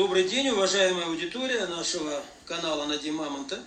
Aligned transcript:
Добрый 0.00 0.24
день, 0.24 0.48
уважаемая 0.48 1.08
аудитория 1.08 1.66
нашего 1.66 2.22
канала 2.46 2.86
Нади 2.86 3.10
Мамонта. 3.10 3.58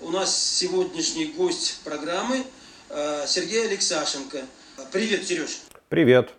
У 0.00 0.10
нас 0.10 0.36
сегодняшний 0.36 1.26
гость 1.26 1.78
программы 1.84 2.44
э, 2.88 3.24
Сергей 3.28 3.68
Алексашенко. 3.68 4.44
Привет, 4.90 5.28
Сереж. 5.28 5.60
Привет. 5.88 6.30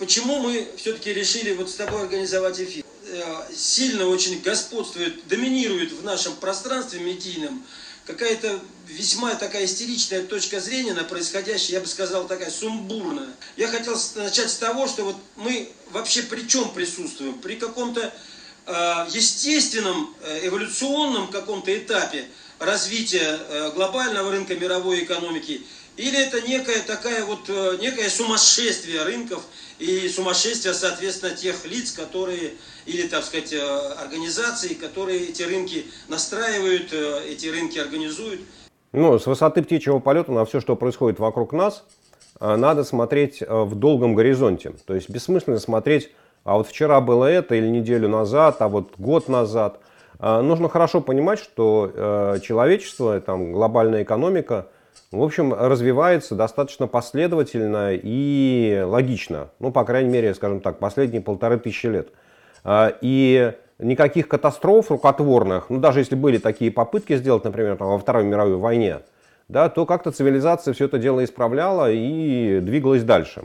Почему 0.00 0.40
мы 0.40 0.66
все-таки 0.76 1.12
решили 1.12 1.54
вот 1.54 1.70
с 1.70 1.76
тобой 1.76 2.02
организовать 2.02 2.58
эфир? 2.58 2.84
Э, 3.06 3.54
сильно 3.54 4.08
очень 4.08 4.42
господствует, 4.42 5.24
доминирует 5.28 5.92
в 5.92 6.02
нашем 6.02 6.34
пространстве 6.34 6.98
медийном 6.98 7.64
какая-то 8.06 8.58
весьма 8.88 9.36
такая 9.36 9.66
истеричная 9.66 10.24
точка 10.24 10.58
зрения 10.58 10.94
на 10.94 11.04
происходящее, 11.04 11.74
я 11.74 11.80
бы 11.80 11.86
сказал, 11.86 12.26
такая 12.26 12.50
сумбурная. 12.50 13.28
Я 13.56 13.68
хотел 13.68 13.96
начать 14.16 14.50
с 14.50 14.56
того, 14.56 14.88
что 14.88 15.04
вот 15.04 15.16
мы 15.36 15.70
вообще 15.92 16.24
при 16.24 16.46
чем 16.48 16.72
присутствуем? 16.72 17.34
При 17.34 17.54
каком-то 17.54 18.12
естественном, 19.08 20.14
э, 20.22 20.46
эволюционном 20.46 21.28
каком-то 21.28 21.76
этапе 21.76 22.24
развития 22.58 23.38
э, 23.48 23.70
глобального 23.74 24.30
рынка 24.30 24.54
мировой 24.54 25.04
экономики– 25.04 25.62
или 26.00 26.18
это 26.18 26.40
некое 26.48 26.80
такая 26.86 27.26
вот, 27.26 27.40
э, 27.48 27.76
некое 27.80 28.08
сумасшествие 28.08 29.02
рынков 29.02 29.42
и 29.78 30.08
сумасшествие, 30.08 30.72
соответственно, 30.72 31.34
тех 31.34 31.66
лиц, 31.66 31.92
которые, 31.92 32.52
или, 32.86 33.06
так 33.06 33.22
сказать, 33.22 33.52
э, 33.52 33.60
организаций, 34.02 34.74
которые 34.74 35.28
эти 35.28 35.42
рынки 35.42 35.84
настраивают, 36.08 36.92
э, 36.92 37.24
эти 37.28 37.48
рынки 37.48 37.78
организуют. 37.78 38.40
Ну, 38.92 39.18
с 39.18 39.26
высоты 39.26 39.62
птичьего 39.62 39.98
полета 39.98 40.32
на 40.32 40.46
все, 40.46 40.60
что 40.60 40.74
происходит 40.74 41.18
вокруг 41.18 41.52
нас, 41.52 41.84
надо 42.40 42.84
смотреть 42.84 43.42
в 43.46 43.74
долгом 43.74 44.14
горизонте. 44.14 44.72
То 44.86 44.94
есть 44.94 45.10
бессмысленно 45.10 45.58
смотреть, 45.58 46.10
а 46.44 46.56
вот 46.56 46.66
вчера 46.68 47.00
было 47.00 47.26
это, 47.26 47.54
или 47.54 47.68
неделю 47.68 48.08
назад, 48.08 48.56
а 48.60 48.68
вот 48.68 48.94
год 48.98 49.28
назад. 49.28 49.80
Нужно 50.18 50.68
хорошо 50.68 51.00
понимать, 51.00 51.38
что 51.38 52.38
человечество, 52.42 53.20
там, 53.20 53.52
глобальная 53.52 54.02
экономика– 54.02 54.66
в 55.12 55.22
общем, 55.22 55.52
развивается 55.52 56.36
достаточно 56.36 56.86
последовательно 56.86 57.90
и 57.92 58.82
логично. 58.86 59.48
Ну, 59.58 59.72
по 59.72 59.84
крайней 59.84 60.10
мере, 60.10 60.34
скажем 60.34 60.60
так, 60.60 60.78
последние 60.78 61.20
полторы 61.20 61.58
тысячи 61.58 61.86
лет. 61.86 62.10
А, 62.62 62.92
и 63.00 63.52
никаких 63.80 64.28
катастроф 64.28 64.90
рукотворных, 64.90 65.68
ну, 65.68 65.80
даже 65.80 66.00
если 66.00 66.14
были 66.14 66.38
такие 66.38 66.70
попытки 66.70 67.16
сделать, 67.16 67.42
например, 67.42 67.76
там, 67.76 67.88
во 67.88 67.98
Второй 67.98 68.24
мировой 68.24 68.56
войне, 68.56 69.00
да, 69.48 69.68
то 69.68 69.84
как-то 69.84 70.12
цивилизация 70.12 70.74
все 70.74 70.84
это 70.84 70.98
дело 70.98 71.24
исправляла 71.24 71.90
и 71.90 72.60
двигалась 72.60 73.02
дальше. 73.02 73.44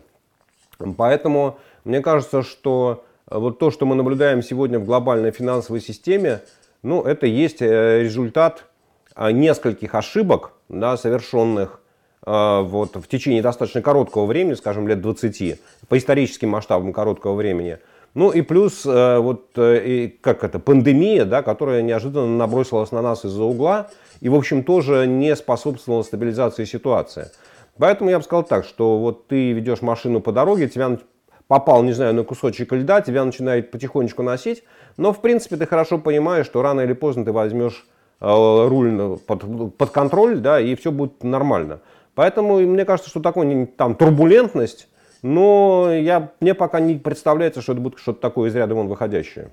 Поэтому 0.98 1.58
мне 1.86 2.02
кажется, 2.02 2.44
что 2.44 3.06
вот 3.28 3.58
то, 3.60 3.72
что 3.72 3.86
мы 3.86 3.96
наблюдаем 3.96 4.42
сегодня 4.44 4.80
в 4.80 4.86
глобальной 4.86 5.32
финансовой 5.32 5.82
системе, 5.82 6.42
ну, 6.84 7.02
это 7.02 7.26
есть 7.26 7.62
э, 7.62 8.04
результат 8.04 8.66
а, 9.16 9.32
нескольких 9.32 9.96
ошибок, 9.96 10.52
да, 10.68 10.98
совершенных 10.98 11.82
э, 12.26 12.62
вот, 12.62 12.98
в 12.98 13.08
течение 13.08 13.42
достаточно 13.42 13.82
короткого 13.82 14.26
времени, 14.26 14.56
скажем, 14.56 14.88
лет 14.88 15.02
20, 15.02 15.60
по 15.88 15.98
историческим 15.98 16.50
масштабам 16.50 16.92
короткого 16.92 17.34
времени. 17.36 17.80
Ну 18.14 18.32
и 18.32 18.42
плюс 18.42 18.86
э, 18.86 19.20
вот, 19.20 19.52
э, 19.58 19.82
и, 19.86 20.08
как 20.08 20.44
это, 20.44 20.60
пандемия, 20.60 21.24
да, 21.24 21.44
которая 21.44 21.82
неожиданно 21.82 22.28
набросилась 22.28 22.92
на 22.92 23.02
нас 23.02 23.24
из-за 23.24 23.44
угла 23.44 23.90
и, 24.20 24.28
в 24.28 24.36
общем, 24.36 24.64
тоже 24.64 25.08
не 25.08 25.36
способствовала 25.36 26.04
стабилизации 26.04 26.66
ситуации. 26.66 27.30
Поэтому 27.78 28.10
я 28.10 28.18
бы 28.20 28.24
сказал 28.24 28.44
так, 28.44 28.66
что 28.66 28.98
вот 29.00 29.28
ты 29.28 29.54
ведешь 29.54 29.82
машину 29.82 30.20
по 30.20 30.32
дороге, 30.32 30.68
тебя 30.68 30.98
попал, 31.48 31.84
не 31.84 31.94
знаю, 31.94 32.14
на 32.14 32.24
кусочек 32.24 32.72
льда, 32.74 33.02
тебя 33.02 33.26
начинает 33.26 33.72
потихонечку 33.72 34.24
носить, 34.24 34.64
но, 34.98 35.14
в 35.14 35.22
принципе, 35.22 35.58
ты 35.58 35.66
хорошо 35.66 35.98
понимаешь, 35.98 36.46
что 36.46 36.62
рано 36.62 36.82
или 36.82 36.94
поздно 36.94 37.26
ты 37.26 37.32
возьмешь 37.32 37.86
Э, 38.22 38.68
руль 38.68 39.20
под, 39.20 39.76
под 39.78 39.90
контроль, 39.90 40.40
да, 40.40 40.60
и 40.60 40.76
все 40.76 40.92
будет 40.92 41.24
нормально. 41.24 41.82
Поэтому 42.14 42.60
мне 42.60 42.86
кажется, 42.86 43.10
что 43.10 43.20
такой 43.20 43.66
там 43.78 43.96
турбулентность, 43.96 44.88
но 45.22 45.94
я, 45.94 46.32
мне 46.40 46.54
пока 46.54 46.80
не 46.80 46.96
представляется, 46.96 47.62
что 47.62 47.74
это 47.74 47.82
будет 47.82 48.00
что-то 48.00 48.22
такое 48.22 48.50
из 48.50 48.56
ряда 48.56 48.74
вон 48.74 48.88
выходящее. 48.88 49.52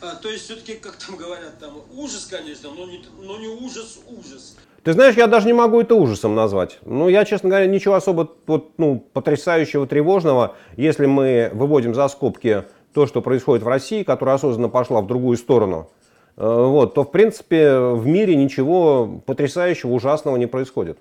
А, 0.00 0.14
то 0.14 0.28
есть 0.28 0.44
все-таки, 0.44 0.74
как 0.74 0.94
там 0.96 1.16
говорят, 1.16 1.58
там 1.58 1.72
ужас, 1.96 2.26
конечно, 2.26 2.70
но 2.70 2.86
не, 2.86 3.04
но 3.20 3.38
не 3.38 3.48
ужас, 3.48 3.98
ужас. 4.06 4.56
Ты 4.86 4.92
знаешь, 4.94 5.16
я 5.16 5.26
даже 5.26 5.46
не 5.46 5.52
могу 5.52 5.82
это 5.82 5.94
ужасом 5.94 6.34
назвать. 6.34 6.78
Ну, 6.82 7.08
я, 7.08 7.26
честно 7.26 7.50
говоря, 7.50 7.66
ничего 7.66 7.94
особо 7.94 8.30
вот, 8.46 8.78
ну, 8.78 9.00
потрясающего, 9.12 9.86
тревожного, 9.86 10.56
если 10.78 11.04
мы 11.04 11.50
выводим 11.52 11.94
за 11.94 12.08
скобки 12.08 12.64
то, 12.94 13.06
что 13.06 13.20
происходит 13.20 13.64
в 13.64 13.68
России, 13.68 14.02
которая 14.02 14.36
осознанно 14.36 14.70
пошла 14.70 15.02
в 15.02 15.06
другую 15.06 15.36
сторону, 15.36 15.90
Э, 16.36 16.66
вот, 16.66 16.94
то 16.94 17.04
в 17.04 17.10
принципе 17.10 17.78
в 17.78 18.06
мире 18.06 18.36
ничего 18.36 19.22
потрясающего, 19.26 19.92
ужасного 19.92 20.36
не 20.36 20.46
происходит. 20.46 20.98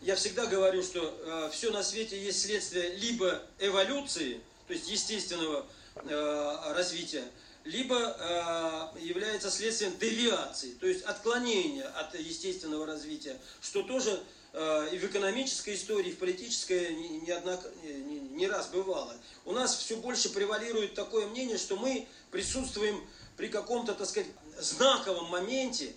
Я 0.00 0.16
всегда 0.16 0.46
говорю, 0.46 0.82
что 0.82 1.00
э, 1.00 1.50
все 1.52 1.70
на 1.70 1.82
свете 1.82 2.18
есть 2.18 2.42
следствие 2.42 2.94
либо 2.96 3.40
эволюции, 3.60 4.40
то 4.66 4.72
есть 4.72 4.90
естественного 4.90 5.66
э, 6.08 6.52
развития, 6.74 7.22
либо 7.64 7.96
э, 7.96 8.98
является 9.00 9.50
следствием 9.50 9.96
девиации, 9.98 10.72
то 10.74 10.86
есть 10.86 11.02
отклонения 11.04 11.86
от 11.86 12.18
естественного 12.18 12.86
развития, 12.86 13.36
что 13.60 13.82
тоже 13.82 14.20
э, 14.52 14.88
и 14.92 14.98
в 14.98 15.04
экономической 15.04 15.74
истории, 15.74 16.10
и 16.10 16.12
в 16.12 16.18
политической 16.18 16.94
не, 16.94 17.20
не, 17.20 17.96
не, 18.02 18.20
не 18.20 18.48
раз 18.48 18.68
бывало. 18.68 19.14
У 19.44 19.52
нас 19.52 19.76
все 19.76 19.96
больше 19.96 20.30
превалирует 20.30 20.94
такое 20.94 21.26
мнение, 21.28 21.58
что 21.58 21.76
мы 21.76 22.08
присутствуем 22.30 23.00
при 23.36 23.48
каком-то, 23.48 23.94
так 23.94 24.08
сказать, 24.08 24.30
знаковом 24.58 25.26
моменте, 25.26 25.94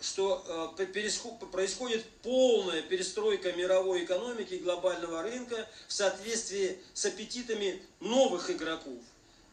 что 0.00 0.74
э, 0.76 0.86
происходит 0.86 2.04
полная 2.22 2.82
перестройка 2.82 3.52
мировой 3.52 4.04
экономики 4.04 4.54
и 4.54 4.58
глобального 4.58 5.22
рынка 5.22 5.68
в 5.86 5.92
соответствии 5.92 6.78
с 6.92 7.06
аппетитами 7.06 7.80
новых 8.00 8.50
игроков. 8.50 8.98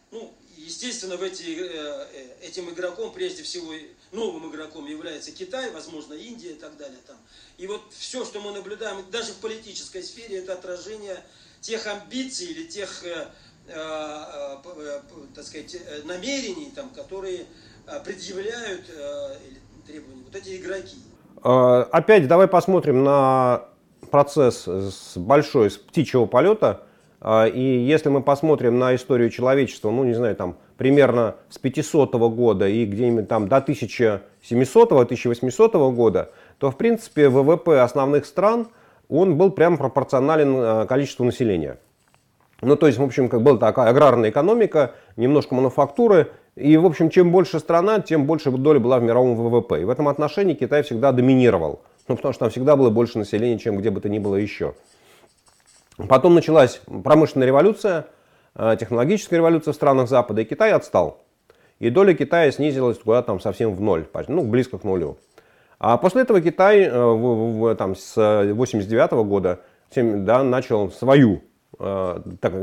Ну, 0.09 0.33
естественно, 0.65 1.17
в 1.17 1.23
эти, 1.23 1.43
э, 1.43 2.07
э, 2.13 2.47
этим 2.47 2.69
игроком, 2.69 3.11
прежде 3.13 3.43
всего, 3.43 3.73
новым 4.11 4.49
игроком 4.51 4.85
является 4.85 5.31
Китай, 5.31 5.71
возможно, 5.71 6.13
Индия 6.13 6.51
и 6.51 6.55
так 6.55 6.77
далее. 6.77 6.99
Там. 7.07 7.17
И 7.57 7.67
вот 7.67 7.81
все, 7.91 8.25
что 8.25 8.41
мы 8.41 8.51
наблюдаем, 8.51 9.03
даже 9.11 9.33
в 9.33 9.37
политической 9.37 10.03
сфере, 10.03 10.37
это 10.39 10.53
отражение 10.53 11.23
тех 11.61 11.85
амбиций 11.85 12.47
или 12.47 12.63
тех, 12.65 13.03
так 13.67 15.45
сказать, 15.45 15.77
намерений, 16.05 16.71
там, 16.75 16.89
которые 16.89 17.45
Э, 17.87 17.99
предъявляют 18.03 18.83
э, 18.89 19.35
требования 19.87 20.23
вот 20.23 20.35
эти 20.35 20.57
игроки. 20.61 20.97
Э, 21.43 21.85
опять 21.91 22.27
давай 22.27 22.47
посмотрим 22.47 23.03
на 23.03 23.65
процесс 24.11 24.67
с 24.67 25.17
большой, 25.17 25.71
с 25.71 25.77
птичьего 25.77 26.25
полета. 26.25 26.83
И 27.23 27.85
если 27.87 28.09
мы 28.09 28.21
посмотрим 28.21 28.79
на 28.79 28.95
историю 28.95 29.29
человечества, 29.29 29.91
ну, 29.91 30.03
не 30.03 30.13
знаю, 30.13 30.35
там, 30.35 30.55
примерно 30.77 31.35
с 31.49 31.59
500 31.59 32.15
года 32.15 32.67
и 32.67 32.83
где-нибудь 32.85 33.27
там 33.27 33.47
до 33.47 33.57
1700-1800 33.57 35.93
года, 35.93 36.31
то, 36.57 36.71
в 36.71 36.77
принципе, 36.77 37.29
ВВП 37.29 37.81
основных 37.81 38.25
стран, 38.25 38.69
он 39.07 39.37
был 39.37 39.51
прямо 39.51 39.77
пропорционален 39.77 40.87
количеству 40.87 41.23
населения. 41.23 41.77
Ну, 42.61 42.75
то 42.75 42.87
есть, 42.87 42.97
в 42.97 43.03
общем, 43.03 43.29
как 43.29 43.43
была 43.43 43.57
такая 43.57 43.89
аграрная 43.89 44.31
экономика, 44.31 44.95
немножко 45.15 45.53
мануфактуры, 45.53 46.31
и, 46.55 46.77
в 46.77 46.85
общем, 46.85 47.09
чем 47.09 47.31
больше 47.31 47.59
страна, 47.59 47.99
тем 47.99 48.25
больше 48.25 48.51
доля 48.51 48.79
была 48.79 48.99
в 48.99 49.03
мировом 49.03 49.35
ВВП. 49.35 49.81
И 49.81 49.85
в 49.85 49.89
этом 49.89 50.07
отношении 50.07 50.53
Китай 50.53 50.83
всегда 50.83 51.11
доминировал. 51.11 51.81
Ну, 52.07 52.15
потому 52.15 52.33
что 52.33 52.41
там 52.41 52.49
всегда 52.49 52.75
было 52.75 52.89
больше 52.89 53.19
населения, 53.19 53.57
чем 53.57 53.77
где 53.77 53.89
бы 53.89 54.01
то 54.01 54.09
ни 54.09 54.19
было 54.19 54.35
еще. 54.35 54.73
Потом 56.07 56.35
началась 56.35 56.81
промышленная 57.03 57.47
революция, 57.47 58.07
э, 58.55 58.75
технологическая 58.79 59.37
революция 59.37 59.73
в 59.73 59.75
странах 59.75 60.09
Запада, 60.09 60.41
и 60.41 60.45
Китай 60.45 60.71
отстал. 60.71 61.23
И 61.79 61.89
доля 61.89 62.13
Китая 62.13 62.51
снизилась 62.51 62.99
куда 62.99 63.23
там 63.23 63.39
совсем 63.39 63.73
в 63.73 63.81
ноль, 63.81 64.05
ну, 64.27 64.43
близко 64.43 64.77
к 64.77 64.83
нулю. 64.83 65.17
А 65.79 65.97
после 65.97 66.21
этого 66.21 66.41
Китай 66.41 66.83
э, 66.83 66.91
в, 66.91 67.59
в, 67.59 67.75
там, 67.75 67.95
с 67.95 68.15
89 68.15 69.11
года 69.25 69.61
да, 69.95 70.43
начал 70.43 70.91
свою 70.91 71.41
э, 71.79 72.21
так, 72.39 72.53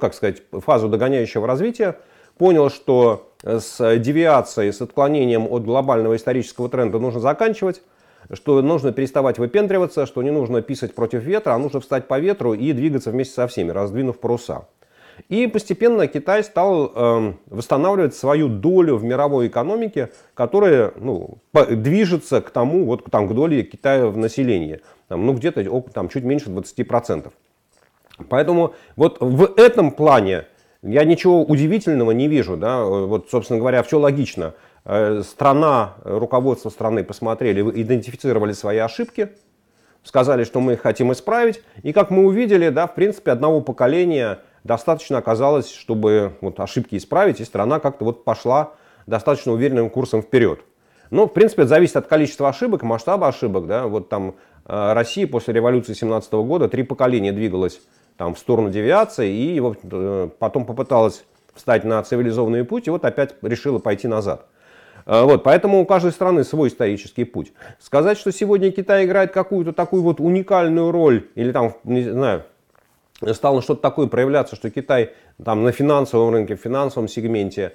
как 0.00 0.14
сказать, 0.14 0.42
фазу 0.52 0.88
догоняющего 0.88 1.46
развития, 1.46 1.96
понял, 2.36 2.70
что 2.70 3.32
с 3.42 3.98
девиацией, 3.98 4.72
с 4.72 4.80
отклонением 4.80 5.46
от 5.50 5.64
глобального 5.64 6.16
исторического 6.16 6.68
тренда 6.68 6.98
нужно 6.98 7.20
заканчивать, 7.20 7.82
что 8.32 8.60
нужно 8.62 8.92
переставать 8.92 9.38
выпендриваться, 9.38 10.06
что 10.06 10.22
не 10.22 10.30
нужно 10.30 10.62
писать 10.62 10.94
против 10.94 11.22
ветра, 11.22 11.52
а 11.52 11.58
нужно 11.58 11.80
встать 11.80 12.08
по 12.08 12.18
ветру 12.18 12.54
и 12.54 12.72
двигаться 12.72 13.10
вместе 13.10 13.34
со 13.34 13.46
всеми, 13.46 13.70
раздвинув 13.70 14.18
паруса. 14.18 14.66
И 15.28 15.46
постепенно 15.46 16.06
Китай 16.06 16.44
стал 16.44 16.92
э, 16.94 17.32
восстанавливать 17.46 18.14
свою 18.14 18.48
долю 18.48 18.96
в 18.96 19.04
мировой 19.04 19.48
экономике, 19.48 20.10
которая 20.34 20.92
ну, 20.96 21.38
движется 21.70 22.40
к 22.40 22.50
тому, 22.50 22.84
вот 22.84 23.04
там, 23.10 23.28
к 23.28 23.34
доле 23.34 23.64
Китая 23.64 24.06
в 24.06 24.16
населении. 24.16 24.80
Там, 25.08 25.26
ну, 25.26 25.32
где-то 25.32 25.64
там, 25.92 26.08
чуть 26.08 26.24
меньше 26.24 26.50
20%. 26.50 27.32
Поэтому 28.28 28.74
вот 28.96 29.18
в 29.20 29.54
этом 29.56 29.90
плане 29.90 30.46
Я 30.80 31.04
ничего 31.04 31.42
удивительного 31.42 32.12
не 32.12 32.28
вижу, 32.28 32.56
да, 32.56 32.84
вот, 32.84 33.28
собственно 33.30 33.58
говоря, 33.58 33.82
все 33.82 33.98
логично. 33.98 34.54
Э, 34.90 35.22
страна, 35.22 35.96
руководство 36.02 36.70
страны 36.70 37.04
посмотрели, 37.04 37.60
идентифицировали 37.60 38.52
свои 38.52 38.78
ошибки, 38.78 39.28
сказали, 40.02 40.44
что 40.44 40.60
мы 40.60 40.72
их 40.72 40.80
хотим 40.80 41.12
исправить, 41.12 41.60
и 41.82 41.92
как 41.92 42.08
мы 42.10 42.24
увидели, 42.24 42.70
да, 42.70 42.86
в 42.86 42.94
принципе, 42.94 43.32
одного 43.32 43.60
поколения 43.60 44.38
достаточно 44.64 45.18
оказалось, 45.18 45.70
чтобы 45.70 46.32
вот 46.40 46.58
ошибки 46.58 46.96
исправить, 46.96 47.38
и 47.40 47.44
страна 47.44 47.80
как-то 47.80 48.06
вот 48.06 48.24
пошла 48.24 48.72
достаточно 49.06 49.52
уверенным 49.52 49.90
курсом 49.90 50.22
вперед. 50.22 50.60
Ну, 51.10 51.26
в 51.26 51.34
принципе, 51.34 51.62
это 51.62 51.68
зависит 51.68 51.96
от 51.96 52.06
количества 52.06 52.48
ошибок, 52.48 52.82
масштаба 52.82 53.28
ошибок. 53.28 53.66
Да? 53.66 53.86
Вот 53.88 54.08
там 54.08 54.36
э, 54.64 54.92
Россия 54.94 55.26
после 55.26 55.52
революции 55.52 55.92
17 55.92 56.32
года 56.32 56.66
три 56.68 56.82
поколения 56.82 57.32
двигалась 57.32 57.82
там, 58.16 58.34
в 58.34 58.38
сторону 58.38 58.70
девиации 58.70 59.30
и 59.30 59.60
вот, 59.60 59.80
э, 59.82 60.30
потом 60.38 60.64
попыталась 60.64 61.24
встать 61.54 61.84
на 61.84 62.02
цивилизованный 62.02 62.64
путь 62.64 62.86
и 62.86 62.90
вот 62.90 63.04
опять 63.04 63.34
решила 63.42 63.78
пойти 63.78 64.08
назад. 64.08 64.46
Э, 65.08 65.22
вот, 65.22 65.42
поэтому 65.42 65.80
у 65.80 65.86
каждой 65.86 66.12
страны 66.12 66.44
свой 66.44 66.68
исторический 66.68 67.24
путь. 67.24 67.52
Сказать, 67.80 68.18
что 68.18 68.30
сегодня 68.30 68.70
Китай 68.70 69.06
играет 69.06 69.32
какую-то 69.32 69.72
такую 69.72 70.02
вот 70.02 70.20
уникальную 70.20 70.92
роль, 70.92 71.26
или 71.34 71.50
там, 71.50 71.74
не 71.82 72.02
знаю, 72.02 72.44
стало 73.32 73.62
что-то 73.62 73.80
такое 73.80 74.06
проявляться, 74.06 74.54
что 74.54 74.70
Китай 74.70 75.14
там 75.42 75.64
на 75.64 75.72
финансовом 75.72 76.34
рынке, 76.34 76.56
в 76.56 76.60
финансовом 76.60 77.08
сегменте 77.08 77.72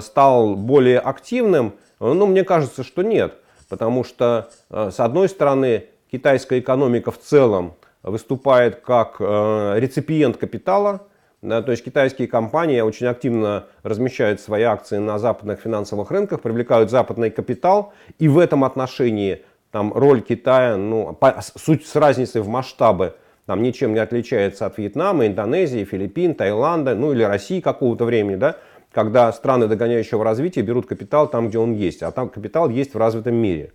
стал 0.00 0.54
более 0.54 0.98
активным, 0.98 1.74
ну, 1.98 2.26
мне 2.26 2.44
кажется, 2.44 2.82
что 2.82 3.02
нет. 3.02 3.34
Потому 3.68 4.04
что, 4.04 4.50
э, 4.68 4.90
с 4.92 5.00
одной 5.00 5.28
стороны, 5.30 5.86
китайская 6.10 6.58
экономика 6.58 7.10
в 7.10 7.18
целом 7.18 7.74
выступает 8.02 8.80
как 8.80 9.20
реципиент 9.20 10.36
капитала, 10.36 11.06
да, 11.42 11.60
то 11.60 11.72
есть 11.72 11.84
китайские 11.84 12.28
компании 12.28 12.80
очень 12.80 13.06
активно 13.06 13.66
размещают 13.82 14.40
свои 14.40 14.62
акции 14.62 14.98
на 14.98 15.18
западных 15.18 15.60
финансовых 15.60 16.12
рынках, 16.12 16.40
привлекают 16.40 16.88
западный 16.88 17.30
капитал, 17.30 17.92
и 18.20 18.28
в 18.28 18.38
этом 18.38 18.62
отношении 18.62 19.42
там, 19.72 19.92
роль 19.92 20.20
Китая, 20.20 20.76
ну, 20.76 21.14
по, 21.14 21.40
суть 21.56 21.84
с 21.84 21.96
разницей 21.96 22.42
в 22.42 22.48
масштабы, 22.48 23.16
там, 23.46 23.60
ничем 23.60 23.92
не 23.92 23.98
отличается 23.98 24.66
от 24.66 24.78
Вьетнама, 24.78 25.26
Индонезии, 25.26 25.84
Филиппин, 25.84 26.36
Таиланда, 26.36 26.94
ну 26.94 27.12
или 27.12 27.24
России 27.24 27.60
какого-то 27.60 28.04
времени, 28.04 28.36
да, 28.36 28.58
когда 28.92 29.32
страны 29.32 29.66
догоняющего 29.66 30.22
развития 30.22 30.62
берут 30.62 30.86
капитал 30.86 31.28
там, 31.28 31.48
где 31.48 31.58
он 31.58 31.72
есть, 31.72 32.02
а 32.04 32.12
там 32.12 32.28
капитал 32.28 32.68
есть 32.68 32.94
в 32.94 32.98
развитом 32.98 33.34
мире. 33.34 33.72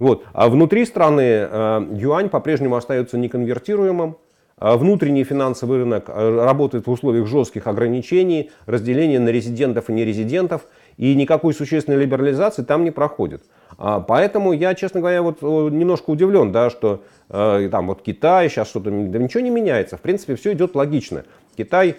Вот. 0.00 0.24
А 0.32 0.48
внутри 0.48 0.84
страны 0.84 1.22
э, 1.22 1.86
юань 1.92 2.30
по-прежнему 2.30 2.74
остается 2.74 3.16
неконвертируемым, 3.16 4.16
внутренний 4.58 5.24
финансовый 5.24 5.78
рынок 5.78 6.08
э, 6.08 6.44
работает 6.44 6.86
в 6.86 6.90
условиях 6.90 7.26
жестких 7.26 7.66
ограничений, 7.66 8.50
разделения 8.66 9.18
на 9.18 9.28
резидентов 9.28 9.90
и 9.90 9.92
нерезидентов, 9.92 10.66
и 10.96 11.14
никакой 11.14 11.52
существенной 11.54 11.98
либерализации 11.98 12.62
там 12.62 12.84
не 12.84 12.90
проходит. 12.90 13.44
А 13.78 14.00
поэтому 14.00 14.52
я, 14.52 14.74
честно 14.74 15.00
говоря, 15.00 15.22
вот 15.22 15.42
немножко 15.42 16.10
удивлен, 16.10 16.52
да, 16.52 16.70
что 16.70 17.02
э, 17.28 17.68
там 17.70 17.88
вот 17.88 18.02
Китай 18.02 18.48
сейчас 18.48 18.68
что-то, 18.68 18.90
да 18.90 19.18
ничего 19.18 19.40
не 19.40 19.50
меняется. 19.50 19.96
В 19.96 20.00
принципе, 20.00 20.36
все 20.36 20.52
идет 20.52 20.74
логично. 20.74 21.24
Китай 21.56 21.96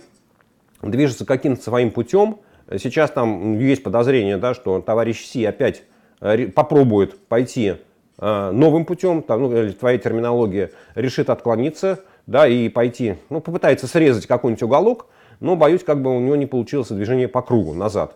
движется 0.82 1.26
каким-то 1.26 1.62
своим 1.62 1.92
путем, 1.92 2.38
Сейчас 2.78 3.12
там 3.12 3.58
есть 3.60 3.82
подозрение, 3.82 4.38
да, 4.38 4.54
что 4.54 4.82
товарищ 4.82 5.26
Си 5.26 5.46
опять 5.46 5.84
э, 6.20 6.48
попробует 6.48 7.18
пойти 7.28 7.76
э, 8.20 8.52
новым 8.52 8.84
путем, 8.84 9.22
там, 9.22 9.44
ну, 9.44 9.72
твоя 9.72 9.98
терминология, 9.98 10.72
решит 10.94 11.30
отклониться, 11.30 12.00
да, 12.28 12.48
и 12.48 12.70
пойти, 12.70 13.16
ну, 13.30 13.42
попытается 13.42 13.88
срезать 13.88 14.28
какой-нибудь 14.28 14.64
уголок, 14.64 15.08
но 15.40 15.56
боюсь, 15.56 15.84
как 15.84 16.02
бы 16.02 16.16
у 16.16 16.20
него 16.20 16.36
не 16.36 16.46
получилось 16.46 16.90
движение 16.90 17.28
по 17.28 17.42
кругу 17.42 17.74
назад. 17.74 18.16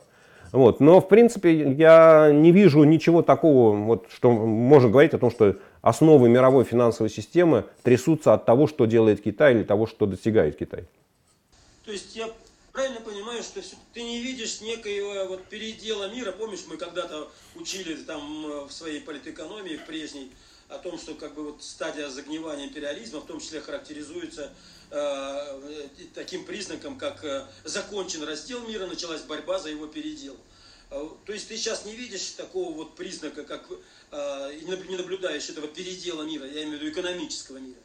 Вот. 0.51 0.81
Но, 0.81 0.99
в 0.99 1.07
принципе, 1.07 1.71
я 1.71 2.29
не 2.33 2.51
вижу 2.51 2.83
ничего 2.83 3.21
такого, 3.21 3.75
вот, 3.75 4.07
что 4.13 4.31
можно 4.31 4.89
говорить 4.89 5.13
о 5.13 5.17
том, 5.17 5.31
что 5.31 5.55
основы 5.81 6.27
мировой 6.27 6.65
финансовой 6.65 7.09
системы 7.09 7.65
трясутся 7.83 8.33
от 8.33 8.45
того, 8.45 8.67
что 8.67 8.85
делает 8.85 9.23
Китай 9.23 9.55
или 9.55 9.63
того, 9.63 9.87
что 9.87 10.05
достигает 10.05 10.57
Китай. 10.57 10.83
То 11.85 11.91
есть 11.91 12.15
я 12.17 12.29
правильно 12.73 12.99
понимаю, 12.99 13.41
что 13.43 13.61
ты 13.93 14.03
не 14.03 14.21
видишь 14.21 14.59
некоего 14.59 15.29
вот 15.29 15.43
передела 15.45 16.13
мира. 16.13 16.33
Помнишь, 16.33 16.65
мы 16.69 16.75
когда-то 16.75 17.29
учили 17.55 17.95
там 17.95 18.45
э, 18.45 18.65
в 18.67 18.71
своей 18.71 18.99
политэкономии, 18.99 19.77
в 19.77 19.85
прежней, 19.85 20.31
о 20.71 20.77
том, 20.77 20.97
что 20.97 21.13
как 21.15 21.33
бы 21.35 21.43
вот 21.43 21.61
стадия 21.61 22.09
загнивания 22.09 22.67
империализма 22.67 23.19
в 23.19 23.25
том 23.25 23.39
числе 23.39 23.59
характеризуется 23.59 24.49
э, 24.89 25.87
таким 26.13 26.45
признаком, 26.45 26.97
как 26.97 27.23
э, 27.23 27.43
закончен 27.63 28.23
раздел 28.23 28.65
мира, 28.67 28.87
началась 28.87 29.21
борьба 29.21 29.59
за 29.59 29.69
его 29.69 29.87
передел. 29.87 30.35
Э, 30.89 31.03
то 31.25 31.33
есть 31.33 31.49
ты 31.49 31.57
сейчас 31.57 31.85
не 31.85 31.93
видишь 31.93 32.31
такого 32.31 32.73
вот 32.73 32.95
признака, 32.95 33.43
как 33.43 33.65
э, 34.11 34.51
не 34.89 34.97
наблюдаешь 34.97 35.49
этого 35.49 35.67
передела 35.67 36.23
мира, 36.23 36.45
я 36.45 36.63
имею 36.63 36.79
в 36.79 36.81
виду 36.81 36.91
экономического 36.91 37.57
мира. 37.57 37.79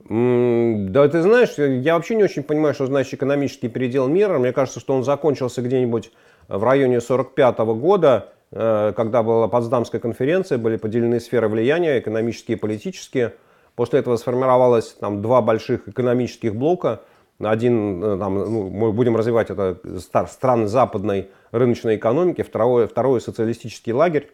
Да, 0.00 1.08
ты 1.08 1.22
знаешь, 1.22 1.54
я 1.56 1.94
вообще 1.94 2.14
не 2.14 2.24
очень 2.24 2.42
понимаю, 2.42 2.74
что 2.74 2.86
значит 2.86 3.14
экономический 3.14 3.68
передел 3.68 4.06
мира. 4.08 4.38
Мне 4.38 4.52
кажется, 4.52 4.80
что 4.80 4.94
он 4.94 5.02
закончился 5.02 5.62
где-нибудь 5.62 6.10
в 6.48 6.62
районе 6.62 7.00
45 7.00 7.58
года, 7.58 8.28
э, 8.28 8.33
когда 8.56 9.22
была 9.22 9.48
Потсдамская 9.48 10.00
конференция, 10.00 10.58
были 10.58 10.76
поделены 10.76 11.20
сферы 11.20 11.48
влияния, 11.48 11.98
экономические 11.98 12.56
и 12.56 12.60
политические. 12.60 13.34
После 13.74 13.98
этого 13.98 14.16
сформировалось 14.16 14.96
там, 15.00 15.22
два 15.22 15.42
больших 15.42 15.88
экономических 15.88 16.54
блока. 16.54 17.00
Один, 17.40 18.02
э, 18.02 18.18
там, 18.18 18.34
ну, 18.34 18.70
мы 18.70 18.92
будем 18.92 19.16
развивать 19.16 19.50
это 19.50 19.78
страны 20.28 20.68
западной 20.68 21.30
рыночной 21.50 21.96
экономики, 21.96 22.42
второй, 22.42 22.86
второй 22.86 23.20
социалистический 23.20 23.92
лагерь. 23.92 24.30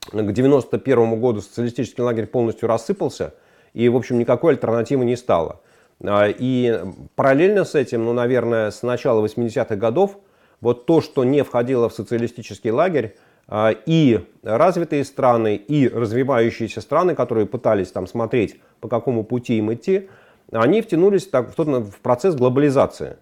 К 0.00 0.14
1991 0.14 1.20
году 1.20 1.42
социалистический 1.42 2.02
лагерь 2.02 2.26
полностью 2.26 2.68
рассыпался– 2.68 3.34
и, 3.76 3.90
в 3.90 3.96
общем, 3.96 4.18
никакой 4.18 4.54
альтернативы 4.54 5.04
не 5.04 5.16
стало. 5.16 5.60
А, 6.02 6.28
и 6.28 6.80
параллельно 7.14 7.66
с 7.66 7.74
этим, 7.74 8.06
ну, 8.06 8.14
наверное, 8.14 8.70
с 8.70 8.82
начала 8.82 9.22
80-х 9.22 9.76
годов, 9.76 10.16
вот 10.62 10.86
то, 10.86 11.02
что 11.02 11.24
не 11.24 11.44
входило 11.44 11.90
в 11.90 11.92
социалистический 11.92 12.70
лагерь, 12.70 13.16
и 13.52 14.26
развитые 14.42 15.04
страны, 15.04 15.56
и 15.56 15.88
развивающиеся 15.88 16.80
страны, 16.80 17.14
которые 17.14 17.46
пытались 17.46 17.92
там 17.92 18.06
смотреть, 18.06 18.60
по 18.80 18.88
какому 18.88 19.24
пути 19.24 19.58
им 19.58 19.72
идти, 19.72 20.08
они 20.52 20.82
втянулись 20.82 21.26
так, 21.26 21.50
в, 21.50 21.54
тот, 21.54 21.66
в 21.68 22.00
процесс 22.00 22.34
глобализации. 22.34 23.16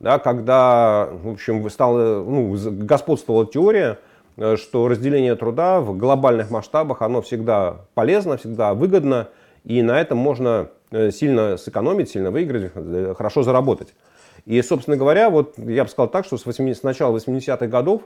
Да, 0.00 0.18
когда 0.18 1.08
в 1.10 1.30
общем, 1.30 1.68
стала, 1.70 2.22
ну, 2.22 2.56
господствовала 2.84 3.46
теория, 3.46 3.98
э, 4.36 4.56
что 4.56 4.86
разделение 4.86 5.34
труда 5.34 5.80
в 5.80 5.96
глобальных 5.96 6.50
масштабах 6.50 7.02
оно 7.02 7.20
всегда 7.20 7.86
полезно, 7.94 8.36
всегда 8.36 8.74
выгодно, 8.74 9.28
и 9.64 9.82
на 9.82 10.00
этом 10.00 10.18
можно 10.18 10.70
э, 10.92 11.10
сильно 11.10 11.56
сэкономить, 11.56 12.10
сильно 12.10 12.30
выиграть, 12.30 12.70
э, 12.74 13.14
хорошо 13.16 13.42
заработать. 13.42 13.94
И, 14.44 14.62
собственно 14.62 14.96
говоря, 14.96 15.30
вот 15.30 15.58
я 15.58 15.82
бы 15.82 15.90
сказал 15.90 16.08
так, 16.08 16.24
что 16.24 16.38
с, 16.38 16.46
80, 16.46 16.80
с 16.80 16.82
начала 16.84 17.16
80-х 17.16 17.66
годов, 17.66 18.02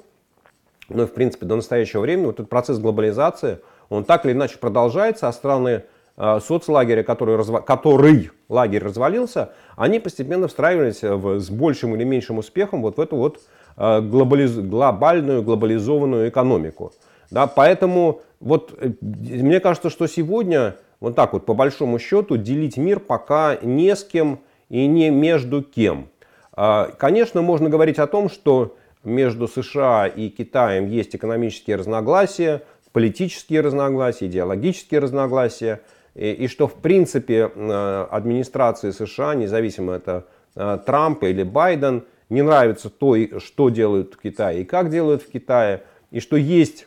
ну, 0.95 1.07
в 1.07 1.13
принципе, 1.13 1.47
до 1.47 1.57
настоящего 1.57 2.01
времени, 2.01 2.27
вот 2.27 2.35
этот 2.35 2.49
процесс 2.49 2.79
глобализации, 2.79 3.59
он 3.89 4.05
так 4.05 4.25
или 4.25 4.33
иначе 4.33 4.59
продолжается, 4.59 5.29
а 5.29 5.33
страны 5.33 5.85
э, 6.17 6.41
соцлагеря, 6.41 7.03
который, 7.03 7.37
разва... 7.37 7.61
который 7.61 8.31
лагерь 8.49 8.83
развалился, 8.83 9.51
они 9.77 10.01
постепенно 10.01 10.49
встраивались 10.49 11.03
в, 11.03 11.41
с 11.41 11.51
большим 11.51 11.95
или 11.95 12.05
меньшим 12.05 12.39
успехом 12.39 12.83
вот 12.83 12.97
в 12.97 13.01
эту 13.01 13.17
вот 13.17 13.41
э, 13.77 14.01
глобализ... 14.01 14.57
глобальную, 14.57 15.43
глобализованную 15.43 16.29
экономику. 16.29 16.93
Да, 17.31 17.47
поэтому 17.47 18.21
вот 18.41 18.75
э, 18.81 18.93
мне 19.01 19.61
кажется, 19.61 19.91
что 19.91 20.07
сегодня 20.07 20.77
вот 21.01 21.17
так 21.17 21.33
вот 21.33 21.45
по 21.47 21.55
большому 21.55 21.99
счету 21.99 22.37
делить 22.37 22.77
мир 22.77 23.01
пока 23.01 23.59
не 23.61 23.95
с 23.95 24.05
кем 24.05 24.41
и 24.69 24.87
не 24.87 25.11
между 25.11 25.63
кем. 25.63 26.09
А, 26.53 26.91
конечно, 26.97 27.43
можно 27.43 27.69
говорить 27.69 27.99
о 27.99 28.07
том, 28.07 28.31
что 28.31 28.77
между 29.05 29.49
США 29.49 30.07
и 30.07 30.29
Китаем 30.29 30.87
есть 30.87 31.15
экономические 31.17 31.77
разногласия, 31.77 32.63
политические 32.93 33.61
разногласия, 33.61 34.27
идеологические 34.27 35.01
разногласия, 35.01 35.81
и, 36.15 36.31
и 36.33 36.49
что 36.49 36.69
в 36.69 36.75
принципе 36.75 37.51
э, 37.55 38.07
администрации 38.11 38.91
США, 38.91 39.35
независимо 39.35 39.95
это 39.95 40.27
э, 40.55 40.79
Трамп 40.85 41.25
или 41.25 41.43
Байден, 41.43 42.05
не 42.29 42.43
нравится 42.43 42.89
то, 42.91 43.17
что 43.41 43.69
делают 43.69 44.15
в 44.15 44.19
Китае 44.19 44.63
и 44.63 44.65
как 44.65 44.91
делают 44.91 45.23
в 45.23 45.31
Китае, 45.31 45.83
и 46.11 46.21
что 46.21 46.37
есть 46.37 46.87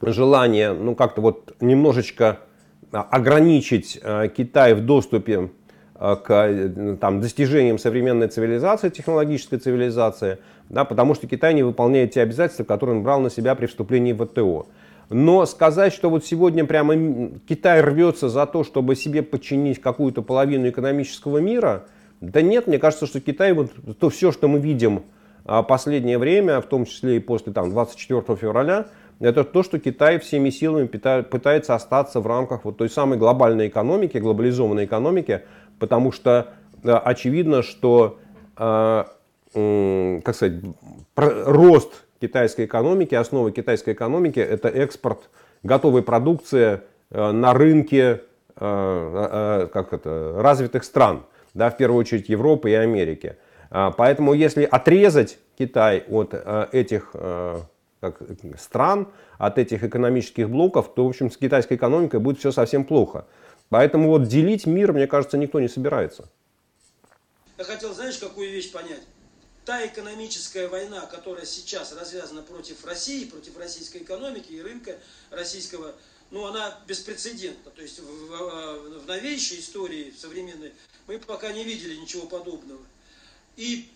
желание 0.00 0.72
ну 0.72 0.94
как-то 0.94 1.20
вот 1.20 1.54
немножечко 1.60 2.38
а, 2.92 3.02
ограничить 3.02 3.98
а, 4.02 4.28
Китай 4.28 4.74
в 4.74 4.84
доступе 4.84 5.50
а, 5.94 6.16
к 6.16 6.30
э, 6.30 6.96
там, 7.00 7.20
достижениям 7.20 7.78
современной 7.78 8.28
цивилизации, 8.28 8.88
технологической 8.88 9.58
цивилизации, 9.58 10.38
да, 10.68 10.84
потому 10.84 11.14
что 11.14 11.26
Китай 11.26 11.54
не 11.54 11.62
выполняет 11.62 12.12
те 12.12 12.22
обязательства, 12.22 12.64
которые 12.64 12.96
он 12.96 13.02
брал 13.02 13.20
на 13.20 13.30
себя 13.30 13.54
при 13.54 13.66
вступлении 13.66 14.12
в 14.12 14.24
ВТО. 14.26 14.66
Но 15.10 15.46
сказать, 15.46 15.94
что 15.94 16.10
вот 16.10 16.24
сегодня 16.24 16.64
прямо 16.66 17.30
Китай 17.48 17.80
рвется 17.80 18.28
за 18.28 18.44
то, 18.46 18.62
чтобы 18.62 18.94
себе 18.94 19.22
подчинить 19.22 19.80
какую-то 19.80 20.22
половину 20.22 20.68
экономического 20.68 21.38
мира, 21.38 21.86
Да 22.20 22.42
нет, 22.42 22.66
мне 22.66 22.78
кажется, 22.78 23.06
что 23.06 23.20
Китай, 23.20 23.52
вот 23.52 23.70
то 23.98 24.10
все, 24.10 24.32
что 24.32 24.48
мы 24.48 24.58
видим 24.58 25.04
а, 25.44 25.62
последнее 25.62 26.18
время, 26.18 26.60
в 26.60 26.66
том 26.66 26.84
числе 26.84 27.16
и 27.16 27.20
после 27.20 27.52
там, 27.52 27.70
24 27.70 28.36
февраля, 28.36 28.86
это 29.20 29.44
то, 29.44 29.62
что 29.62 29.78
Китай 29.78 30.18
всеми 30.18 30.50
силами 30.50 30.86
пытается 30.86 31.74
остаться 31.74 32.20
в 32.20 32.26
рамках 32.26 32.64
вот 32.64 32.76
той 32.76 32.90
самой 32.90 33.18
глобальной 33.18 33.68
экономики, 33.68 34.18
глобализованной 34.18 34.84
экономики, 34.84 35.42
потому 35.78 36.12
что 36.12 36.48
очевидно, 36.82 37.62
что 37.62 38.18
а, 38.56 39.08
как 40.22 40.34
сказать, 40.34 40.60
рост 41.16 42.04
китайской 42.20 42.66
экономики, 42.66 43.14
основа 43.14 43.50
китайской 43.50 43.94
экономики 43.94 44.40
это 44.40 44.68
экспорт 44.68 45.28
готовой 45.62 46.02
продукции 46.02 46.80
э, 47.10 47.30
на 47.30 47.54
рынке 47.54 48.22
э, 48.56 48.60
э, 48.60 49.68
как 49.72 49.92
это, 49.92 50.34
развитых 50.36 50.84
стран, 50.84 51.24
да, 51.54 51.70
в 51.70 51.76
первую 51.76 52.00
очередь 52.00 52.28
Европы 52.28 52.70
и 52.70 52.74
Америки. 52.74 53.36
А, 53.70 53.90
поэтому 53.90 54.32
если 54.32 54.64
отрезать 54.64 55.38
Китай 55.58 56.04
от 56.08 56.34
этих 56.72 57.12
как, 58.00 58.22
стран, 58.58 59.08
от 59.38 59.58
этих 59.58 59.82
экономических 59.82 60.48
блоков, 60.48 60.94
то, 60.94 61.04
в 61.04 61.08
общем, 61.08 61.30
с 61.30 61.36
китайской 61.36 61.74
экономикой 61.74 62.20
будет 62.20 62.38
все 62.38 62.52
совсем 62.52 62.84
плохо. 62.84 63.26
Поэтому 63.68 64.08
вот 64.08 64.28
делить 64.28 64.66
мир, 64.66 64.92
мне 64.92 65.06
кажется, 65.06 65.36
никто 65.36 65.60
не 65.60 65.68
собирается. 65.68 66.28
Я 67.58 67.64
хотел, 67.64 67.92
знаешь, 67.92 68.16
какую 68.18 68.50
вещь 68.50 68.72
понять? 68.72 69.02
Та 69.68 69.86
экономическая 69.86 70.66
война, 70.66 71.04
которая 71.04 71.44
сейчас 71.44 71.92
развязана 71.92 72.40
против 72.40 72.86
России, 72.86 73.26
против 73.26 73.58
российской 73.58 73.98
экономики 73.98 74.50
и 74.50 74.62
рынка 74.62 74.98
российского, 75.28 75.94
ну, 76.30 76.46
она 76.46 76.80
беспрецедентна. 76.86 77.70
То 77.72 77.82
есть 77.82 77.98
в, 77.98 78.04
в, 78.06 79.00
в 79.00 79.06
новейшей 79.06 79.60
истории, 79.60 80.10
в 80.10 80.18
современной, 80.18 80.72
мы 81.06 81.18
пока 81.18 81.52
не 81.52 81.64
видели 81.64 81.96
ничего 81.96 82.26
подобного. 82.26 82.80
И 83.58 83.90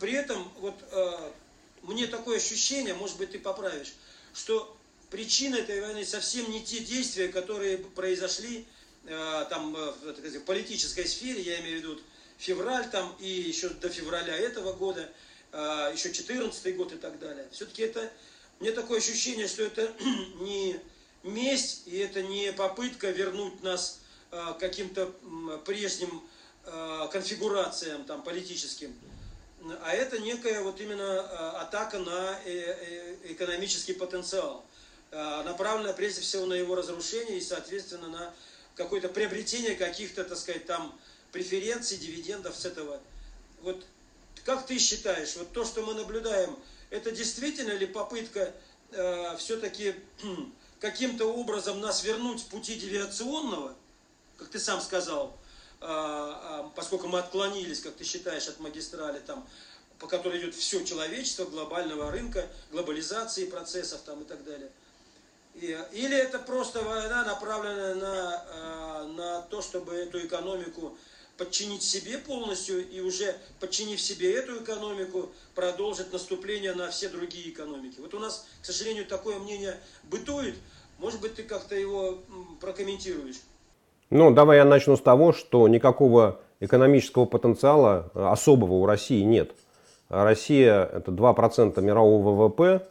при 0.00 0.12
этом 0.14 0.50
вот 0.58 0.74
э, 0.90 1.30
мне 1.82 2.08
такое 2.08 2.38
ощущение, 2.38 2.94
может 2.94 3.16
быть, 3.16 3.30
ты 3.30 3.38
поправишь, 3.38 3.92
что 4.34 4.76
причина 5.08 5.54
этой 5.54 5.82
войны 5.82 6.04
совсем 6.04 6.50
не 6.50 6.64
те 6.64 6.80
действия, 6.80 7.28
которые 7.28 7.78
произошли 7.78 8.66
э, 9.04 9.46
там 9.48 9.76
э, 9.76 9.92
в, 10.02 10.40
в 10.40 10.40
политической 10.40 11.06
сфере, 11.06 11.42
я 11.42 11.60
имею 11.60 11.78
в 11.78 11.82
виду 11.84 12.00
февраль 12.42 12.90
там 12.90 13.14
и 13.20 13.28
еще 13.28 13.68
до 13.68 13.88
февраля 13.88 14.36
этого 14.36 14.72
года, 14.72 15.08
а, 15.52 15.90
еще 15.92 16.12
14 16.12 16.76
год 16.76 16.92
и 16.92 16.96
так 16.96 17.18
далее. 17.20 17.46
Все-таки 17.52 17.82
это, 17.82 18.10
мне 18.58 18.72
такое 18.72 18.98
ощущение, 18.98 19.46
что 19.46 19.62
это 19.62 19.92
не 20.40 20.76
месть 21.22 21.82
и 21.86 21.98
это 21.98 22.20
не 22.22 22.52
попытка 22.52 23.10
вернуть 23.10 23.62
нас 23.62 24.00
а, 24.32 24.54
к 24.54 24.58
каким-то 24.58 25.06
прежним 25.64 26.20
а, 26.64 27.06
конфигурациям 27.08 28.04
там, 28.04 28.22
политическим, 28.22 28.92
а 29.84 29.92
это 29.92 30.18
некая 30.18 30.62
вот 30.62 30.80
именно 30.80 31.60
атака 31.60 32.00
на 32.00 32.36
э, 32.44 32.50
э, 32.50 33.16
экономический 33.32 33.92
потенциал, 33.92 34.64
направленная 35.12 35.92
прежде 35.92 36.20
всего 36.22 36.46
на 36.46 36.54
его 36.54 36.74
разрушение 36.74 37.38
и, 37.38 37.40
соответственно, 37.40 38.08
на 38.08 38.34
какое-то 38.74 39.08
приобретение 39.08 39.76
каких-то, 39.76 40.24
так 40.24 40.36
сказать, 40.36 40.66
там 40.66 40.98
преференций, 41.32 41.96
дивидендов 41.96 42.56
с 42.56 42.64
этого. 42.64 43.00
Вот 43.62 43.84
как 44.44 44.66
ты 44.66 44.78
считаешь, 44.78 45.36
вот 45.36 45.52
то, 45.52 45.64
что 45.64 45.82
мы 45.82 45.94
наблюдаем, 45.94 46.56
это 46.90 47.10
действительно 47.10 47.72
ли 47.72 47.86
попытка 47.86 48.52
э, 48.90 49.36
все-таки 49.38 49.94
каким-то 50.80 51.26
образом 51.32 51.80
нас 51.80 52.04
вернуть 52.04 52.40
с 52.40 52.42
пути 52.42 52.74
девиационного, 52.74 53.74
как 54.36 54.48
ты 54.48 54.58
сам 54.58 54.80
сказал, 54.80 55.38
э, 55.80 55.86
э, 55.86 56.64
поскольку 56.74 57.08
мы 57.08 57.20
отклонились, 57.20 57.80
как 57.80 57.94
ты 57.94 58.04
считаешь, 58.04 58.48
от 58.48 58.58
магистрали, 58.60 59.20
там, 59.20 59.48
по 59.98 60.08
которой 60.08 60.40
идет 60.40 60.54
все 60.54 60.84
человечество, 60.84 61.44
глобального 61.44 62.10
рынка, 62.10 62.46
глобализации 62.72 63.46
процессов 63.46 64.00
там, 64.04 64.22
и 64.22 64.24
так 64.24 64.44
далее. 64.44 64.70
И, 65.54 65.78
или 65.92 66.16
это 66.16 66.38
просто 66.38 66.82
война, 66.82 67.24
направленная 67.24 67.94
на, 67.94 68.44
э, 68.48 69.06
на 69.14 69.42
то, 69.42 69.62
чтобы 69.62 69.94
эту 69.94 70.26
экономику 70.26 70.98
подчинить 71.36 71.82
себе 71.82 72.18
полностью 72.18 72.88
и 72.88 73.00
уже 73.00 73.34
подчинив 73.60 74.00
себе 74.00 74.34
эту 74.34 74.62
экономику, 74.62 75.30
продолжить 75.54 76.12
наступление 76.12 76.74
на 76.74 76.90
все 76.90 77.08
другие 77.08 77.50
экономики. 77.50 77.96
Вот 77.98 78.14
у 78.14 78.18
нас, 78.18 78.46
к 78.60 78.66
сожалению, 78.66 79.06
такое 79.06 79.38
мнение 79.38 79.74
бытует. 80.04 80.54
Может 80.98 81.20
быть, 81.20 81.34
ты 81.34 81.42
как-то 81.42 81.74
его 81.74 82.18
прокомментируешь? 82.60 83.40
Ну, 84.10 84.30
давай 84.30 84.58
я 84.58 84.64
начну 84.64 84.96
с 84.96 85.00
того, 85.00 85.32
что 85.32 85.66
никакого 85.68 86.40
экономического 86.60 87.24
потенциала 87.24 88.10
особого 88.14 88.74
у 88.74 88.86
России 88.86 89.22
нет. 89.22 89.52
Россия 90.08 90.84
это 90.84 91.10
2% 91.10 91.80
мирового 91.80 92.48
ВВП, 92.48 92.86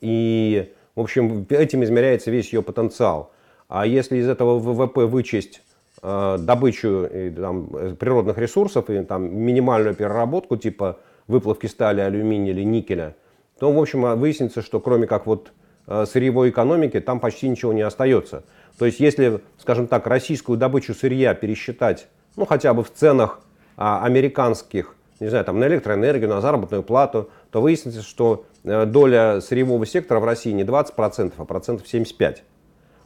и, 0.00 0.72
в 0.94 1.00
общем, 1.00 1.46
этим 1.48 1.82
измеряется 1.84 2.30
весь 2.30 2.52
ее 2.52 2.62
потенциал. 2.62 3.32
А 3.68 3.86
если 3.86 4.18
из 4.18 4.28
этого 4.28 4.58
ВВП 4.58 5.06
вычесть 5.06 5.61
Э, 5.61 5.61
добычу 6.02 7.04
и, 7.04 7.30
там, 7.30 7.68
природных 7.96 8.36
ресурсов 8.36 8.90
и 8.90 9.02
там, 9.04 9.34
минимальную 9.34 9.94
переработку 9.94 10.56
типа 10.56 10.98
выплавки 11.28 11.66
стали, 11.66 12.00
алюминия 12.00 12.52
или 12.52 12.62
никеля, 12.62 13.14
то, 13.58 13.72
в 13.72 13.78
общем, 13.78 14.18
выяснится, 14.18 14.62
что 14.62 14.80
кроме 14.80 15.06
как 15.06 15.26
вот 15.26 15.52
э, 15.86 16.04
сырьевой 16.06 16.50
экономики 16.50 16.98
там 17.00 17.20
почти 17.20 17.48
ничего 17.48 17.72
не 17.72 17.82
остается. 17.82 18.44
То 18.78 18.86
есть, 18.86 19.00
если, 19.00 19.40
скажем 19.58 19.86
так, 19.86 20.06
российскую 20.06 20.58
добычу 20.58 20.94
сырья 20.94 21.34
пересчитать, 21.34 22.08
ну, 22.36 22.46
хотя 22.46 22.74
бы 22.74 22.82
в 22.82 22.92
ценах 22.92 23.40
а, 23.76 24.04
американских, 24.04 24.96
не 25.20 25.28
знаю, 25.28 25.44
там, 25.44 25.60
на 25.60 25.66
электроэнергию, 25.66 26.28
на 26.28 26.40
заработную 26.40 26.82
плату, 26.82 27.30
то 27.50 27.60
выяснится, 27.60 28.02
что 28.02 28.46
э, 28.64 28.86
доля 28.86 29.40
сырьевого 29.40 29.86
сектора 29.86 30.18
в 30.20 30.24
России 30.24 30.50
не 30.50 30.64
20%, 30.64 31.34
а 31.36 31.44
процентов 31.44 31.86
75%. 31.86 32.38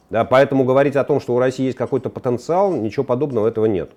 Да, 0.09 0.23
поэтому 0.23 0.63
говорить 0.63 0.95
о 0.95 1.03
том, 1.03 1.19
что 1.19 1.35
у 1.35 1.39
России 1.39 1.65
есть 1.65 1.77
какой-то 1.77 2.09
потенциал, 2.09 2.73
ничего 2.73 3.03
подобного 3.03 3.47
этого 3.47 3.65
нет. 3.65 3.91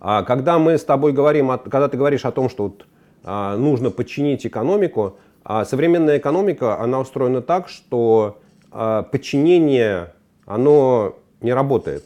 А 0.00 0.22
когда 0.22 0.58
мы 0.58 0.78
с 0.78 0.84
тобой 0.84 1.12
говорим, 1.12 1.48
когда 1.58 1.88
ты 1.88 1.96
говоришь 1.96 2.24
о 2.24 2.30
том, 2.30 2.48
что 2.48 2.64
вот, 2.64 2.86
а, 3.24 3.56
нужно 3.56 3.90
подчинить 3.90 4.46
экономику, 4.46 5.16
а 5.44 5.64
современная 5.64 6.18
экономика, 6.18 6.80
она 6.80 7.00
устроена 7.00 7.42
так, 7.42 7.68
что 7.68 8.38
а, 8.70 9.02
подчинение, 9.02 10.14
оно 10.46 11.16
не 11.42 11.52
работает. 11.52 12.04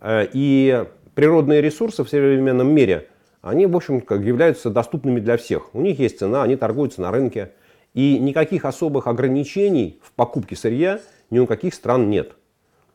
А, 0.00 0.26
и 0.32 0.86
природные 1.14 1.60
ресурсы 1.60 2.02
в 2.02 2.08
современном 2.08 2.74
мире, 2.74 3.08
они, 3.42 3.66
в 3.66 3.76
общем, 3.76 4.00
как 4.00 4.22
являются 4.22 4.70
доступными 4.70 5.20
для 5.20 5.36
всех. 5.36 5.72
У 5.74 5.82
них 5.82 6.00
есть 6.00 6.18
цена, 6.18 6.42
они 6.42 6.56
торгуются 6.56 7.02
на 7.02 7.12
рынке. 7.12 7.52
И 7.92 8.18
никаких 8.18 8.64
особых 8.64 9.06
ограничений 9.06 10.00
в 10.02 10.10
покупке 10.12 10.56
сырья– 10.56 10.98
ни 11.34 11.38
у 11.40 11.46
каких 11.46 11.74
стран 11.74 12.08
нет. 12.08 12.36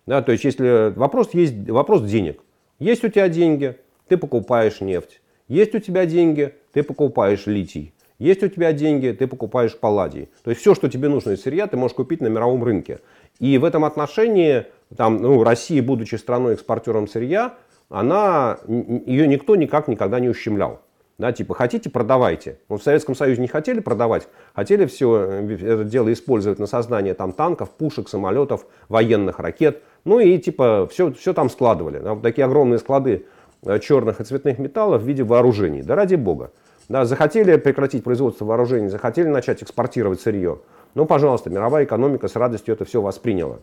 Да, 0.08 0.22
то 0.24 0.31
есть, 0.31 0.43
если 0.43 0.93
вопрос 0.96 1.34
есть 1.34 1.69
вопрос 1.69 2.01
денег. 2.03 2.41
Есть 2.79 3.03
у 3.03 3.10
тебя 3.10 3.29
деньги, 3.29 3.77
ты 4.08 4.17
покупаешь 4.17 4.81
нефть. 4.81 5.22
Есть 5.48 5.75
у 5.75 5.79
тебя 5.79 6.05
деньги, 6.05 6.55
ты 6.74 6.81
покупаешь 6.84 7.46
литий. 7.46 7.93
Есть 8.17 8.43
у 8.43 8.48
тебя 8.48 8.74
деньги, 8.74 9.15
ты 9.17 9.27
покупаешь 9.27 9.77
палладий. 9.77 10.29
То 10.43 10.51
есть 10.51 10.62
все, 10.62 10.74
что 10.74 10.89
тебе 10.89 11.10
нужно 11.10 11.31
из 11.31 11.41
сырья, 11.41 11.67
ты 11.67 11.77
можешь 11.77 11.96
купить 11.96 12.22
на 12.22 12.27
мировом 12.27 12.63
рынке. 12.63 13.00
И 13.39 13.58
в 13.58 13.65
этом 13.65 13.86
отношении 13.86 14.65
там, 14.96 15.17
ну, 15.17 15.43
Россия, 15.43 15.84
будучи 15.84 16.15
страной-экспортером 16.15 17.08
сырья, 17.08 17.55
она, 17.89 18.60
ее 18.67 19.27
никто 19.27 19.55
никак 19.55 19.88
никогда 19.88 20.19
не 20.19 20.29
ущемлял. 20.29 20.81
Да, 21.19 21.33
типа, 21.33 21.53
хотите, 21.53 21.89
продавайте. 21.89 22.59
Вот 22.69 22.75
ну, 22.75 22.77
в 22.77 22.83
Советском 22.83 23.13
Союзе 23.13 23.41
не 23.41 23.49
хотели 23.49 23.81
продавать, 23.81 24.29
хотели 24.55 24.85
все 24.85 25.25
э, 25.27 25.53
это 25.53 25.83
дело 25.83 26.11
использовать 26.13 26.59
на 26.59 26.65
создание 26.65 27.13
там, 27.13 27.33
танков, 27.33 27.71
пушек, 27.71 28.07
самолетов, 28.07 28.65
военных 28.88 29.39
ракет. 29.39 29.83
Ну 30.05 30.21
и 30.21 30.38
типа 30.38 30.88
все, 30.89 31.11
все 31.11 31.33
там 31.33 31.49
складывали. 31.49 31.99
Да, 31.99 32.13
вот 32.13 32.23
такие 32.23 32.45
огромные 32.45 32.79
склады 32.79 33.25
э, 33.63 33.79
черных 33.79 34.21
и 34.21 34.23
цветных 34.23 34.59
металлов 34.59 35.01
в 35.01 35.05
виде 35.05 35.23
вооружений. 35.23 35.81
Да 35.81 35.95
ради 35.95 36.15
бога. 36.15 36.53
Да, 36.88 37.03
захотели 37.03 37.57
прекратить 37.57 38.05
производство 38.05 38.45
вооружений, 38.45 38.88
захотели 38.88 39.27
начать 39.27 39.61
экспортировать 39.61 40.21
сырье. 40.21 40.59
Ну, 40.95 41.05
пожалуйста, 41.05 41.49
мировая 41.49 41.83
экономика 41.83 42.29
с 42.29 42.35
радостью 42.38 42.73
это 42.73 42.85
все 42.85 43.01
восприняла. 43.01 43.57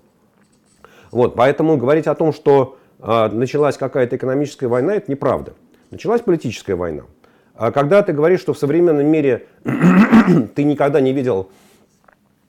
Вот, 1.10 1.34
поэтому 1.34 1.78
говорить 1.78 2.06
о 2.06 2.14
том, 2.14 2.34
что 2.34 2.76
э, 2.98 3.28
началась 3.28 3.78
какая-то 3.78 4.16
экономическая 4.16 4.66
война, 4.66 4.96
это 4.96 5.10
неправда. 5.10 5.54
Началась 5.90 6.20
политическая 6.20 6.74
война. 6.74 7.04
А 7.56 7.72
когда 7.72 8.02
ты 8.02 8.12
говоришь, 8.12 8.40
что 8.40 8.52
в 8.52 8.58
современном 8.58 9.06
мире 9.06 9.46
ты 10.54 10.64
никогда 10.64 11.00
не 11.00 11.12
видел 11.12 11.50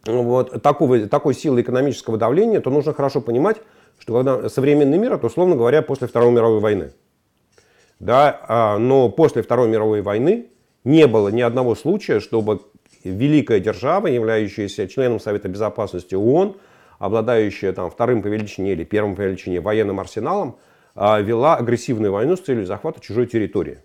вот 0.06 0.62
такого, 0.62 1.08
такой 1.08 1.34
силы 1.34 1.62
экономического 1.62 2.18
давления, 2.18 2.60
то 2.60 2.70
нужно 2.70 2.94
хорошо 2.94 3.22
понимать, 3.22 3.58
что 4.00 4.14
когда 4.14 4.50
современный 4.50 4.98
мир, 4.98 5.14
это, 5.14 5.28
условно 5.28 5.56
говоря, 5.56 5.82
после 5.82 6.08
Второй 6.08 6.32
мировой 6.32 6.60
войны. 6.60 6.92
Да, 8.00 8.40
а, 8.48 8.78
но 8.78 9.10
после 9.10 9.42
Второй 9.42 9.70
мировой 9.70 10.02
войны 10.02 10.48
не 10.84 11.08
было 11.08 11.30
ни 11.30 11.42
одного 11.42 11.76
случая, 11.76 12.20
чтобы 12.20 12.62
великая 13.04 13.60
держава, 13.60 14.08
являющаяся 14.08 14.88
членом 14.88 15.20
Совета 15.20 15.48
Безопасности 15.48 16.16
ООН, 16.16 16.58
обладающая 17.00 17.72
там, 17.74 17.90
вторым 17.90 18.22
по 18.22 18.28
величине 18.28 18.74
или 18.74 18.84
первым 18.84 19.16
по 19.16 19.22
величине 19.22 19.62
военным 19.62 20.00
арсеналом, 20.00 20.58
а, 20.96 21.22
вела 21.22 21.56
агрессивную 21.56 22.12
войну 22.12 22.36
с 22.36 22.42
целью 22.42 22.66
захвата 22.66 23.00
чужой 23.00 23.26
территории. 23.26 23.80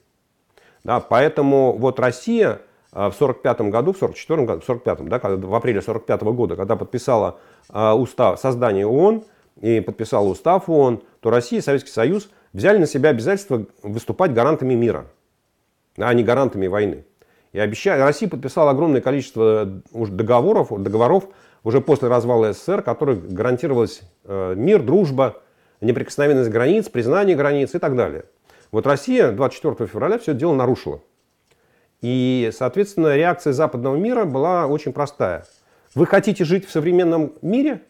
Да, 0.85 1.01
поэтому 1.01 1.73
вот 1.73 2.01
Россия 2.01 2.61
в 2.93 3.13
45 3.13 3.61
году, 3.63 3.93
в 3.93 3.99
44 3.99 4.43
году, 4.45 4.61
в 4.61 4.65
45 4.65 5.09
да, 5.09 5.19
когда, 5.19 5.47
в 5.47 5.55
апреле 5.55 5.81
45 5.81 6.23
года, 6.23 6.57
когда 6.57 6.77
подписала 6.77 7.39
устав 7.69 8.39
создание 8.39 8.87
ООН 8.87 9.25
и 9.61 9.81
подписала 9.81 10.29
устав 10.29 10.69
ООН, 10.69 11.03
то 11.21 11.31
Россия 11.31 11.61
и 11.61 11.63
Советский 11.63 11.91
Союз 11.91 12.29
взяли 12.53 12.79
на 12.79 12.87
себя 12.87 13.11
обязательство 13.11 13.65
выступать 13.83 14.35
гарантами 14.35 14.75
мира, 14.75 15.07
а 15.97 16.13
не 16.13 16.23
гарантами 16.23 16.67
войны. 16.67 17.05
И 17.53 17.59
обещали, 17.59 18.01
Россия 18.01 18.29
подписала 18.29 18.71
огромное 18.71 19.01
количество 19.01 19.83
договоров, 19.93 20.69
договоров 20.83 21.25
уже 21.65 21.81
после 21.81 22.09
развала 22.09 22.53
СССР, 22.53 22.83
которых 22.83 23.29
гарантировалось 23.31 24.03
э, 24.25 24.55
мир, 24.57 24.83
дружба, 24.83 25.37
неприкосновенность 25.81 26.51
границ, 26.51 26.89
признание 26.89 27.37
границ 27.37 27.75
и 27.75 27.79
так 27.79 27.95
далее. 27.95 28.25
Вот 28.73 28.87
Россия 28.87 29.33
24 29.33 29.87
февраля 29.87 30.19
все 30.19 30.33
это 30.33 30.41
дело 30.41 30.55
нарушила. 30.55 31.01
И, 32.01 32.51
соответственно, 32.53 33.15
реакция 33.15 33.53
западного 33.53 33.97
мира 33.97 34.25
была 34.25 34.67
очень 34.67 34.95
простая. 34.95 35.45
Вы 35.95 36.07
хотите 36.07 36.45
жить 36.45 36.67
в 36.67 36.71
современном 36.71 37.35
мире? 37.43 37.83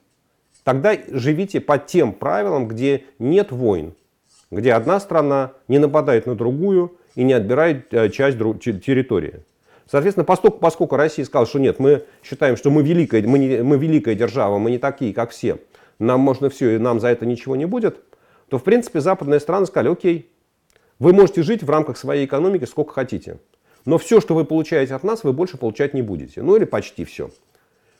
Тогда 0.65 0.95
живите 1.09 1.61
по 1.61 1.79
тем 1.79 2.13
правилам, 2.13 2.67
где 2.67 3.05
нет 3.21 3.53
войн, 3.53 3.95
где 4.51 4.73
одна 4.73 4.99
страна 4.99 5.53
не 5.69 5.79
нападает 5.79 6.27
на 6.27 6.35
другую 6.35 6.97
и 7.15 7.23
не 7.23 7.33
отбирает 7.33 7.95
э, 7.95 8.11
часть 8.11 8.39
территории. 8.39 9.45
Соответственно, 9.89 10.25
поскольку, 10.25 10.59
поскольку 10.59 10.97
Россия 10.97 11.25
сказала, 11.25 11.47
что 11.47 11.59
нет, 11.59 11.79
мы 11.79 12.05
считаем, 12.23 12.57
что 12.57 12.71
мы 12.71 12.83
великая, 12.83 13.23
мы, 13.23 13.39
не, 13.39 13.63
мы 13.63 13.77
великая 13.77 14.15
держава, 14.15 14.59
мы 14.59 14.71
не 14.71 14.79
такие, 14.79 15.15
как 15.15 15.31
все, 15.31 15.59
нам 15.99 16.21
можно 16.21 16.51
все, 16.51 16.77
и 16.77 16.79
нам 16.79 16.99
за 17.01 17.09
это 17.09 17.25
ничего 17.25 17.57
не 17.57 17.67
будет, 17.67 18.01
то, 18.49 18.59
в 18.59 18.65
принципе, 18.65 19.01
западные 19.01 19.41
страны 19.41 19.67
сказали, 19.67 19.93
окей, 19.93 20.32
вы 20.99 21.13
можете 21.13 21.43
жить 21.43 21.63
в 21.63 21.71
рамках 21.71 21.97
своей 21.97 22.27
экономики 22.27 22.65
сколько 22.65 22.93
хотите, 22.93 23.39
но 23.85 23.99
все, 23.99 24.21
что 24.21 24.35
вы 24.35 24.45
получаете 24.45 24.95
от 24.95 25.03
нас, 25.03 25.25
вы 25.25 25.33
больше 25.33 25.57
получать 25.57 25.95
не 25.95 26.03
будете. 26.03 26.43
Ну 26.43 26.57
или 26.57 26.65
почти 26.65 27.05
все. 27.05 27.31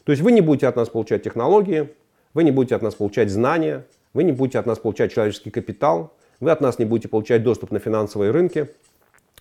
То 0.05 0.13
есть 0.13 0.23
вы 0.23 0.33
не 0.33 0.41
будете 0.41 0.67
от 0.69 0.77
нас 0.77 0.89
получать 0.89 1.23
технологии, 1.23 1.91
вы 2.35 2.45
не 2.45 2.51
будете 2.51 2.75
от 2.75 2.83
нас 2.83 2.95
получать 2.95 3.31
знания, 3.31 3.85
вы 4.15 4.25
не 4.25 4.33
будете 4.33 4.59
от 4.59 4.67
нас 4.67 4.79
получать 4.79 5.13
человеческий 5.13 5.51
капитал, 5.51 6.15
вы 6.41 6.51
от 6.51 6.61
нас 6.61 6.79
не 6.79 6.85
будете 6.85 7.09
получать 7.09 7.43
доступ 7.43 7.71
на 7.71 7.79
финансовые 7.79 8.31
рынки, 8.31 8.69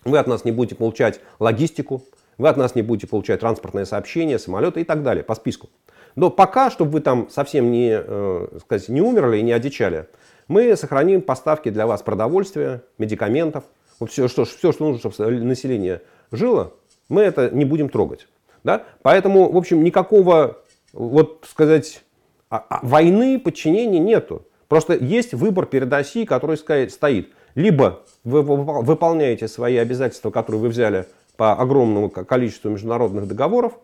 вы 0.04 0.18
от 0.18 0.26
нас 0.26 0.44
не 0.44 0.52
будете 0.52 0.74
получать 0.74 1.20
логистику, 1.38 2.02
вы 2.38 2.48
от 2.48 2.56
нас 2.56 2.74
не 2.74 2.82
будете 2.82 3.06
получать 3.06 3.40
транспортное 3.40 3.84
сообщение, 3.84 4.38
самолеты 4.38 4.80
и 4.80 4.84
так 4.84 5.02
далее 5.02 5.24
по 5.24 5.34
списку. 5.34 5.68
Но 6.14 6.30
пока, 6.30 6.70
чтобы 6.70 6.92
вы 6.92 7.00
там 7.00 7.30
совсем 7.30 7.70
не, 7.70 7.92
э, 7.94 8.58
сказать, 8.60 8.88
не 8.88 9.00
умерли 9.00 9.38
и 9.38 9.42
не 9.42 9.52
одичали, 9.52 10.06
мы 10.52 10.76
сохраним 10.76 11.22
поставки 11.22 11.70
для 11.70 11.86
вас 11.86 12.02
продовольствия, 12.02 12.82
медикаментов, 12.98 13.64
вот 13.98 14.10
все, 14.10 14.28
что, 14.28 14.44
все, 14.44 14.72
что 14.72 14.84
нужно, 14.84 15.10
чтобы 15.10 15.30
население 15.30 16.02
жило, 16.30 16.74
мы 17.08 17.22
это 17.22 17.50
не 17.50 17.64
будем 17.64 17.88
трогать. 17.88 18.28
Да? 18.62 18.84
Поэтому, 19.02 19.50
в 19.50 19.56
общем, 19.56 19.82
никакого, 19.82 20.58
вот 20.92 21.46
сказать, 21.48 22.04
а, 22.50 22.64
а, 22.68 22.80
войны, 22.86 23.38
подчинения 23.38 23.98
нету. 23.98 24.46
Просто 24.68 24.94
есть 24.94 25.34
выбор 25.34 25.66
перед 25.66 25.90
Россией, 25.90 26.26
который 26.26 26.56
стоит. 26.56 27.30
Либо 27.54 28.02
вы 28.24 28.42
выполняете 28.42 29.48
свои 29.48 29.76
обязательства, 29.76 30.30
которые 30.30 30.60
вы 30.60 30.68
взяли 30.68 31.06
по 31.36 31.52
огромному 31.52 32.10
количеству 32.10 32.70
международных 32.70 33.26
договоров, 33.26 33.74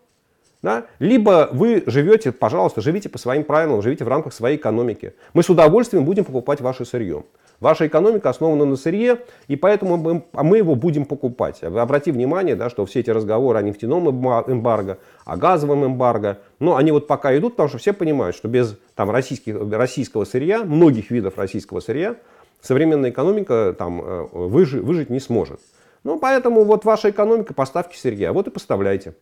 да? 0.63 0.87
Либо 0.99 1.49
вы 1.53 1.85
живете, 1.87 2.33
пожалуйста, 2.33 2.81
живите 2.81 3.09
по 3.09 3.19
своим 3.19 3.45
правилам, 3.45 3.83
живите 3.83 4.05
в 4.05 4.09
рамках 4.09 4.33
своей 4.33 4.57
экономики. 4.57 5.15
Мы 5.35 5.43
с 5.43 5.51
удовольствием 5.51 6.05
будем 6.05 6.25
покупать 6.25 6.61
ваше 6.61 6.85
сырье. 6.85 7.25
Ваша 7.61 7.89
экономика 7.89 8.31
основана 8.31 8.65
на 8.65 8.77
сырье, 8.77 9.19
и 9.49 9.57
поэтому 9.57 9.97
мы, 9.97 10.25
а 10.33 10.45
его 10.45 10.77
будем 10.77 11.05
покупать. 11.05 11.63
Обрати 11.65 12.13
внимание, 12.13 12.55
да, 12.55 12.71
что 12.71 12.87
все 12.87 13.01
эти 13.01 13.11
разговоры 13.11 13.59
о 13.59 13.63
нефтяном 13.63 14.09
эмбарго, 14.09 14.99
о 15.25 15.37
газовом 15.37 15.85
эмбарго, 15.85 16.39
но 16.61 16.77
они 16.77 16.93
вот 16.93 17.09
пока 17.09 17.37
идут, 17.37 17.55
потому 17.55 17.69
что 17.69 17.79
все 17.79 17.93
понимают, 17.93 18.37
что 18.37 18.47
без 18.47 18.79
там, 18.95 19.11
российских, 19.11 19.57
российского 19.73 20.25
сырья, 20.25 20.63
многих 20.63 21.11
видов 21.11 21.37
российского 21.37 21.81
сырья, 21.81 22.15
современная 22.61 23.11
экономика 23.11 23.75
там, 23.77 24.03
э, 24.03 24.29
выжить, 24.33 24.83
выжить 24.83 25.11
не 25.11 25.19
сможет. 25.19 25.61
Ну, 26.05 26.19
поэтому 26.21 26.63
вот 26.63 26.85
ваша 26.85 27.11
экономика, 27.11 27.55
поставки 27.55 27.97
сырья, 27.97 28.33
вот 28.33 28.47
и 28.47 28.51
поставляйте. 28.51 29.15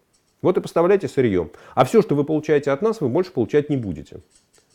Вот 0.42 0.58
и 0.58 0.60
поставляйте 0.60 1.08
сырье. 1.08 1.50
А 1.74 1.84
все, 1.84 2.02
что 2.02 2.14
вы 2.14 2.24
получаете 2.24 2.70
от 2.70 2.82
нас, 2.82 3.00
вы 3.00 3.08
больше 3.08 3.32
получать 3.32 3.70
не 3.70 3.76
будете. 3.76 4.20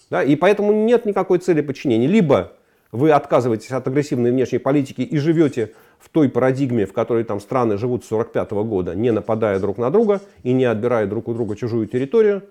Да? 0.09 0.23
И 0.23 0.35
поэтому 0.35 0.73
нет 0.73 1.05
никакой 1.05 1.39
цели 1.39 1.61
подчинения. 1.61 2.07
Либо 2.07 2.53
вы 2.91 3.11
отказываетесь 3.11 3.71
от 3.71 3.87
агрессивной 3.87 4.31
внешней 4.31 4.59
политики 4.59 5.01
и 5.01 5.17
живете 5.17 5.73
в 5.99 6.09
той 6.09 6.29
парадигме, 6.29 6.85
в 6.85 6.93
которой 6.93 7.23
там 7.23 7.39
страны 7.39 7.77
живут 7.77 8.03
с 8.03 8.11
1945 8.11 8.51
года, 8.67 8.95
не 8.95 9.11
нападая 9.11 9.59
друг 9.59 9.77
на 9.77 9.89
друга 9.89 10.21
и 10.43 10.51
не 10.51 10.65
отбирая 10.65 11.05
друг 11.05 11.27
у 11.27 11.33
друга 11.33 11.55
чужую 11.55 11.87
территорию. 11.87 12.43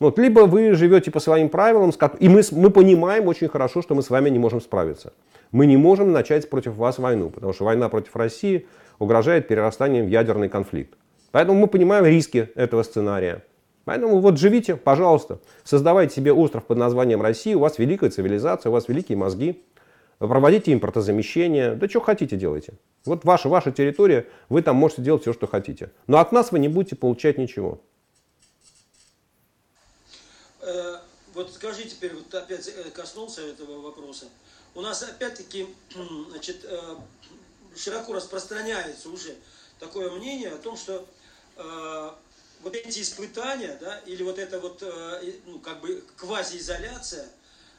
Вот, 0.00 0.18
либо 0.18 0.40
вы 0.40 0.74
живете 0.74 1.10
по 1.10 1.20
своим 1.20 1.48
правилам, 1.48 1.92
и 2.18 2.28
мы, 2.28 2.42
мы 2.50 2.70
понимаем 2.70 3.26
очень 3.26 3.48
хорошо, 3.48 3.80
что 3.80 3.94
мы 3.94 4.02
с 4.02 4.10
вами 4.10 4.28
не 4.28 4.38
можем 4.38 4.60
справиться. 4.60 5.12
Мы 5.50 5.66
не 5.66 5.76
можем 5.76 6.12
начать 6.12 6.50
против 6.50 6.74
вас 6.74 6.98
войну, 6.98 7.30
потому 7.30 7.52
что 7.52 7.64
война 7.64 7.88
против 7.88 8.14
России 8.16 8.66
угрожает 8.98 9.48
перерастанием 9.48 10.06
в 10.06 10.08
ядерный 10.08 10.48
конфликт. 10.48 10.94
Поэтому 11.34 11.58
мы 11.58 11.66
понимаем 11.66 12.04
риски 12.04 12.48
этого 12.54 12.84
сценария. 12.84 13.44
Поэтому 13.84 14.20
вот 14.20 14.38
живите, 14.38 14.76
пожалуйста, 14.76 15.40
создавайте 15.64 16.14
себе 16.14 16.32
остров 16.32 16.64
под 16.64 16.78
названием 16.78 17.20
Россия, 17.20 17.56
у 17.56 17.58
вас 17.58 17.76
великая 17.80 18.10
цивилизация, 18.10 18.70
у 18.70 18.72
вас 18.72 18.86
великие 18.86 19.18
мозги, 19.18 19.64
проводите 20.20 20.72
импортозамещение, 20.72 21.74
да 21.74 21.88
что 21.88 22.00
хотите 22.00 22.36
делайте. 22.36 22.74
Вот 23.04 23.24
ваша, 23.24 23.48
ваша 23.48 23.72
территория, 23.72 24.28
вы 24.48 24.62
там 24.62 24.76
можете 24.76 25.02
делать 25.02 25.22
все, 25.22 25.32
что 25.32 25.48
хотите. 25.48 25.90
Но 26.06 26.18
от 26.18 26.30
нас 26.30 26.52
вы 26.52 26.60
не 26.60 26.68
будете 26.68 26.94
получать 26.94 27.36
ничего. 27.36 27.80
Э, 30.60 30.98
вот 31.34 31.52
скажи 31.52 31.82
теперь, 31.82 32.14
вот 32.14 32.32
опять 32.32 32.68
э, 32.68 32.90
коснулся 32.90 33.40
этого 33.42 33.80
вопроса. 33.80 34.26
У 34.76 34.80
нас 34.82 35.02
опять-таки 35.02 35.66
значит, 36.30 36.64
э, 36.64 36.78
широко 37.74 38.12
распространяется 38.12 39.08
уже 39.08 39.34
такое 39.80 40.12
мнение 40.12 40.50
о 40.50 40.58
том, 40.58 40.76
что 40.76 41.04
вот 42.64 42.74
эти 42.74 43.00
испытания, 43.00 43.76
да, 43.80 43.98
или 44.06 44.22
вот 44.22 44.38
эта 44.38 44.58
вот, 44.58 44.82
э, 44.82 45.34
ну, 45.46 45.60
как 45.60 45.80
бы 45.80 46.02
квазиизоляция 46.16 47.28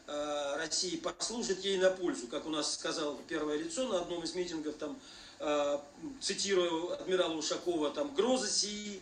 э, 0.08 0.56
России 0.58 0.98
послужит 0.98 1.60
ей 1.66 1.78
на 1.80 1.90
пользу, 1.90 2.28
как 2.28 2.46
у 2.46 2.50
нас 2.50 2.76
сказал 2.76 3.20
первое 3.28 3.58
лицо 3.58 3.88
на 3.88 4.02
одном 4.02 4.24
из 4.24 4.36
митингов, 4.36 4.76
там, 4.76 5.00
э, 5.40 5.80
цитирую 6.22 6.94
адмирала 6.94 7.34
Ушакова, 7.34 7.90
там, 7.90 8.14
грозы 8.14 8.50
сии 8.50 9.02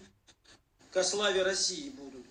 ко 0.91 1.03
славе 1.03 1.43
России 1.43 1.89
будут. 1.89 2.25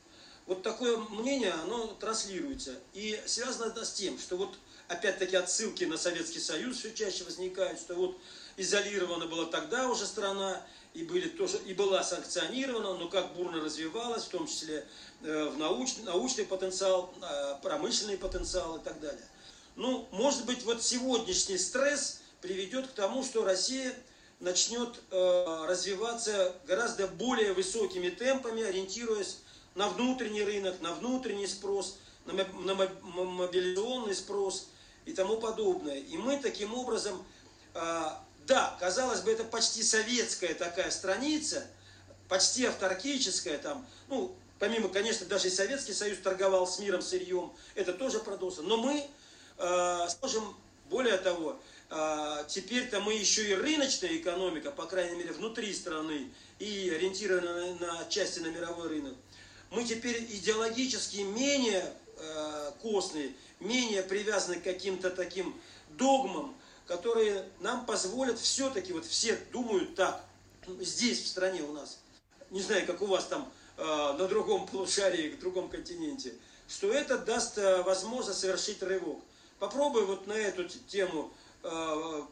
Вот 0.47 0.63
такое 0.63 0.97
мнение, 0.97 1.53
оно 1.53 1.89
транслируется. 2.01 2.75
И 2.95 3.21
связано 3.27 3.71
это 3.71 3.85
с 3.85 3.93
тем, 3.93 4.19
что 4.19 4.37
вот 4.37 4.57
опять-таки 4.89 5.37
отсылки 5.37 5.85
на 5.85 5.99
Советский 5.99 6.41
Союз 6.41 6.79
все 6.79 6.93
чаще 6.95 7.25
возникают, 7.25 7.79
что 7.79 7.95
вот 7.95 8.19
изолирована 8.57 9.27
была 9.27 9.47
тогда 9.47 9.89
уже 9.89 10.07
страна, 10.07 10.65
и, 10.95 11.05
были 11.05 11.29
тоже, 11.29 11.59
и 11.65 11.73
была 11.73 12.03
санкционирована, 12.03 12.95
но 12.95 13.09
как 13.09 13.35
бурно 13.35 13.63
развивалась, 13.63 14.25
в 14.25 14.29
том 14.29 14.47
числе 14.47 14.87
э, 15.23 15.49
в 15.49 15.59
науч, 15.59 15.97
научный 16.05 16.45
потенциал, 16.45 17.13
э, 17.23 17.57
промышленный 17.63 18.19
потенциал 18.19 18.77
и 18.77 18.81
так 18.83 19.01
далее. 19.01 19.25
Ну, 19.77 20.07
может 20.11 20.45
быть, 20.45 20.65
вот 20.65 20.83
сегодняшний 20.83 21.57
стресс 21.57 22.21
приведет 22.43 22.89
к 22.89 22.93
тому, 22.93 23.25
что 23.25 23.43
Россия 23.43 23.95
начнет 24.41 25.01
э, 25.11 25.65
развиваться 25.67 26.55
гораздо 26.67 27.09
более 27.09 27.55
высокими 27.55 28.11
темпами, 28.11 28.63
ориентируясь 28.63 29.39
на 29.75 29.89
внутренний 29.89 30.43
рынок, 30.43 30.81
на 30.83 30.93
внутренний 30.93 31.47
спрос, 31.47 31.97
на, 32.27 32.35
на 32.35 32.75
мобилизационный 32.75 34.15
спрос 34.15 34.69
и 35.07 35.15
тому 35.15 35.39
подобное. 35.39 35.97
И 35.97 36.19
мы 36.19 36.37
таким 36.39 36.75
образом 36.75 37.25
да, 38.47 38.77
казалось 38.81 39.21
бы, 39.21 39.31
это 39.31 39.45
почти 39.45 39.83
советская 39.83 40.55
такая 40.55 40.91
страница, 40.91 41.67
почти 42.29 42.65
авторкическая 42.65 43.59
там, 43.59 43.87
ну, 44.09 44.35
помимо, 44.59 44.89
конечно, 44.89 45.27
даже 45.27 45.49
и 45.49 45.51
Советский 45.51 45.93
Союз 45.93 46.19
торговал 46.19 46.67
с 46.67 46.79
миром 46.79 47.03
сырьем, 47.03 47.53
это 47.75 47.93
тоже 47.93 48.21
продолжится. 48.21 48.63
Но 48.63 48.77
мы 48.77 49.05
э, 49.59 50.09
сможем, 50.09 50.57
более 50.89 51.19
того, 51.19 51.61
э, 51.91 52.45
теперь-то 52.49 53.01
мы 53.01 53.15
еще 53.15 53.49
и 53.51 53.55
рыночная 53.55 54.17
экономика, 54.17 54.71
по 54.71 54.87
крайней 54.87 55.17
мере, 55.17 55.33
внутри 55.33 55.75
страны, 55.75 56.33
и 56.59 56.91
ориентированы 56.95 57.75
на, 57.75 57.87
на 57.87 58.05
части 58.09 58.39
на 58.39 58.49
мировой 58.49 58.89
рынок. 58.89 59.15
Мы 59.71 59.85
теперь 59.85 60.23
идеологически 60.31 61.23
менее 61.23 61.85
э, 62.19 62.73
костные, 62.81 63.33
менее 63.59 64.03
привязаны 64.03 64.61
к 64.61 64.65
каким-то 64.65 65.11
таким 65.11 65.61
догмам, 65.91 66.55
которые 66.87 67.45
нам 67.61 67.87
позволят 67.87 68.39
все-таки, 68.39 68.93
вот 68.93 69.05
все 69.05 69.39
думают 69.53 69.95
так, 69.95 70.25
здесь, 70.81 71.23
в 71.23 71.27
стране 71.27 71.63
у 71.63 71.73
нас, 71.73 72.01
не 72.51 72.61
знаю, 72.61 72.87
как 72.87 73.03
у 73.03 73.07
вас 73.07 73.27
там 73.27 73.49
э, 73.79 73.83
на 73.83 74.29
другом 74.29 74.67
полушарии, 74.73 75.31
в 75.31 75.41
другом 75.41 75.69
континенте, 75.69 76.33
что 76.69 76.93
это 76.93 77.19
даст 77.19 77.59
э, 77.59 77.83
возможность 77.83 78.41
совершить 78.41 78.83
рывок. 78.83 79.19
Попробуй 79.59 80.05
вот 80.07 80.27
на 80.27 80.33
эту 80.33 80.65
тему 80.65 81.31
э, 81.63 82.23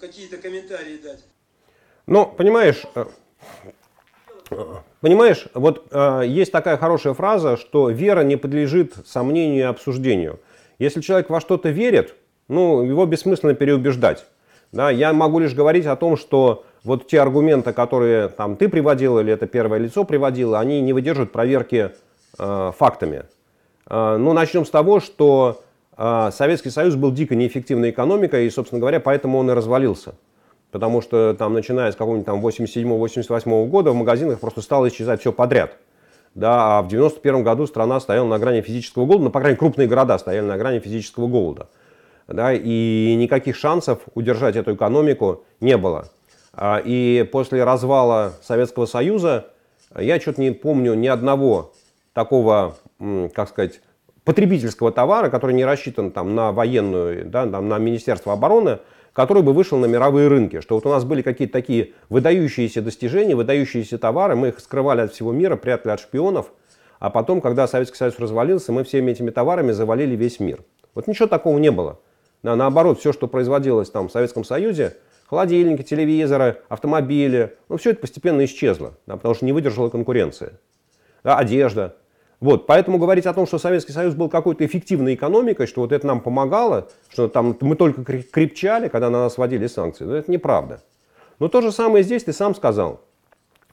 какие-то 0.00 0.38
комментарии 0.38 0.98
дать. 0.98 1.24
Ну, 2.06 2.26
понимаешь, 2.26 2.82
понимаешь, 5.00 5.46
вот 5.54 5.86
есть 6.26 6.50
такая 6.50 6.76
хорошая 6.76 7.14
фраза, 7.14 7.56
что 7.56 7.88
вера 7.90 8.24
не 8.24 8.36
подлежит 8.36 8.94
сомнению 9.06 9.58
и 9.60 9.66
обсуждению. 9.66 10.40
Если 10.80 11.02
человек 11.02 11.30
во 11.30 11.40
что-то 11.40 11.68
верит, 11.68 12.16
ну, 12.50 12.82
его 12.82 13.06
бессмысленно 13.06 13.54
переубеждать. 13.54 14.26
Да, 14.72 14.90
я 14.90 15.12
могу 15.12 15.38
лишь 15.38 15.54
говорить 15.54 15.86
о 15.86 15.96
том, 15.96 16.16
что 16.16 16.64
вот 16.84 17.06
те 17.06 17.20
аргументы, 17.20 17.72
которые 17.72 18.28
там 18.28 18.56
ты 18.56 18.68
приводил 18.68 19.18
или 19.18 19.32
это 19.32 19.46
первое 19.46 19.78
лицо 19.78 20.04
приводило, 20.04 20.58
они 20.58 20.80
не 20.80 20.92
выдерживают 20.92 21.32
проверки 21.32 21.92
э, 22.38 22.72
фактами. 22.76 23.24
Э, 23.88 24.16
ну, 24.16 24.32
начнем 24.32 24.64
с 24.64 24.70
того, 24.70 25.00
что 25.00 25.62
э, 25.96 26.30
Советский 26.32 26.70
Союз 26.70 26.94
был 26.94 27.12
дико 27.12 27.34
неэффективной 27.34 27.90
экономикой, 27.90 28.46
и, 28.46 28.50
собственно 28.50 28.80
говоря, 28.80 29.00
поэтому 29.00 29.38
он 29.38 29.50
и 29.50 29.54
развалился. 29.54 30.14
Потому 30.70 31.02
что 31.02 31.34
там, 31.34 31.52
начиная 31.52 31.90
с 31.90 31.96
какого-нибудь 31.96 32.26
там 32.26 32.44
87-88 32.44 33.66
года 33.66 33.90
в 33.90 33.94
магазинах 33.94 34.38
просто 34.38 34.60
стало 34.60 34.88
исчезать 34.88 35.20
все 35.20 35.32
подряд. 35.32 35.76
Да, 36.36 36.78
а 36.78 36.82
в 36.82 36.88
91 36.88 37.42
году 37.42 37.66
страна 37.66 37.98
стояла 37.98 38.28
на 38.28 38.38
грани 38.38 38.60
физического 38.60 39.04
голода, 39.04 39.24
ну, 39.24 39.30
по 39.30 39.40
крайней 39.40 39.54
мере, 39.54 39.58
крупные 39.58 39.88
города 39.88 40.16
стояли 40.16 40.46
на 40.46 40.56
грани 40.56 40.78
физического 40.78 41.26
голода. 41.26 41.66
Да, 42.30 42.52
и 42.52 43.16
никаких 43.16 43.56
шансов 43.56 43.98
удержать 44.14 44.54
эту 44.54 44.74
экономику 44.74 45.44
не 45.60 45.76
было. 45.76 46.08
А, 46.52 46.80
и 46.82 47.28
после 47.30 47.64
развала 47.64 48.34
Советского 48.40 48.86
Союза 48.86 49.48
я 49.98 50.20
что-то 50.20 50.40
не 50.40 50.52
помню 50.52 50.94
ни 50.94 51.08
одного 51.08 51.72
такого, 52.12 52.76
как 53.34 53.48
сказать, 53.48 53.80
потребительского 54.24 54.92
товара, 54.92 55.28
который 55.28 55.56
не 55.56 55.64
рассчитан 55.64 56.12
там, 56.12 56.36
на 56.36 56.52
военную, 56.52 57.24
да, 57.24 57.46
там, 57.46 57.68
на 57.68 57.78
Министерство 57.78 58.32
обороны, 58.32 58.78
который 59.12 59.42
бы 59.42 59.52
вышел 59.52 59.78
на 59.78 59.86
мировые 59.86 60.28
рынки. 60.28 60.60
Что 60.60 60.76
вот 60.76 60.86
у 60.86 60.90
нас 60.90 61.04
были 61.04 61.22
какие-то 61.22 61.52
такие 61.52 61.94
выдающиеся 62.10 62.80
достижения, 62.80 63.34
выдающиеся 63.34 63.98
товары, 63.98 64.36
мы 64.36 64.48
их 64.48 64.60
скрывали 64.60 65.00
от 65.00 65.12
всего 65.12 65.32
мира, 65.32 65.56
прятали 65.56 65.94
от 65.94 66.00
шпионов, 66.00 66.52
а 67.00 67.10
потом, 67.10 67.40
когда 67.40 67.66
Советский 67.66 67.96
Союз 67.96 68.20
развалился, 68.20 68.70
мы 68.70 68.84
всеми 68.84 69.10
этими 69.10 69.30
товарами 69.30 69.72
завалили 69.72 70.14
весь 70.14 70.38
мир. 70.38 70.60
Вот 70.94 71.08
ничего 71.08 71.26
такого 71.26 71.58
не 71.58 71.72
было. 71.72 71.98
Да, 72.42 72.56
наоборот, 72.56 72.98
все, 72.98 73.12
что 73.12 73.26
производилось 73.26 73.90
там 73.90 74.08
в 74.08 74.12
Советском 74.12 74.44
Союзе, 74.44 74.96
холодильники, 75.28 75.82
телевизоры, 75.82 76.62
автомобили, 76.68 77.56
ну, 77.68 77.76
все 77.76 77.90
это 77.90 78.00
постепенно 78.00 78.44
исчезло, 78.44 78.94
да, 79.06 79.16
потому 79.16 79.34
что 79.34 79.44
не 79.44 79.52
выдержала 79.52 79.90
конкуренция. 79.90 80.54
Да, 81.22 81.36
одежда. 81.36 81.96
Вот, 82.40 82.66
поэтому 82.66 82.98
говорить 82.98 83.26
о 83.26 83.34
том, 83.34 83.46
что 83.46 83.58
Советский 83.58 83.92
Союз 83.92 84.14
был 84.14 84.30
какой-то 84.30 84.64
эффективной 84.64 85.14
экономикой, 85.14 85.66
что 85.66 85.82
вот 85.82 85.92
это 85.92 86.06
нам 86.06 86.20
помогало, 86.22 86.88
что 87.10 87.28
там 87.28 87.56
мы 87.60 87.76
только 87.76 88.02
крепчали, 88.02 88.88
когда 88.88 89.10
на 89.10 89.20
нас 89.24 89.36
вводили 89.36 89.66
санкции, 89.66 90.04
ну, 90.04 90.14
это 90.14 90.30
неправда. 90.30 90.82
Но 91.38 91.48
то 91.48 91.60
же 91.60 91.70
самое 91.70 92.02
здесь 92.02 92.24
ты 92.24 92.32
сам 92.32 92.54
сказал. 92.54 93.02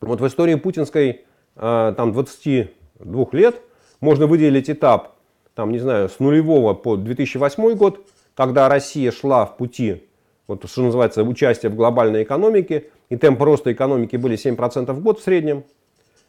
Вот 0.01 0.19
в 0.19 0.27
истории 0.27 0.55
путинской 0.55 1.25
э, 1.55 1.93
там 1.95 2.11
22 2.11 3.27
лет 3.31 3.61
можно 4.01 4.27
выделить 4.27 4.69
этап, 4.69 5.15
там, 5.55 5.71
не 5.71 5.79
знаю, 5.79 6.09
с 6.09 6.19
нулевого 6.19 6.73
по 6.73 6.97
2008 6.97 7.73
год, 7.75 8.05
когда 8.37 8.69
Россия 8.69 9.11
шла 9.11 9.47
в 9.47 9.57
пути, 9.57 10.03
вот 10.47 10.69
что 10.69 10.83
называется, 10.83 11.23
участия 11.23 11.69
в 11.69 11.75
глобальной 11.75 12.21
экономике, 12.21 12.85
и 13.09 13.17
темпы 13.17 13.43
роста 13.43 13.73
экономики 13.73 14.15
были 14.15 14.37
7% 14.37 14.93
в 14.93 15.01
год 15.01 15.19
в 15.19 15.23
среднем, 15.23 15.63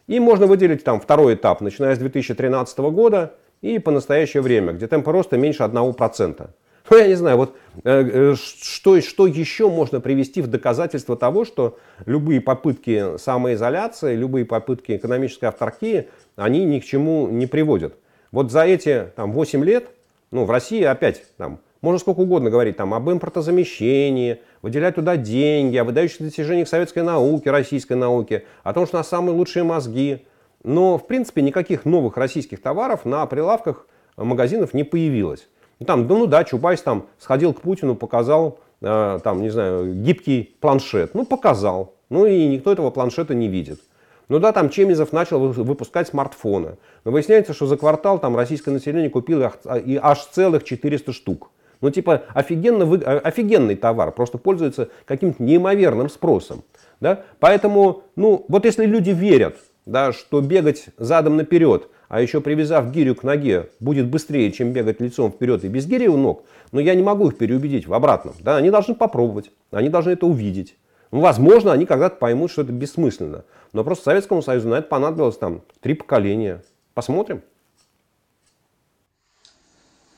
и 0.07 0.18
можно 0.18 0.47
выделить 0.47 0.83
там 0.83 1.01
второй 1.01 1.35
этап, 1.35 1.61
начиная 1.61 1.94
с 1.94 1.99
2013 1.99 2.79
года 2.79 3.35
и 3.61 3.79
по 3.79 3.90
настоящее 3.90 4.42
время, 4.42 4.73
где 4.73 4.87
темпы 4.87 5.12
роста 5.12 5.37
меньше 5.37 5.62
1%. 5.62 6.51
Ну, 6.90 6.97
я 6.97 7.07
не 7.07 7.14
знаю, 7.14 7.37
вот 7.37 7.57
э, 7.85 8.33
э, 8.33 8.35
что, 8.37 8.99
что 9.03 9.27
еще 9.27 9.68
можно 9.68 10.01
привести 10.01 10.40
в 10.40 10.47
доказательство 10.47 11.14
того, 11.14 11.44
что 11.44 11.77
любые 12.07 12.40
попытки 12.40 13.18
самоизоляции, 13.18 14.16
любые 14.16 14.47
попытки 14.47 14.97
экономической 14.97 15.44
авторкии, 15.44 16.09
они 16.37 16.64
ни 16.64 16.81
к 16.81 16.87
чему 16.87 17.29
не 17.29 17.47
приводят. 17.47 17.97
Вот 18.33 18.51
за 18.51 18.62
эти 18.62 19.12
там, 19.14 19.33
8 19.33 19.62
лет, 19.62 19.90
ну, 20.31 20.47
в 20.47 20.51
России 20.51 20.83
опять 20.83 21.23
там, 21.37 21.61
можно 21.81 21.99
сколько 21.99 22.21
угодно 22.21 22.51
говорить 22.51 22.77
там, 22.77 22.95
об 22.95 23.11
импортозамещении, 23.11 24.41
выделять 24.62 24.97
туда 24.97 25.17
деньги, 25.17 25.77
о 25.77 25.85
выдающихся 25.85 26.25
достижениях 26.25 26.69
советской 26.69 27.03
науки, 27.03 27.49
российской 27.49 27.95
науки, 27.95 28.45
о 28.64 28.73
том, 28.73 28.87
что 28.87 28.97
у 28.97 29.01
нас 29.01 29.09
самые 29.09 29.35
лучшие 29.35 29.62
мозги. 29.62 30.27
Но, 30.64 30.99
в 30.99 31.07
принципе, 31.07 31.43
никаких 31.43 31.85
новых 31.85 32.17
российских 32.17 32.61
товаров 32.61 33.05
на 33.05 33.25
прилавках 33.27 33.87
магазинов 34.17 34.75
не 34.75 34.85
появилось. 34.85 35.49
Ну, 35.79 35.87
там, 35.87 36.07
ну, 36.07 36.27
да, 36.27 36.43
Чубайс 36.45 36.83
там 36.83 37.07
сходил 37.19 37.53
к 37.53 37.61
Путину, 37.61 37.95
показал, 37.95 38.59
э, 38.81 39.21
там, 39.23 39.43
не 39.43 39.51
знаю, 39.51 39.95
гибкий 39.95 40.57
планшет. 40.61 41.14
Ну, 41.14 41.25
показал. 41.25 41.95
Ну, 42.11 42.27
и 42.27 42.47
никто 42.47 42.73
этого 42.73 42.91
планшета 42.91 43.35
не 43.35 43.47
видит. 43.49 43.81
Ну 44.29 44.38
да, 44.41 44.53
там 44.53 44.69
Чемизов 44.69 45.12
начал 45.12 45.38
выпускать 45.38 46.09
смартфоны. 46.09 46.77
Но 47.05 47.11
выясняется, 47.11 47.55
что 47.55 47.67
за 47.67 47.79
квартал 47.79 48.19
там 48.19 48.37
российское 48.37 48.71
население 48.71 49.09
купило 49.09 49.55
аж 49.64 50.25
целых 50.27 50.64
400 50.64 51.12
штук. 51.12 51.51
Ну, 51.81 51.91
типа, 51.91 52.25
офигенно, 52.35 52.85
вы, 52.85 52.99
офигенный 52.99 53.77
товар, 53.77 54.11
просто 54.12 54.38
пользуется 54.38 54.88
каким-то 55.05 55.43
неимоверным 55.43 56.09
спросом. 56.09 56.64
Да? 57.01 57.23
Поэтому, 57.38 58.03
ну, 58.17 58.45
вот 58.49 58.64
если 58.64 58.85
люди 58.85 59.11
верят, 59.11 59.57
да, 59.87 60.12
что 60.12 60.41
бегать 60.41 60.87
задом 60.97 61.37
наперед, 61.37 61.88
а 62.09 62.21
еще 62.21 62.41
привязав 62.41 62.91
гирю 62.91 63.14
к 63.14 63.23
ноге, 63.23 63.71
будет 63.81 64.09
быстрее, 64.09 64.51
чем 64.51 64.73
бегать 64.73 65.01
лицом 65.01 65.31
вперед 65.31 65.64
и 65.64 65.69
без 65.69 65.87
гири 65.87 66.09
у 66.09 66.17
ног, 66.17 66.45
но 66.73 66.81
я 66.81 66.95
не 66.95 67.03
могу 67.03 67.29
их 67.29 67.38
переубедить 67.38 67.87
в 67.87 67.95
обратном. 67.95 68.35
Да? 68.41 68.57
Они 68.57 68.71
должны 68.71 68.95
попробовать, 68.95 69.51
они 69.71 69.88
должны 69.88 70.12
это 70.12 70.27
увидеть. 70.27 70.75
Ну, 71.11 71.21
возможно, 71.21 71.73
они 71.73 71.87
когда-то 71.87 72.17
поймут, 72.17 72.51
что 72.51 72.62
это 72.62 72.73
бессмысленно. 72.73 73.45
Но 73.73 73.85
просто 73.85 74.05
Советскому 74.05 74.43
Союзу 74.43 74.69
на 74.69 74.77
это 74.77 74.88
понадобилось 74.88 75.38
там 75.38 75.62
три 75.81 75.95
поколения. 75.95 76.62
Посмотрим. 76.93 77.43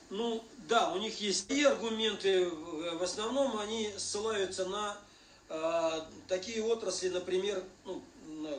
Ну, 0.09 0.41
да, 0.71 0.89
у 0.93 0.99
них 0.99 1.19
есть 1.19 1.51
и 1.51 1.65
аргументы, 1.65 2.49
в 2.49 3.03
основном 3.03 3.59
они 3.59 3.91
ссылаются 3.97 4.63
на 4.63 4.97
э, 5.49 6.01
такие 6.29 6.63
отрасли, 6.63 7.09
например, 7.09 7.61
ну, 7.83 8.01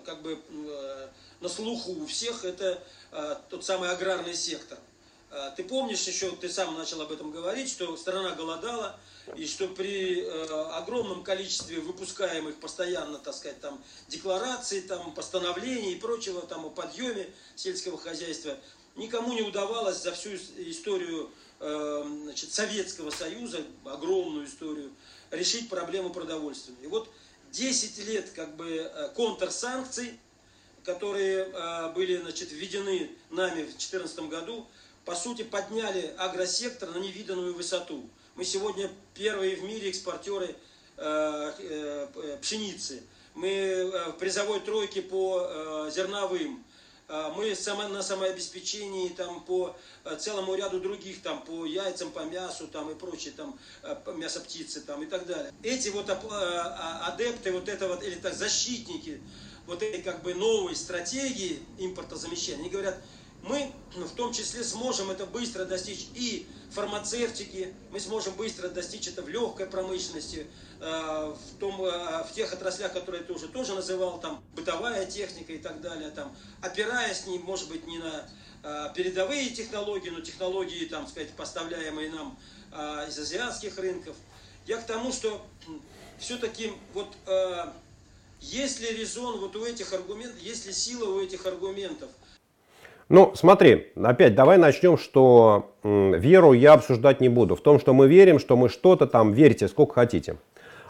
как 0.05 0.21
бы 0.21 0.39
э, 0.39 1.09
на 1.41 1.49
слуху 1.49 1.93
у 1.93 2.07
всех, 2.07 2.45
это 2.45 2.83
э, 3.13 3.37
тот 3.49 3.65
самый 3.65 3.89
аграрный 3.89 4.35
сектор. 4.35 4.79
Э, 5.31 5.53
ты 5.57 5.65
помнишь 5.65 6.07
еще, 6.07 6.31
ты 6.33 6.51
сам 6.51 6.77
начал 6.77 7.01
об 7.01 7.13
этом 7.13 7.31
говорить, 7.31 7.71
что 7.71 7.97
страна 7.97 8.33
голодала, 8.33 9.01
и 9.35 9.47
что 9.47 9.69
при 9.69 10.21
э, 10.21 10.45
огромном 10.75 11.25
количестве 11.25 11.81
выпускаемых 11.81 12.57
постоянно, 12.57 13.17
так 13.21 13.35
сказать, 13.35 13.59
там 13.63 13.83
деклараций, 14.09 14.83
там 14.83 15.15
постановлений 15.15 15.95
и 15.95 15.99
прочего, 15.99 16.43
там 16.43 16.67
о 16.67 16.69
подъеме 16.69 17.27
сельского 17.57 17.97
хозяйства, 17.97 18.59
никому 18.97 19.33
не 19.33 19.41
удавалось 19.41 20.03
за 20.03 20.13
всю 20.13 20.35
историю 20.35 21.31
значит, 21.63 22.53
Советского 22.53 23.11
Союза, 23.11 23.63
огромную 23.85 24.47
историю, 24.47 24.91
решить 25.31 25.69
проблему 25.69 26.11
продовольствия. 26.11 26.75
И 26.83 26.87
вот 26.87 27.09
10 27.53 28.07
лет 28.07 28.31
как 28.35 28.57
бы 28.57 28.69
э, 28.69 29.09
контрсанкций, 29.15 30.19
которые 30.85 31.45
э, 31.45 31.93
были 31.95 32.17
значит, 32.17 32.51
введены 32.51 33.11
нами 33.31 33.63
в 33.63 33.71
2014 33.71 34.19
году, 34.29 34.67
по 35.05 35.15
сути 35.15 35.43
подняли 35.43 36.15
агросектор 36.19 36.91
на 36.91 36.99
невиданную 36.99 37.55
высоту. 37.55 38.09
Мы 38.35 38.45
сегодня 38.45 38.91
первые 39.15 39.57
в 39.57 39.65
мире 39.65 39.91
экспортеры 39.91 40.57
э, 40.97 42.39
пшеницы. 42.41 43.03
Мы 43.35 43.91
в 44.09 44.19
призовой 44.19 44.61
тройке 44.61 45.01
по 45.01 45.89
зерновым. 45.91 46.63
А, 47.15 47.31
мы 47.37 47.55
на 47.91 48.03
самообеспечении 48.03 49.11
там, 49.11 49.45
по 49.45 49.77
э, 50.05 50.17
целому 50.17 50.55
ряду 50.55 50.81
других, 50.81 51.21
там, 51.21 51.43
по 51.45 51.67
яйцам, 51.67 52.11
по 52.11 52.21
мясу 52.21 52.69
там, 52.69 52.91
и 52.91 52.95
прочее, 52.95 53.35
там, 53.37 53.59
э, 53.83 53.95
мясо 54.17 54.41
птицы 54.41 54.81
там, 54.81 55.03
и 55.03 55.07
так 55.07 55.27
далее. 55.27 55.53
Эти 55.63 55.91
вот 55.91 56.09
э, 56.09 56.17
а, 56.31 57.13
адепты, 57.13 57.53
вот 57.53 57.69
это 57.69 57.87
вот, 57.87 58.03
или 58.03 58.15
так, 58.15 58.33
защитники 58.33 59.21
вот 59.67 59.83
этой 59.83 60.01
как 60.01 60.23
бы 60.23 60.33
новой 60.33 60.75
стратегии 60.75 61.63
импортозамещения, 61.77 62.61
они 62.61 62.71
говорят, 62.71 62.97
мы 63.43 63.73
в 63.95 64.15
том 64.15 64.33
числе 64.33 64.65
сможем 64.65 65.11
это 65.11 65.27
быстро 65.27 65.65
достичь 65.65 66.07
и 66.15 66.47
фармацевтики, 66.71 67.75
мы 67.91 68.01
сможем 68.01 68.35
быстро 68.35 68.69
достичь 68.69 69.09
это 69.09 69.23
в 69.23 69.29
легкой 69.29 69.67
промышленности, 69.67 70.47
э, 70.81 71.35
в, 71.35 71.59
том, 71.59 71.83
э, 71.85 72.25
в 72.25 72.33
тех 72.33 72.53
отраслях, 72.53 72.93
которые 72.93 73.25
ты 73.25 73.33
уже 73.33 73.49
тоже 73.49 73.75
называл, 73.75 74.21
там 74.21 74.43
бытовая 74.55 75.05
техника 75.07 75.53
и 75.53 75.59
так 75.59 75.81
далее, 75.81 76.11
там, 76.11 76.35
опираясь, 76.63 77.27
не, 77.27 77.39
может 77.39 77.69
быть, 77.69 77.87
не 77.87 77.99
на 77.99 78.29
э, 78.63 78.93
передовые 78.95 79.51
технологии, 79.51 80.11
но 80.11 80.21
технологии, 80.21 80.87
там, 80.87 81.07
сказать, 81.07 81.31
поставляемые 81.33 82.11
нам 82.11 82.39
из 83.07 83.19
азиатских 83.19 83.77
рынков. 83.77 84.17
Я 84.67 84.79
к 84.79 84.87
тому, 84.87 85.13
что 85.13 85.45
все-таки 86.19 86.73
вот 86.95 87.15
есть 88.41 88.81
ли 88.81 88.89
резон 88.89 89.41
вот 89.41 89.55
у 89.57 89.67
этих 89.67 89.93
аргументов, 89.93 90.41
есть 90.41 90.65
ли 90.65 90.73
сила 90.73 91.05
у 91.11 91.21
этих 91.21 91.45
аргументов– 91.45 92.09
ну, 93.09 93.33
смотри, 93.35 93.93
опять 94.03 94.35
давай 94.35 94.59
начнем, 94.59 94.97
что 94.97 95.75
веру 95.83 96.53
я 96.53 96.75
обсуждать 96.75 97.21
не 97.21 97.29
буду. 97.29 97.57
В 97.57 97.61
том, 97.61 97.79
что 97.79 97.93
мы 97.93 98.09
верим, 98.09 98.39
что 98.39 98.57
мы 98.57 98.69
что-то 98.69 99.07
там, 99.07 99.33
верьте 99.33 99.69
сколько 99.69 99.95
хотите. 99.95 100.37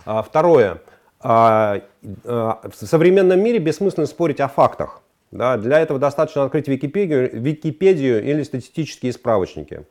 А, 0.05 0.23
второе, 0.23 0.83
А, 1.21 1.83
а, 2.25 2.61
в 2.69 2.87
современном 2.87 3.41
мире 3.41 3.59
бессмысленно 3.59 4.07
спорить 4.07 4.41
о 4.41 4.49
фактах. 4.49 5.03
Да, 5.31 5.57
для 5.57 5.81
этого 5.81 5.99
достаточно 5.99 6.45
открыть 6.45 6.69
Википедию, 6.69 7.31
Википедию 7.33 8.23
или 8.23 8.43
статистические 8.43 9.13
справочники. 9.13 9.87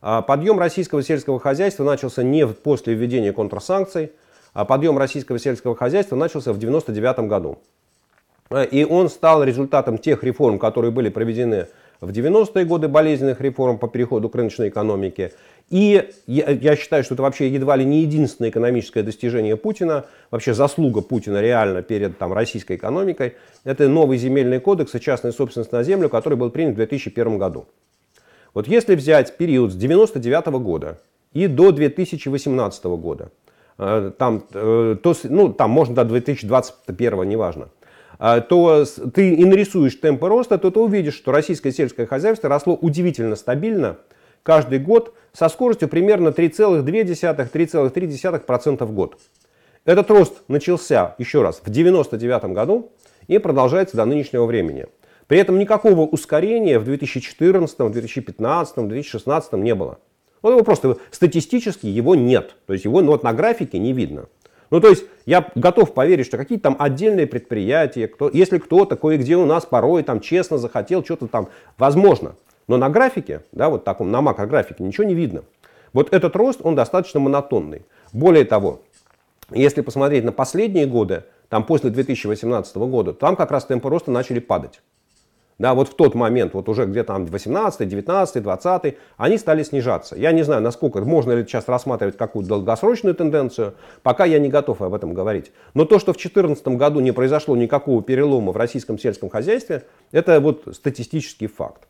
А, 0.00 0.22
подъем 0.22 0.58
российского 0.58 1.02
сельского 1.02 1.40
хозяйства 1.40 1.82
начался 1.82 2.22
не 2.22 2.46
после 2.46 2.94
введения 2.94 3.32
контрсанкций, 3.32 4.12
а 4.52 4.64
подъем 4.64 4.96
российского 4.98 5.38
сельского 5.38 5.74
хозяйства 5.74 6.14
начался 6.14 6.52
в 6.52 6.56
1999 6.56 7.28
году. 7.28 7.58
И 8.70 8.84
он 8.88 9.08
стал 9.08 9.42
результатом 9.42 9.98
тех 9.98 10.22
реформ, 10.22 10.58
которые 10.58 10.90
были 10.90 11.08
проведены 11.08 11.66
в 12.00 12.10
90-е 12.10 12.64
годы, 12.64 12.88
болезненных 12.88 13.40
реформ 13.40 13.78
по 13.78 13.88
переходу 13.88 14.28
к 14.28 14.34
рыночной 14.34 14.68
экономике. 14.68 15.32
И 15.68 16.08
я, 16.26 16.50
я 16.50 16.76
считаю, 16.76 17.02
что 17.02 17.14
это 17.14 17.22
вообще 17.24 17.48
едва 17.48 17.74
ли 17.74 17.84
не 17.84 18.02
единственное 18.02 18.50
экономическое 18.50 19.02
достижение 19.02 19.56
Путина, 19.56 20.04
вообще 20.30 20.54
заслуга 20.54 21.00
Путина 21.00 21.40
реально 21.40 21.82
перед 21.82 22.18
там, 22.18 22.32
российской 22.32 22.76
экономикой. 22.76 23.34
Это 23.64 23.88
новый 23.88 24.18
земельный 24.18 24.60
кодекс 24.60 24.94
и 24.94 25.00
частная 25.00 25.32
собственность 25.32 25.72
на 25.72 25.82
землю, 25.82 26.08
который 26.08 26.38
был 26.38 26.50
принят 26.50 26.74
в 26.74 26.76
2001 26.76 27.38
году. 27.38 27.66
Вот 28.54 28.68
если 28.68 28.94
взять 28.94 29.36
период 29.36 29.72
с 29.72 29.74
99 29.74 30.46
года 30.62 30.98
и 31.32 31.48
до 31.48 31.72
2018 31.72 32.84
года, 32.84 33.30
э, 33.78 34.12
там, 34.16 34.44
э, 34.54 34.96
то, 35.02 35.14
ну, 35.24 35.52
там 35.52 35.70
можно 35.70 35.96
до 35.96 36.04
2021, 36.04 37.28
неважно, 37.28 37.64
э, 37.64 37.75
то 38.18 38.84
ты 39.14 39.34
и 39.34 39.44
нарисуешь 39.44 39.94
темпы 39.96 40.28
роста, 40.28 40.58
то 40.58 40.70
ты 40.70 40.78
увидишь, 40.80 41.14
что 41.14 41.32
российское 41.32 41.72
сельское 41.72 42.06
хозяйство 42.06 42.48
росло 42.48 42.74
удивительно 42.74 43.36
стабильно 43.36 43.98
каждый 44.42 44.78
год 44.78 45.14
со 45.32 45.48
скоростью 45.48 45.88
примерно 45.88 46.28
3,2-3,3% 46.28 48.84
в 48.84 48.92
год. 48.92 49.18
Этот 49.84 50.10
рост 50.10 50.42
начался, 50.48 51.14
еще 51.18 51.42
раз, 51.42 51.56
в 51.56 51.68
1999 51.68 52.54
году 52.54 52.92
и 53.28 53.38
продолжается 53.38 53.96
до 53.96 54.04
нынешнего 54.04 54.46
времени. 54.46 54.86
При 55.26 55.38
этом 55.38 55.58
никакого 55.58 56.02
ускорения 56.02 56.78
в 56.78 56.84
2014, 56.84 57.90
2015, 57.90 58.88
2016 58.88 59.52
не 59.54 59.74
было. 59.74 59.98
Вот 60.42 60.50
его 60.50 60.62
просто 60.62 60.98
статистически 61.10 61.86
его 61.86 62.14
нет. 62.14 62.54
То 62.66 62.72
есть 62.72 62.84
его 62.84 63.00
ну, 63.00 63.12
вот 63.12 63.24
на 63.24 63.32
графике 63.32 63.78
не 63.78 63.92
видно. 63.92 64.26
Ну, 64.70 64.80
то 64.80 64.88
есть 64.88 65.04
я 65.26 65.48
готов 65.54 65.94
поверить, 65.94 66.26
что 66.26 66.36
какие-то 66.36 66.64
там 66.64 66.76
отдельные 66.78 67.26
предприятия, 67.26 68.08
кто, 68.08 68.28
если 68.32 68.58
кто-то 68.58 68.96
кое-где 68.96 69.36
у 69.36 69.46
нас 69.46 69.64
порой 69.64 70.02
там 70.02 70.20
честно 70.20 70.58
захотел 70.58 71.04
что-то 71.04 71.28
там, 71.28 71.48
возможно. 71.78 72.34
Но 72.68 72.76
на 72.76 72.88
графике, 72.88 73.42
да, 73.52 73.68
вот 73.68 73.84
таком, 73.84 74.10
на 74.10 74.20
макрографике 74.20 74.82
ничего 74.82 75.04
не 75.04 75.14
видно. 75.14 75.44
Вот 75.92 76.12
этот 76.12 76.34
рост, 76.34 76.60
он 76.62 76.74
достаточно 76.74 77.20
монотонный. 77.20 77.82
Более 78.12 78.44
того, 78.44 78.82
если 79.50 79.82
посмотреть 79.82 80.24
на 80.24 80.32
последние 80.32 80.86
годы, 80.86 81.24
там 81.48 81.64
после 81.64 81.90
2018 81.90 82.76
года, 82.76 83.12
там 83.12 83.36
как 83.36 83.52
раз 83.52 83.64
темпы 83.66 83.88
роста 83.88 84.10
начали 84.10 84.40
падать. 84.40 84.80
Да, 85.58 85.72
вот 85.72 85.88
в 85.88 85.94
тот 85.94 86.14
момент, 86.14 86.52
вот 86.52 86.68
уже 86.68 86.84
где-то 86.84 87.14
там 87.14 87.24
18, 87.24 87.88
19, 87.88 88.42
20, 88.42 88.96
они 89.16 89.38
стали 89.38 89.62
снижаться. 89.62 90.14
Я 90.14 90.32
не 90.32 90.42
знаю, 90.42 90.60
насколько, 90.60 91.00
можно 91.00 91.32
ли 91.32 91.44
сейчас 91.44 91.66
рассматривать 91.66 92.18
какую-то 92.18 92.50
долгосрочную 92.50 93.14
тенденцию, 93.14 93.74
пока 94.02 94.26
я 94.26 94.38
не 94.38 94.50
готов 94.50 94.82
об 94.82 94.92
этом 94.92 95.14
говорить. 95.14 95.52
Но 95.72 95.86
то, 95.86 95.98
что 95.98 96.12
в 96.12 96.16
2014 96.16 96.68
году 96.68 97.00
не 97.00 97.12
произошло 97.12 97.56
никакого 97.56 98.02
перелома 98.02 98.52
в 98.52 98.56
российском 98.58 98.98
сельском 98.98 99.30
хозяйстве, 99.30 99.84
это 100.12 100.40
вот 100.40 100.64
статистический 100.72 101.46
факт. 101.46 101.88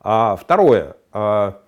А 0.00 0.36
второе, 0.36 0.94
а, 1.12 1.58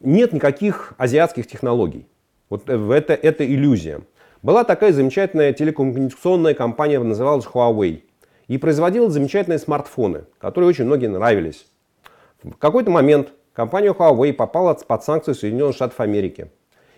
нет 0.00 0.34
никаких 0.34 0.92
азиатских 0.98 1.46
технологий. 1.46 2.06
Вот 2.50 2.68
это, 2.68 3.14
это 3.14 3.46
иллюзия. 3.46 4.02
Была 4.42 4.64
такая 4.64 4.92
замечательная 4.92 5.54
телекоммуникационная 5.54 6.52
компания, 6.52 6.98
называлась 6.98 7.46
Huawei 7.46 8.02
и 8.48 8.58
производила 8.58 9.10
замечательные 9.10 9.58
смартфоны, 9.58 10.24
которые 10.38 10.68
очень 10.68 10.86
многим 10.86 11.12
нравились. 11.12 11.66
В 12.42 12.56
какой-то 12.56 12.90
момент 12.90 13.28
компания 13.52 13.92
Huawei 13.92 14.32
попала 14.32 14.74
под 14.74 15.04
санкции 15.04 15.34
Соединенных 15.34 15.76
Штатов 15.76 16.00
Америки 16.00 16.50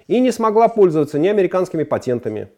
и 0.07 0.21
не 0.21 0.31
смогла 0.31 0.69
пользоваться 0.69 1.19
ни 1.19 1.29
американскими 1.29 1.83
патентами, 1.83 2.49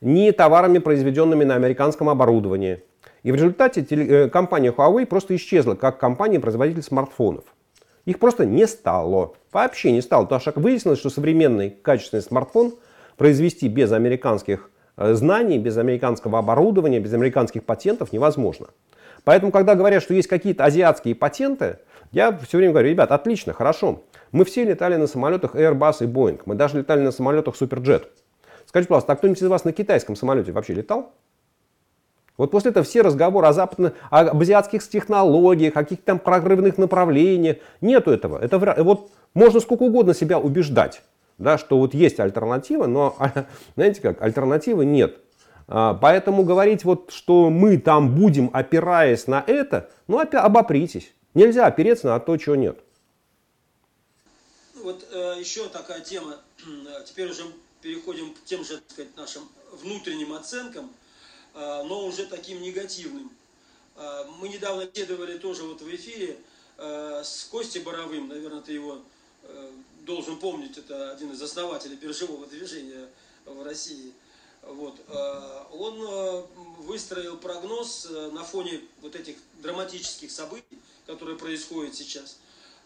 ни 0.00 0.30
товарами, 0.30 0.78
произведенными 0.78 1.44
на 1.44 1.56
американском 1.56 2.08
оборудовании. 2.08 2.82
И 3.24 3.32
в 3.32 3.34
результате 3.34 3.84
э, 3.90 4.28
компания 4.28 4.70
Huawei 4.70 5.06
просто 5.06 5.34
исчезла 5.34 5.74
как 5.74 5.98
компания-производитель 5.98 6.82
смартфонов. 6.82 7.44
Их 8.04 8.18
просто 8.20 8.46
не 8.46 8.66
стало. 8.66 9.34
Вообще 9.52 9.90
не 9.92 10.00
стало. 10.00 10.22
Потому 10.24 10.40
что 10.40 10.52
выяснилось, 10.56 10.98
что 10.98 11.10
современный 11.10 11.70
качественный 11.70 12.22
смартфон 12.22 12.74
произвести 13.16 13.68
без 13.68 13.92
американских 13.92 14.70
знаний, 14.98 15.58
без 15.58 15.76
американского 15.78 16.38
оборудования, 16.38 17.00
без 17.00 17.14
американских 17.14 17.64
патентов 17.64 18.12
невозможно. 18.12 18.68
Поэтому, 19.24 19.52
когда 19.52 19.74
говорят, 19.74 20.02
что 20.02 20.14
есть 20.14 20.28
какие-то 20.28 20.64
азиатские 20.64 21.14
патенты, 21.14 21.78
я 22.12 22.36
все 22.36 22.58
время 22.58 22.72
говорю, 22.72 22.90
ребят, 22.90 23.12
отлично, 23.12 23.52
хорошо. 23.52 24.02
Мы 24.32 24.44
все 24.44 24.64
летали 24.64 24.96
на 24.96 25.06
самолетах 25.06 25.54
Airbus 25.54 25.96
и 26.00 26.06
Boeing. 26.06 26.40
Мы 26.46 26.54
даже 26.54 26.78
летали 26.78 27.00
на 27.00 27.12
самолетах 27.12 27.54
Superjet. 27.60 28.04
Скажите, 28.66 28.88
пожалуйста, 28.88 29.12
а 29.12 29.16
кто-нибудь 29.16 29.42
из 29.42 29.46
вас 29.46 29.64
на 29.64 29.72
китайском 29.72 30.16
самолете 30.16 30.52
вообще 30.52 30.74
летал? 30.74 31.12
Вот 32.36 32.50
после 32.50 32.70
этого 32.70 32.84
все 32.84 33.02
разговоры 33.02 33.46
о 33.48 33.52
западных, 33.52 33.94
об 34.10 34.40
азиатских 34.40 34.86
технологиях, 34.88 35.76
о 35.76 35.82
каких-то 35.82 36.04
там 36.04 36.18
прорывных 36.18 36.78
направлениях. 36.78 37.56
Нету 37.80 38.10
этого. 38.12 38.38
Это 38.38 38.58
вот 38.58 39.10
можно 39.34 39.60
сколько 39.60 39.82
угодно 39.82 40.14
себя 40.14 40.38
убеждать 40.38 41.02
да, 41.38 41.56
что 41.58 41.78
вот 41.78 41.94
есть 41.94 42.20
альтернатива, 42.20 42.86
но, 42.86 43.16
знаете 43.74 44.00
как, 44.00 44.20
альтернативы 44.20 44.84
нет. 44.84 45.18
А, 45.68 45.94
поэтому 45.94 46.44
говорить, 46.44 46.84
вот, 46.84 47.10
что 47.12 47.50
мы 47.50 47.78
там 47.78 48.14
будем, 48.14 48.50
опираясь 48.52 49.26
на 49.26 49.44
это, 49.46 49.90
ну, 50.06 50.18
обопритесь. 50.18 51.12
Нельзя 51.34 51.66
опереться 51.66 52.08
на 52.08 52.18
то, 52.20 52.36
чего 52.36 52.56
нет. 52.56 52.78
Ну, 54.74 54.84
вот 54.84 55.06
э, 55.12 55.36
еще 55.38 55.68
такая 55.68 56.00
тема. 56.00 56.36
Теперь 57.06 57.30
уже 57.30 57.42
переходим 57.82 58.34
к 58.34 58.44
тем 58.44 58.64
же, 58.64 58.78
так 58.78 58.90
сказать, 58.90 59.16
нашим 59.16 59.42
внутренним 59.82 60.32
оценкам, 60.32 60.90
э, 61.54 61.58
но 61.84 62.06
уже 62.06 62.26
таким 62.26 62.62
негативным. 62.62 63.30
Э, 63.96 64.24
мы 64.40 64.48
недавно 64.48 64.86
беседовали 64.86 65.36
тоже 65.38 65.64
вот 65.64 65.82
в 65.82 65.94
эфире 65.94 66.38
э, 66.78 67.20
с 67.22 67.44
Костей 67.50 67.82
Боровым, 67.82 68.28
наверное, 68.28 68.62
ты 68.62 68.72
его 68.72 68.98
э, 69.42 69.70
должен 70.08 70.38
помнить, 70.38 70.78
это 70.78 71.12
один 71.12 71.32
из 71.32 71.42
основателей 71.42 71.96
биржевого 71.96 72.46
движения 72.46 73.08
в 73.44 73.62
России. 73.62 74.12
Вот. 74.62 74.98
Э, 75.06 75.64
он 75.70 76.02
э, 76.02 76.42
выстроил 76.78 77.36
прогноз 77.36 78.08
э, 78.10 78.30
на 78.32 78.42
фоне 78.42 78.80
вот 79.02 79.14
этих 79.14 79.36
драматических 79.62 80.30
событий, 80.30 80.78
которые 81.06 81.38
происходят 81.38 81.94
сейчас, 81.94 82.38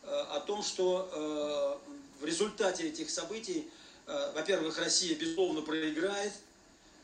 о 0.05 0.41
том, 0.41 0.65
что 0.65 1.79
в 2.21 2.25
результате 2.25 2.89
этих 2.89 3.09
событий, 3.09 3.69
во-первых, 4.35 4.77
Россия 4.79 5.15
безусловно 5.15 5.63
проиграет 5.63 6.33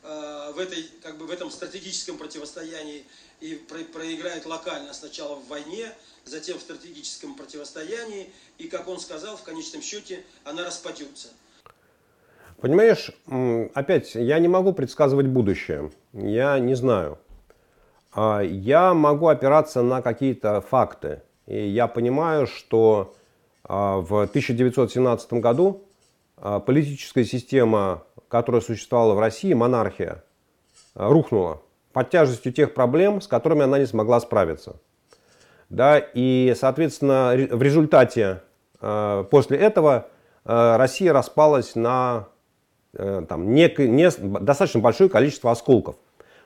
в, 0.01 0.55
этой, 0.59 0.83
как 1.01 1.17
бы 1.17 1.25
в 1.25 1.31
этом 1.31 1.49
стратегическом 1.49 2.17
противостоянии 2.17 3.05
и 3.39 3.55
проиграет 3.55 4.45
локально 4.45 4.93
сначала 4.93 5.35
в 5.35 5.47
войне, 5.47 5.95
затем 6.29 6.57
в 6.57 6.61
стратегическом 6.61 7.35
противостоянии, 7.35 8.29
и, 8.57 8.67
как 8.67 8.87
он 8.87 8.99
сказал, 8.99 9.37
в 9.37 9.43
конечном 9.43 9.81
счете 9.81 10.23
она 10.43 10.65
распадется. 10.65 11.29
Понимаешь, 12.61 13.11
опять, 13.73 14.15
я 14.15 14.37
не 14.39 14.49
могу 14.49 14.73
предсказывать 14.73 15.27
будущее. 15.27 15.91
Я 16.13 16.59
не 16.59 16.75
знаю. 16.75 17.17
А, 18.13 18.41
я 18.41 18.93
могу 18.93 19.27
опираться 19.27 19.81
на 19.81 20.01
какие-то 20.01 20.59
факты. 20.61 21.21
И 21.47 21.67
я 21.67 21.87
понимаю, 21.87 22.47
что 22.47 23.15
а, 23.63 23.99
в 23.99 24.23
1917 24.23 25.33
году 25.33 25.85
а, 26.35 26.59
политическая 26.59 27.23
система, 27.23 28.03
которая 28.27 28.61
существовала 28.61 29.13
в 29.13 29.19
России, 29.19 29.53
монархия, 29.53 30.23
рухнула 30.95 31.61
под 31.93 32.09
тяжестью 32.09 32.51
тех 32.51 32.73
проблем, 32.73 33.21
с 33.21 33.27
которыми 33.27 33.63
она 33.63 33.79
не 33.79 33.85
смогла 33.85 34.19
справиться. 34.19 34.79
Да, 35.69 35.99
и, 35.99 36.55
соответственно, 36.59 37.33
в 37.51 37.61
результате 37.61 38.41
э, 38.81 39.25
после 39.29 39.57
этого 39.57 40.07
э, 40.45 40.75
Россия 40.77 41.13
распалась 41.13 41.75
на 41.75 42.27
э, 42.93 43.23
там, 43.29 43.53
не, 43.53 43.71
не, 43.77 44.09
достаточно 44.39 44.79
большое 44.79 45.09
количество 45.11 45.51
осколков. 45.51 45.95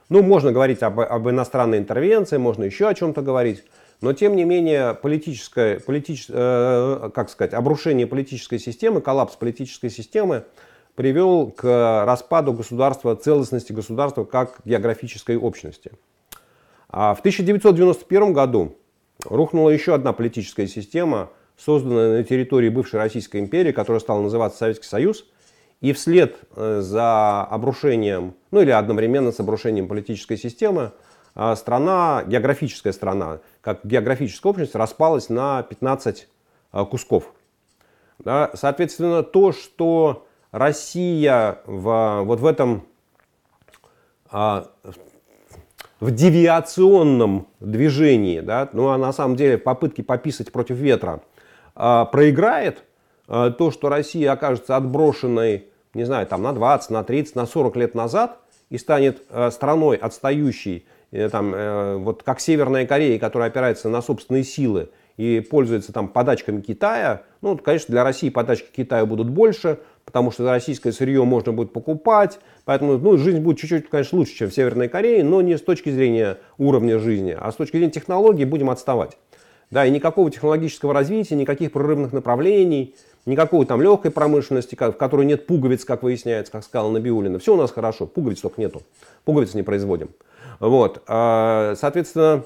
Ну, 0.10 0.22
можно 0.22 0.52
говорить 0.52 0.84
об, 0.84 1.00
об 1.00 1.30
иностранной 1.30 1.78
интервенции, 1.78 2.36
можно 2.36 2.66
еще 2.66 2.90
о 2.90 2.94
чем-то 2.94 3.22
говорить, 3.22 3.64
но 4.02 4.12
тем 4.12 4.36
не 4.36 4.44
менее 4.44 4.94
политическое, 4.94 5.80
политич, 5.80 6.26
э, 6.28 7.10
как 7.16 7.30
сказать, 7.30 7.54
обрушение 7.54 8.06
политической 8.06 8.60
системы, 8.60 9.00
коллапс 9.00 9.38
политической 9.38 9.90
системы 9.90 10.44
привел 10.96 11.50
к 11.50 12.04
распаду 12.06 12.52
государства, 12.52 13.16
целостности 13.16 13.72
государства 13.72 14.26
как 14.26 14.60
географической 14.66 15.38
общности. 15.38 15.94
А 16.90 17.16
в 17.16 17.20
1991 17.20 18.34
году 18.34 18.78
рухнула 19.26 19.70
еще 19.70 19.94
одна 19.94 20.14
политическая 20.14 20.68
система, 20.68 21.30
созданная 21.58 22.18
на 22.18 22.24
территории 22.24 22.70
бывшей 22.70 23.00
Российской 23.00 23.40
империи, 23.40 23.72
которая 23.72 24.00
стала 24.00 24.22
называться 24.22 24.60
Советский 24.60 24.88
Союз. 24.88 25.26
И 25.82 25.92
вслед 25.92 26.38
э, 26.56 26.80
за 26.82 27.44
обрушением, 27.44 28.36
ну 28.52 28.62
или 28.62 28.72
одновременно 28.72 29.32
с 29.32 29.40
обрушением 29.40 29.88
политической 29.88 30.38
системы, 30.38 30.94
э, 31.36 31.56
страна, 31.58 32.24
географическая 32.26 32.94
страна, 32.94 33.40
как 33.62 33.82
географическая 33.84 34.50
общность, 34.50 34.76
распалась 34.76 35.28
на 35.28 35.62
15 35.64 36.28
э, 36.72 36.86
кусков. 36.86 37.34
Да, 38.20 38.52
соответственно, 38.54 39.24
то, 39.24 39.52
что 39.52 40.26
Россия 40.52 41.60
в, 41.66 42.22
вот 42.24 42.40
в 42.40 42.46
этом 42.46 42.86
девиационном 46.12 47.48
движении, 47.60 48.40
да, 48.40 48.70
ну 48.74 48.90
а 48.90 48.98
на 48.98 49.14
самом 49.14 49.36
деле 49.36 49.58
в 49.58 49.64
попытке 49.64 50.04
пописать 50.04 50.52
против 50.52 50.76
ветра, 50.76 51.22
проиграет, 51.74 52.84
то, 53.28 53.72
что 53.72 53.90
Россия 53.90 54.32
окажется 54.32 54.76
отброшенной 54.76 55.68
не 55.94 56.06
знаю, 56.06 56.28
там 56.28 56.42
на 56.42 56.54
20, 56.54 56.90
на 56.90 57.04
30, 57.04 57.36
на 57.36 57.46
40 57.46 57.76
лет 57.78 57.96
назад 57.96 58.40
и 58.70 58.78
станет 58.78 59.24
э, 59.30 59.52
страной 59.52 59.98
отстающей, 59.98 60.86
э, 61.12 61.30
там, 61.30 61.54
э, 61.54 61.98
вот 61.98 62.24
как 62.24 62.40
Северная 62.40 62.88
Корея, 62.88 63.20
которая 63.20 63.50
опирается 63.50 63.90
на 63.90 64.02
собственные 64.02 64.44
силы 64.44 64.90
и 65.18 65.40
пользуется 65.40 65.94
там 65.94 66.08
подачками 66.08 66.62
Китая, 66.62 67.24
ну, 67.42 67.58
конечно, 67.58 67.92
для 67.92 68.04
России 68.04 68.30
подачки 68.30 68.68
Китая 68.76 69.06
будут 69.06 69.30
больше, 69.30 69.80
потому 70.06 70.32
что 70.32 70.50
российское 70.50 70.92
сырье 70.92 71.24
можно 71.24 71.54
будет 71.54 71.74
покупать, 71.74 72.40
поэтому 72.66 72.98
ну, 72.98 73.18
жизнь 73.18 73.40
будет 73.40 73.60
чуть-чуть, 73.60 73.90
конечно, 73.90 74.18
лучше, 74.18 74.34
чем 74.36 74.50
в 74.50 74.54
Северной 74.54 74.90
Корее, 74.90 75.24
но 75.24 75.42
не 75.42 75.58
с 75.58 75.62
точки 75.62 75.90
зрения 75.90 76.38
уровня 76.58 77.00
жизни, 77.00 77.36
а 77.40 77.52
с 77.52 77.56
точки 77.56 77.78
зрения 77.78 77.92
технологий 77.92 78.46
будем 78.46 78.70
отставать. 78.70 79.18
Да, 79.72 79.86
и 79.86 79.92
никакого 79.92 80.30
технологического 80.30 80.94
развития, 80.94 81.36
никаких 81.36 81.72
прорывных 81.72 82.14
направлений, 82.14 82.96
Никакой 83.26 83.66
там 83.66 83.82
легкой 83.82 84.12
промышленности, 84.12 84.76
в 84.76 84.92
которой 84.94 85.26
нет 85.26 85.48
пуговиц, 85.48 85.86
как 85.86 86.04
выясняется, 86.04 86.52
как 86.52 86.64
сказал 86.64 86.92
Набиулина. 86.92 87.40
Все 87.40 87.54
у 87.54 87.58
нас 87.58 87.72
хорошо, 87.72 88.06
пуговиц 88.06 88.42
только 88.42 88.60
нету. 88.60 88.82
Пуговиц 89.24 89.54
не 89.54 89.64
производим. 89.64 90.10
Вот. 90.60 91.02
А, 91.08 91.74
соответственно, 91.78 92.44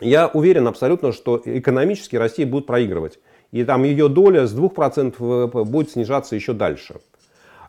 я 0.00 0.28
уверен 0.28 0.66
абсолютно, 0.66 1.12
что 1.12 1.40
экономически 1.44 2.16
Россия 2.16 2.46
будет 2.46 2.66
проигрывать. 2.66 3.18
И 3.52 3.64
там 3.64 3.84
ее 3.84 4.08
доля 4.08 4.46
с 4.46 4.54
2% 4.54 5.14
ВВП 5.18 5.64
будет 5.64 5.90
снижаться 5.90 6.34
еще 6.34 6.52
дальше. 6.52 6.96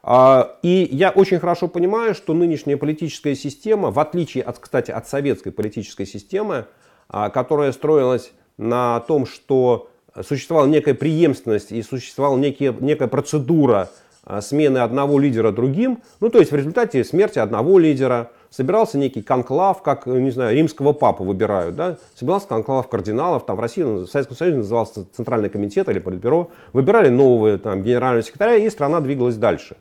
А, 0.01 0.57
и 0.61 0.87
я 0.91 1.09
очень 1.09 1.39
хорошо 1.39 1.67
понимаю, 1.67 2.15
что 2.15 2.33
нынешняя 2.33 2.77
политическая 2.77 3.35
система, 3.35 3.91
в 3.91 3.99
отличие, 3.99 4.43
от, 4.43 4.59
кстати, 4.59 4.91
от 4.91 5.07
советской 5.07 5.51
политической 5.51 6.05
системы, 6.05 6.65
а, 7.09 7.29
которая 7.29 7.71
строилась 7.71 8.31
на 8.57 8.99
том, 9.01 9.25
что 9.25 9.89
существовала 10.27 10.67
некая 10.67 10.93
преемственность 10.93 11.71
и 11.71 11.81
существовала 11.81 12.37
некие, 12.37 12.75
некая 12.79 13.07
процедура 13.07 13.89
а, 14.23 14.41
смены 14.41 14.79
одного 14.79 15.19
лидера 15.19 15.51
другим. 15.51 16.01
Ну, 16.19 16.29
то 16.29 16.39
есть 16.39 16.51
в 16.51 16.55
результате 16.55 17.03
смерти 17.03 17.39
одного 17.39 17.79
лидера 17.79 18.31
собирался 18.55 18.97
некий 18.97 19.21
конклав, 19.21 19.81
как, 19.81 20.05
не 20.05 20.31
знаю, 20.31 20.55
римского 20.55 20.93
папу 20.93 21.25
выбирают, 21.25 21.75
да, 21.75 21.97
собирался 22.15 22.47
конклав 22.47 22.87
кардиналов, 22.87 23.45
там 23.45 23.57
в 23.57 23.59
России, 23.59 23.83
в 23.83 24.07
Советском 24.07 24.37
Союзе 24.37 24.59
назывался 24.59 25.05
Центральный 25.13 25.49
комитет 25.49 25.89
или 25.89 25.99
Политбюро, 25.99 26.51
выбирали 26.71 27.09
нового 27.09 27.57
там, 27.57 27.83
генерального 27.83 28.23
секретаря, 28.23 28.55
и 28.55 28.69
страна 28.69 29.01
двигалась 29.01 29.35
дальше. 29.35 29.75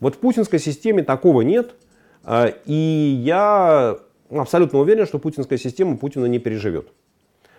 Вот 0.00 0.16
в 0.16 0.18
путинской 0.18 0.58
системе 0.58 1.02
такого 1.02 1.40
нет, 1.40 1.74
а, 2.22 2.52
и 2.66 3.20
я 3.24 3.96
абсолютно 4.30 4.78
уверен, 4.78 5.06
что 5.06 5.18
путинская 5.18 5.58
система 5.58 5.96
Путина 5.96 6.26
не 6.26 6.38
переживет. 6.38 6.88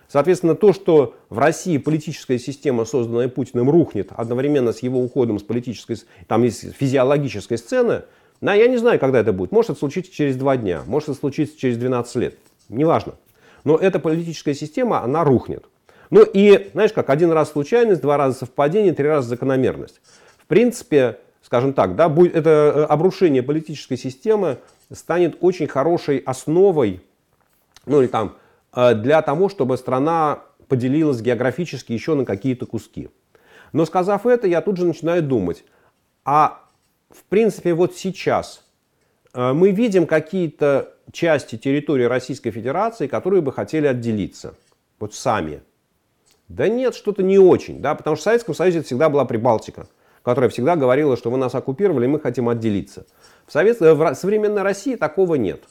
Соответственно, 0.07 0.55
то, 0.55 0.73
что 0.73 1.15
в 1.29 1.37
России 1.37 1.77
политическая 1.77 2.39
система, 2.39 2.85
созданная 2.85 3.27
Путиным, 3.27 3.69
рухнет 3.69 4.09
одновременно 4.11 4.73
с 4.73 4.79
его 4.79 4.99
уходом 5.01 5.37
с 5.39 5.43
политической, 5.43 5.97
там 6.27 6.43
из 6.43 6.59
физиологической 6.59 7.59
сцены, 7.59 8.03
на, 8.41 8.53
я 8.53 8.67
не 8.67 8.77
знаю, 8.77 8.99
когда 8.99 9.19
это 9.19 9.33
будет. 9.33 9.51
Может 9.51 9.71
это 9.71 9.79
случиться 9.79 10.11
через 10.13 10.35
два 10.35 10.57
дня, 10.57 10.83
может 10.85 11.09
это 11.09 11.19
случиться 11.19 11.57
через 11.57 11.77
12 11.77 12.15
лет. 12.15 12.37
Неважно. 12.69 13.15
Но 13.63 13.77
эта 13.77 13.99
политическая 13.99 14.53
система, 14.53 15.01
она 15.03 15.23
рухнет. 15.23 15.65
Ну 16.09 16.23
и, 16.23 16.69
знаешь 16.73 16.93
как, 16.93 17.09
один 17.09 17.31
раз 17.31 17.51
случайность, 17.51 18.01
два 18.01 18.17
раза 18.17 18.39
совпадение, 18.39 18.93
три 18.93 19.07
раза 19.07 19.29
закономерность. 19.29 20.01
В 20.37 20.45
принципе, 20.47 21.19
скажем 21.41 21.73
так, 21.73 21.95
да, 21.95 22.09
будет, 22.09 22.35
это 22.35 22.49
э, 22.49 22.83
обрушение 22.85 23.43
политической 23.43 23.97
системы 23.97 24.57
станет 24.91 25.37
очень 25.41 25.67
хорошей 25.67 26.17
основой, 26.17 27.01
ну 27.85 28.01
или 28.01 28.07
там 28.07 28.35
Э, 28.73 28.93
для 28.93 29.21
того, 29.21 29.49
чтобы 29.49 29.77
страна 29.77 30.43
поделилась 30.67 31.21
географически 31.21 31.91
еще 31.91 32.15
на 32.15 32.25
какие-то 32.25 32.65
куски. 32.65 33.09
Но 33.73 33.85
сказав 33.85 34.25
это, 34.25 34.47
я 34.47 34.61
тут 34.61 34.77
же 34.77 34.85
начинаю 34.85 35.23
думать, 35.23 35.63
а 36.25 36.61
в 37.09 37.23
принципе 37.23 37.73
вот 37.73 37.95
сейчас 37.95 38.63
э, 39.33 39.53
мы 39.53 39.71
видим 39.71 40.05
какие-то 40.05 40.93
части 41.11 41.57
территории 41.57 42.03
Российской 42.03 42.51
Федерации, 42.51 43.07
которые 43.07 43.41
бы 43.41 43.51
хотели 43.51 43.87
отделиться. 43.87 44.55
Вот 44.99 45.13
сами. 45.13 45.61
Да 46.47 46.67
нет, 46.67 46.95
что-то 46.95 47.23
не 47.23 47.39
очень. 47.39 47.81
Да? 47.81 47.95
Потому 47.95 48.15
что 48.15 48.21
в 48.21 48.25
Советском 48.25 48.55
Союзе 48.55 48.83
всегда 48.83 49.09
была 49.09 49.25
Прибалтика, 49.25 49.87
которая 50.23 50.49
всегда 50.49 50.75
говорила, 50.75 51.17
что 51.17 51.29
вы 51.29 51.37
нас 51.37 51.55
оккупировали, 51.55 52.07
мы 52.07 52.19
хотим 52.19 52.49
отделиться. 52.49 53.05
В, 53.47 53.51
совет... 53.51 53.79
в 53.79 54.15
современной 54.15 54.61
России 54.61 54.95
такого 54.95 55.35
нет. 55.35 55.63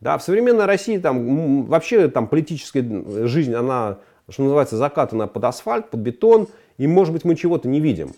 Да, 0.00 0.16
в 0.16 0.22
современной 0.22 0.64
России 0.64 0.96
там 0.96 1.66
вообще 1.66 2.08
там 2.08 2.26
политическая 2.26 3.26
жизнь, 3.26 3.54
она, 3.54 3.98
что 4.30 4.44
называется, 4.44 4.78
закатана 4.78 5.26
под 5.26 5.44
асфальт, 5.44 5.90
под 5.90 6.00
бетон, 6.00 6.48
и, 6.78 6.86
может 6.86 7.12
быть, 7.12 7.24
мы 7.24 7.36
чего-то 7.36 7.68
не 7.68 7.80
видим. 7.80 8.14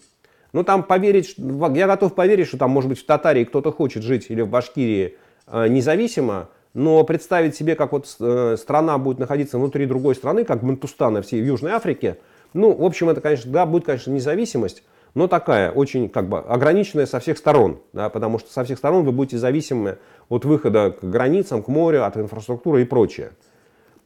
Но 0.53 0.65
там 0.65 0.83
поверить, 0.83 1.35
я 1.39 1.87
готов 1.87 2.15
поверить, 2.15 2.47
что 2.47 2.59
там, 2.59 2.71
может 2.71 2.89
быть, 2.89 3.01
в 3.01 3.07
Татарии 3.07 3.45
кто-то 3.45 3.73
хочет 3.73 4.03
жить 4.03 4.27
или 4.29 4.43
в 4.43 4.49
Башкирии 4.49 5.17
э, 5.47 5.69
независимо, 5.69 6.49
но 6.75 7.05
представить 7.05 7.57
себе, 7.57 7.75
как 7.75 7.93
вот 7.93 8.15
э, 8.21 8.57
страна 8.59 8.99
будет 8.99 9.19
находиться 9.19 9.59
внутри 9.59 9.87
другой 9.87 10.15
страны, 10.15 10.45
как 10.45 10.63
Бантустана 10.63 11.23
в 11.23 11.33
Южной 11.33 11.73
Африке, 11.73 12.19
ну, 12.55 12.73
в 12.73 12.85
общем, 12.85 13.09
это, 13.09 13.21
конечно, 13.21 13.51
да, 13.51 13.65
будет, 13.65 13.87
конечно, 13.87 14.11
независимость, 14.11 14.83
но 15.15 15.27
такая, 15.27 15.71
очень 15.71 16.09
как 16.09 16.29
бы 16.29 16.39
ограниченная 16.39 17.07
со 17.07 17.21
всех 17.21 17.39
сторон, 17.39 17.81
да, 17.93 18.09
потому 18.09 18.39
что 18.39 18.53
со 18.53 18.65
всех 18.65 18.79
сторон 18.79 19.05
вы 19.05 19.13
будете 19.13 19.39
зависимы 19.39 19.99
от 20.29 20.45
выхода 20.45 20.91
к 20.91 21.05
границам, 21.05 21.63
к 21.63 21.69
морю, 21.69 22.05
от 22.05 22.17
инфраструктуры 22.17 22.83
и 22.83 22.85
прочее. 22.85 23.33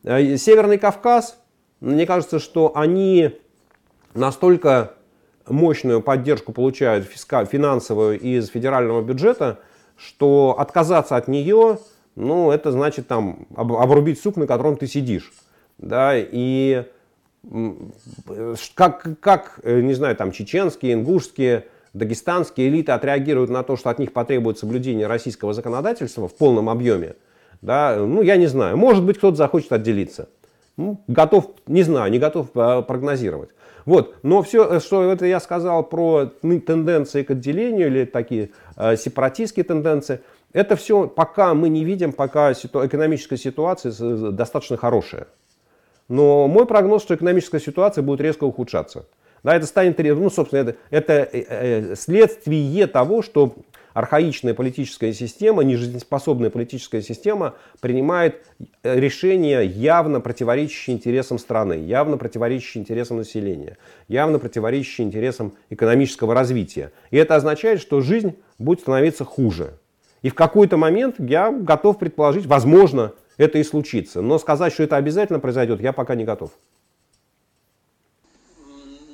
Э, 0.04 0.36
Северный 0.36 0.78
Кавказ, 0.78 1.38
мне 1.80 2.06
кажется, 2.06 2.38
что 2.38 2.72
они 2.76 3.32
настолько 4.14 4.95
мощную 5.48 6.00
поддержку 6.00 6.52
получают 6.52 7.06
финансовую 7.06 8.18
из 8.18 8.48
федерального 8.48 9.02
бюджета, 9.02 9.58
что 9.96 10.56
отказаться 10.58 11.16
от 11.16 11.28
нее, 11.28 11.78
ну, 12.14 12.50
это 12.50 12.72
значит 12.72 13.08
там 13.08 13.46
обрубить 13.56 14.20
сук, 14.20 14.36
на 14.36 14.46
котором 14.46 14.76
ты 14.76 14.86
сидишь. 14.86 15.32
Да, 15.78 16.12
и 16.16 16.84
как, 18.74 19.20
как, 19.20 19.60
э, 19.62 19.80
не 19.80 19.94
знаю, 19.94 20.16
там 20.16 20.32
чеченские, 20.32 20.94
ингушские, 20.94 21.66
дагестанские 21.92 22.68
элиты 22.68 22.92
отреагируют 22.92 23.50
на 23.50 23.62
то, 23.62 23.76
что 23.76 23.90
от 23.90 23.98
них 23.98 24.12
потребует 24.12 24.58
соблюдение 24.58 25.06
российского 25.06 25.52
законодательства 25.52 26.28
в 26.28 26.34
полном 26.34 26.68
объеме, 26.68 27.14
да, 27.62 27.96
ну, 27.98 28.22
я 28.22 28.36
не 28.36 28.46
знаю. 28.46 28.76
Может 28.76 29.04
быть, 29.04 29.18
кто-то 29.18 29.36
захочет 29.36 29.72
отделиться. 29.72 30.28
Ну, 30.76 31.00
готов, 31.08 31.50
не 31.66 31.82
знаю, 31.82 32.10
не 32.12 32.18
готов 32.18 32.48
э, 32.54 32.82
прогнозировать. 32.82 33.50
Вот, 33.86 34.16
но 34.22 34.42
все, 34.42 34.68
э, 34.68 34.80
что 34.80 35.10
это 35.10 35.24
я 35.26 35.40
сказал 35.40 35.84
про 35.84 36.26
тенденции 36.26 37.22
к 37.22 37.30
отделению 37.30 37.86
или 37.86 38.04
такие 38.04 38.50
э, 38.76 38.96
сепаратистские 38.96 39.64
тенденции, 39.64 40.20
это 40.52 40.76
все 40.76 41.06
пока 41.06 41.54
мы 41.54 41.68
не 41.68 41.84
видим, 41.84 42.12
пока 42.12 42.52
ситу, 42.52 42.84
экономическая 42.84 43.36
ситуация 43.36 43.92
достаточно 44.32 44.76
хорошая. 44.76 45.28
Но 46.08 46.48
мой 46.48 46.66
прогноз, 46.66 47.02
что 47.02 47.14
экономическая 47.14 47.60
ситуация 47.60 48.02
будет 48.02 48.20
резко 48.20 48.44
ухудшаться. 48.44 49.06
Да, 49.42 49.54
это 49.54 49.66
станет, 49.66 49.98
ну, 49.98 50.30
собственно, 50.30 50.60
это, 50.60 50.76
это 50.90 51.12
э, 51.12 51.44
э, 51.48 51.94
следствие 51.94 52.88
того, 52.88 53.22
что 53.22 53.54
архаичная 53.96 54.52
политическая 54.52 55.14
система, 55.14 55.64
нежизнеспособная 55.64 56.50
политическая 56.50 57.00
система 57.00 57.54
принимает 57.80 58.44
э, 58.82 59.00
решения, 59.00 59.62
явно 59.62 60.20
противоречащие 60.20 60.94
интересам 60.94 61.38
страны, 61.38 61.72
явно 61.72 62.18
противоречащие 62.18 62.82
интересам 62.82 63.16
населения, 63.16 63.78
явно 64.06 64.38
противоречащие 64.38 65.06
интересам 65.06 65.54
экономического 65.70 66.34
развития. 66.34 66.92
И 67.10 67.16
это 67.16 67.36
означает, 67.36 67.80
что 67.80 68.02
жизнь 68.02 68.36
будет 68.58 68.80
становиться 68.80 69.24
хуже. 69.24 69.78
И 70.20 70.28
в 70.28 70.34
какой-то 70.34 70.76
момент 70.76 71.14
я 71.18 71.50
готов 71.50 71.98
предположить, 71.98 72.44
возможно, 72.44 73.14
это 73.38 73.56
и 73.56 73.64
случится. 73.64 74.20
Но 74.20 74.38
сказать, 74.38 74.74
что 74.74 74.82
это 74.82 74.96
обязательно 74.96 75.40
произойдет, 75.40 75.80
я 75.80 75.94
пока 75.94 76.14
не 76.16 76.24
готов. 76.24 76.50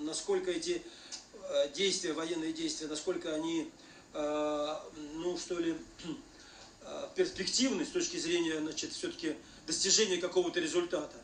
Насколько 0.05 0.51
эти 0.51 0.83
э, 0.83 1.69
действия, 1.73 2.15
военные 2.15 2.53
действия, 2.53 2.89
насколько 2.89 3.33
они, 3.33 3.69
ну 4.15 5.39
что 5.39 5.59
ли, 5.59 5.77
э, 6.83 7.09
перспективны 7.15 7.85
с 7.85 7.89
точки 7.89 8.17
зрения, 8.17 8.59
значит, 8.61 8.93
все-таки 8.93 9.37
достижения 9.67 10.19
какого-то 10.19 10.61
результата 10.61 11.17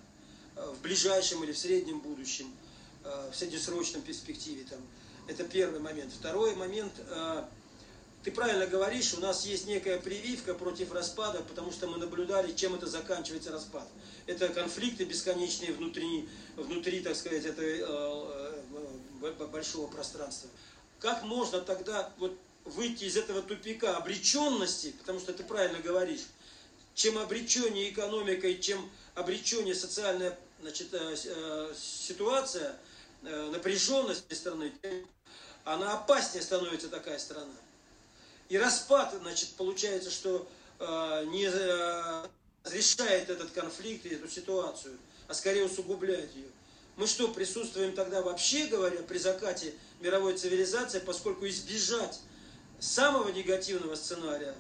в 0.56 0.80
ближайшем 0.80 1.44
или 1.44 1.52
в 1.52 1.58
среднем 1.58 2.00
будущем, 2.00 2.52
в 3.04 3.34
среднесрочном 3.34 4.02
перспективе. 4.02 4.64
Там. 4.68 4.80
Это 5.28 5.44
первый 5.44 5.78
момент. 5.78 6.12
Второй 6.12 6.56
момент, 6.56 6.92
ты 8.24 8.32
правильно 8.32 8.66
говоришь, 8.66 9.14
у 9.14 9.20
нас 9.20 9.46
есть 9.46 9.66
некая 9.66 9.98
прививка 9.98 10.52
против 10.52 10.92
распада, 10.92 11.40
потому 11.48 11.70
что 11.70 11.86
мы 11.86 11.98
наблюдали, 11.98 12.52
чем 12.52 12.74
это 12.74 12.86
заканчивается 12.86 13.52
распад. 13.52 13.86
Это 14.26 14.48
конфликты 14.48 15.04
бесконечные 15.04 15.72
внутри, 15.72 16.28
внутри 16.56 17.00
так 17.00 17.16
сказать, 17.16 17.44
этой 17.46 17.78
э, 17.80 18.52
э, 19.22 19.46
большого 19.46 19.86
пространства. 19.86 20.50
Как 20.98 21.22
можно 21.22 21.60
тогда 21.60 22.12
вот 22.18 22.36
выйти 22.70 23.04
из 23.04 23.16
этого 23.16 23.42
тупика 23.42 23.96
обреченности, 23.96 24.94
потому 24.98 25.20
что 25.20 25.32
ты 25.32 25.44
правильно 25.44 25.80
говоришь, 25.80 26.26
чем 26.94 27.18
обреченнее 27.18 27.90
экономика 27.90 28.48
и 28.48 28.60
чем 28.60 28.90
обреченнее 29.14 29.74
социальная 29.74 30.38
значит, 30.60 30.88
э, 30.92 31.14
э, 31.24 31.74
ситуация, 31.76 32.76
э, 33.22 33.50
напряженность 33.50 34.24
страны, 34.34 34.72
она 35.64 35.94
опаснее 35.94 36.42
становится 36.42 36.88
такая 36.88 37.18
страна. 37.18 37.54
И 38.48 38.56
распад, 38.56 39.14
значит, 39.20 39.50
получается, 39.50 40.10
что 40.10 40.48
не 40.80 41.48
разрешает 42.64 43.28
этот 43.28 43.50
конфликт 43.50 44.06
и 44.06 44.10
эту 44.10 44.28
ситуацию, 44.28 44.96
а 45.26 45.34
скорее 45.34 45.64
усугубляет 45.64 46.32
ее. 46.36 46.46
Мы 46.96 47.08
что, 47.08 47.28
присутствуем 47.28 47.94
тогда 47.94 48.22
вообще, 48.22 48.66
говоря, 48.66 49.02
при 49.02 49.18
закате 49.18 49.74
мировой 50.00 50.38
цивилизации, 50.38 51.00
поскольку 51.00 51.48
избежать 51.48 52.20
самого 52.78 53.28
негативного 53.30 53.94
сценария, 53.94 54.54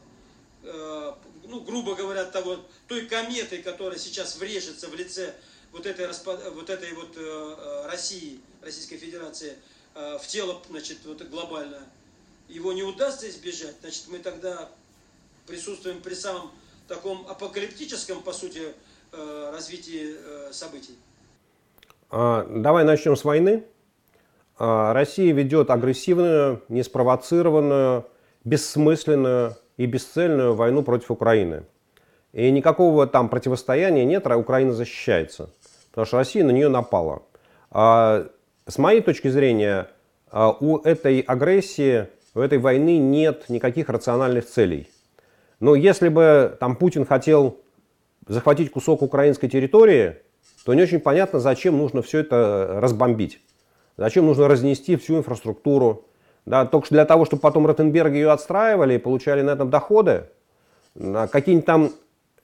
э, 0.62 1.12
ну, 1.44 1.60
грубо 1.60 1.94
говоря, 1.94 2.24
того, 2.24 2.58
той 2.86 3.06
кометы, 3.06 3.62
которая 3.62 3.98
сейчас 3.98 4.36
врежется 4.36 4.88
в 4.88 4.94
лице 4.94 5.34
вот 5.72 5.86
этой, 5.86 6.06
распад, 6.06 6.40
вот, 6.54 6.70
этой 6.70 6.92
вот 6.94 7.16
э, 7.16 7.20
э 7.20 7.86
России, 7.86 8.40
Российской 8.62 8.96
Федерации, 8.96 9.56
в 9.94 10.24
тело, 10.28 10.62
значит, 10.70 10.98
вот 11.06 11.20
глобальное, 11.22 11.82
его 12.48 12.72
не 12.72 12.84
удастся 12.84 13.28
избежать, 13.28 13.74
значит, 13.80 14.04
мы 14.06 14.20
тогда 14.20 14.68
присутствуем 15.46 16.00
при 16.02 16.14
самом 16.14 16.52
таком 16.86 17.26
апокалиптическом, 17.26 18.22
по 18.22 18.32
сути, 18.32 18.74
развитии 19.10 20.52
событий. 20.52 20.96
А, 22.10 22.46
давай 22.48 22.84
начнем 22.84 23.16
с 23.16 23.24
войны. 23.24 23.66
А, 24.58 24.92
Россия 24.92 25.32
ведет 25.32 25.70
агрессивную, 25.70 26.62
неспровоцированную, 26.68 28.06
бессмысленную 28.44 29.56
и 29.76 29.86
бесцельную 29.86 30.54
войну 30.54 30.82
против 30.82 31.10
Украины. 31.10 31.64
И 32.32 32.50
никакого 32.50 33.06
там 33.06 33.28
противостояния 33.28 34.04
нет, 34.04 34.26
а 34.26 34.36
Украина 34.36 34.72
защищается. 34.72 35.50
Потому 35.90 36.06
что 36.06 36.16
Россия 36.18 36.44
на 36.44 36.50
нее 36.50 36.68
напала. 36.68 37.22
А 37.70 38.26
с 38.66 38.78
моей 38.78 39.00
точки 39.00 39.28
зрения, 39.28 39.88
у 40.32 40.78
этой 40.78 41.20
агрессии 41.20 42.08
у 42.34 42.40
этой 42.40 42.58
войны 42.58 42.98
нет 42.98 43.48
никаких 43.48 43.88
рациональных 43.88 44.46
целей. 44.46 44.88
Но 45.60 45.74
если 45.74 46.08
бы 46.08 46.56
там 46.60 46.76
Путин 46.76 47.04
хотел 47.04 47.58
захватить 48.28 48.70
кусок 48.70 49.02
украинской 49.02 49.48
территории, 49.48 50.16
то 50.64 50.74
не 50.74 50.82
очень 50.82 51.00
понятно, 51.00 51.40
зачем 51.40 51.76
нужно 51.76 52.02
все 52.02 52.20
это 52.20 52.78
разбомбить. 52.80 53.40
Зачем 53.98 54.24
нужно 54.24 54.48
разнести 54.48 54.96
всю 54.96 55.18
инфраструктуру. 55.18 56.06
Да, 56.46 56.64
только 56.64 56.88
для 56.88 57.04
того, 57.04 57.26
чтобы 57.26 57.42
потом 57.42 57.66
Ротенберг 57.66 58.12
ее 58.12 58.30
отстраивали 58.30 58.94
и 58.94 58.98
получали 58.98 59.42
на 59.42 59.50
этом 59.50 59.68
доходы. 59.68 60.24
Какие-нибудь 60.94 61.66
там 61.66 61.90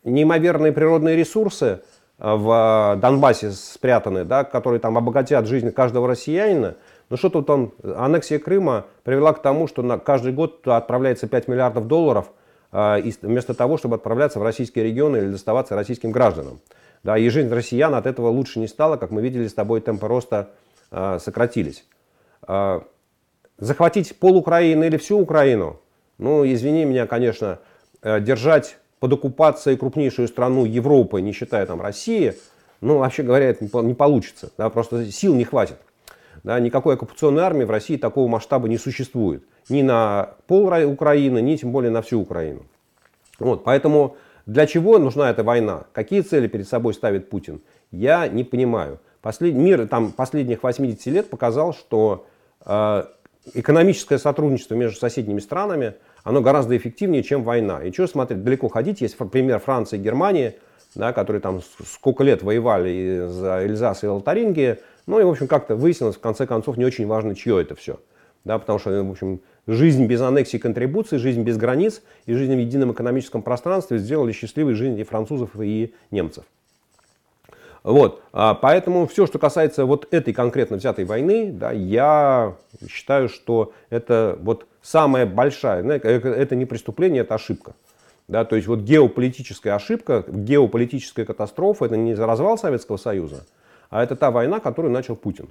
неимоверные 0.05 0.73
природные 0.73 1.17
ресурсы 1.17 1.81
а, 2.19 2.37
в 2.37 3.01
Донбассе 3.01 3.53
спрятаны, 3.53 4.27
да, 4.27 4.45
которые 4.45 4.81
там 4.81 4.99
обогатят 4.99 5.47
жизнь 5.47 5.71
каждого 5.71 6.07
россиянина– 6.07 6.75
ну 7.11 7.17
что 7.17 7.29
тут 7.29 7.51
он, 7.51 7.73
аннексия 7.83 8.39
Крыма 8.39 8.87
привела 9.03 9.33
к 9.35 9.43
тому, 9.43 9.69
что 9.69 9.83
на 9.83 9.99
каждый 9.99 10.33
год 10.33 10.67
отправляется 10.67 11.27
5 11.27 11.49
миллиардов 11.49 11.87
долларов, 11.87 12.31
вместо 12.73 13.55
того, 13.55 13.77
чтобы 13.77 13.97
отправляться 13.97 14.41
в 14.41 14.43
российские 14.43 14.85
регионы 14.85 15.19
или 15.19 15.29
доставаться 15.29 15.77
российским 15.77 16.11
гражданам. 16.11 16.61
Да, 17.03 17.19
и 17.19 17.29
жизнь 17.29 17.53
россиян 17.53 17.95
от 17.95 18.07
этого 18.07 18.29
лучше 18.29 18.59
не 18.59 18.67
стала, 18.67 18.97
как 18.97 19.11
мы 19.11 19.21
видели 19.21 19.47
с 19.47 19.55
тобой, 19.55 19.81
темпы 19.83 20.09
роста 20.09 20.51
сократились. 21.19 21.85
Э, 22.47 22.81
захватить 23.59 24.17
пол 24.19 24.37
Украины 24.37 24.85
или 24.85 24.97
всю 24.97 25.19
Украину, 25.19 25.81
ну, 26.19 26.45
извини 26.45 26.85
меня, 26.85 27.07
конечно, 27.07 27.59
э, 28.03 28.21
держать 28.21 28.79
под 29.01 29.15
оккупацией 29.15 29.77
крупнейшую 29.77 30.29
страну 30.29 30.65
Европы, 30.65 31.21
не 31.21 31.33
считая 31.33 31.67
там 31.67 31.81
России, 31.81 32.35
ну, 32.81 32.99
вообще 32.99 33.23
говоря, 33.23 33.47
это 33.47 33.65
не 33.83 33.95
получится, 33.95 34.51
да, 34.59 34.71
просто 34.71 35.11
сил 35.11 35.35
не 35.35 35.45
хватит. 35.45 35.77
Да, 36.43 36.61
никакой 36.61 36.95
оккупационной 36.95 37.43
армии 37.43 37.65
в 37.65 37.71
России 37.71 37.97
такого 37.97 38.29
масштаба 38.29 38.69
не 38.69 38.77
существует. 38.77 39.45
Ни 39.71 39.81
на 39.81 40.35
пол 40.47 40.67
Украины, 40.67 41.41
ни 41.41 41.57
тем 41.57 41.73
более 41.73 41.91
на 41.91 42.03
всю 42.03 42.21
Украину. 42.21 42.67
Вот, 43.39 43.65
поэтому 43.65 44.17
для 44.45 44.67
чего 44.67 44.99
нужна 44.99 45.31
эта 45.31 45.43
война? 45.43 45.85
Какие 45.93 46.21
цели 46.21 46.49
перед 46.49 46.69
собой 46.69 46.93
ставит 46.93 47.31
Путин? 47.31 47.63
Я 47.91 48.29
не 48.29 48.45
понимаю. 48.45 49.01
Послед... 49.25 49.55
Мир 49.55 49.89
там, 49.89 50.13
последних 50.13 50.63
80 50.63 51.07
лет 51.07 51.31
показал, 51.31 51.73
что 51.73 52.27
э, 52.67 53.05
экономическое 53.55 54.19
сотрудничество 54.19 54.75
между 54.75 54.99
соседними 54.99 55.41
странами 55.41 55.95
оно 56.25 56.43
гораздо 56.43 56.77
эффективнее, 56.77 57.23
чем 57.23 57.43
война. 57.43 57.83
И 57.83 57.91
что 57.91 58.07
смотреть, 58.07 58.45
далеко 58.45 58.69
ходить, 58.69 59.01
есть 59.01 59.17
пример 59.17 59.61
Франции 59.61 59.97
и 59.97 60.03
Германии, 60.03 60.57
да, 60.95 61.15
которые 61.15 61.41
там 61.41 61.63
сколько 61.87 62.23
лет 62.23 62.43
воевали 62.43 63.27
за 63.31 63.65
Эльзас 63.65 64.05
и 64.05 64.07
Алтарингия, 64.07 64.81
ну 65.07 65.19
и, 65.19 65.25
в 65.25 65.31
общем, 65.31 65.49
как-то 65.49 65.75
выяснилось, 65.75 66.17
в 66.17 66.21
конце 66.21 66.47
концов, 66.47 66.77
не 66.77 66.85
очень 66.85 67.07
важно, 67.07 67.35
чье 67.35 67.63
это 67.63 67.75
все. 67.75 68.01
Да, 68.45 68.59
потому 68.59 68.79
что, 68.79 68.91
в 69.03 69.11
общем, 69.11 69.41
жизнь 69.67 70.05
без 70.05 70.21
аннексии 70.21 70.59
и 70.59 70.61
контрибуции, 70.61 71.17
жизнь 71.17 71.45
без 71.45 71.57
границ 71.57 72.03
и 72.27 72.35
жизнь 72.35 72.55
в 72.55 72.59
едином 72.59 72.93
экономическом 72.93 73.41
пространстве 73.41 73.97
сделали 73.97 74.33
счастливой 74.33 74.75
жизнь 74.75 74.99
и 74.99 75.03
французов, 75.03 75.59
и 75.59 75.95
немцев. 76.11 76.45
Вот, 77.85 78.23
а 78.33 78.55
поэтому 78.55 79.07
все, 79.07 79.27
что 79.27 79.39
касается 79.39 79.85
вот 79.85 80.09
этой 80.11 80.33
конкретно 80.33 80.79
взятой 80.79 81.05
войны, 81.05 81.53
да, 81.53 81.71
я 81.71 82.57
считаю, 82.89 83.29
что 83.29 83.75
это 83.91 84.39
вот 84.41 84.67
самая 84.81 85.27
большая, 85.27 85.85
это 85.85 86.57
не 86.57 86.65
преступление, 86.65 87.21
это 87.21 87.35
ошибка. 87.35 87.75
Да, 88.27 88.47
то 88.47 88.57
есть 88.57 88.67
вот 88.67 88.81
геополитическая 88.81 89.75
ошибка, 89.75 90.25
геополитическая 90.27 91.27
катастрофа, 91.27 91.85
это 91.85 91.99
не 91.99 92.15
развал 92.15 92.57
Советского 92.57 92.97
Союза, 92.97 93.45
а 93.91 94.03
это 94.03 94.17
та 94.17 94.31
война, 94.31 94.61
которую 94.61 94.91
начал 94.91 95.15
Путин. 95.15 95.51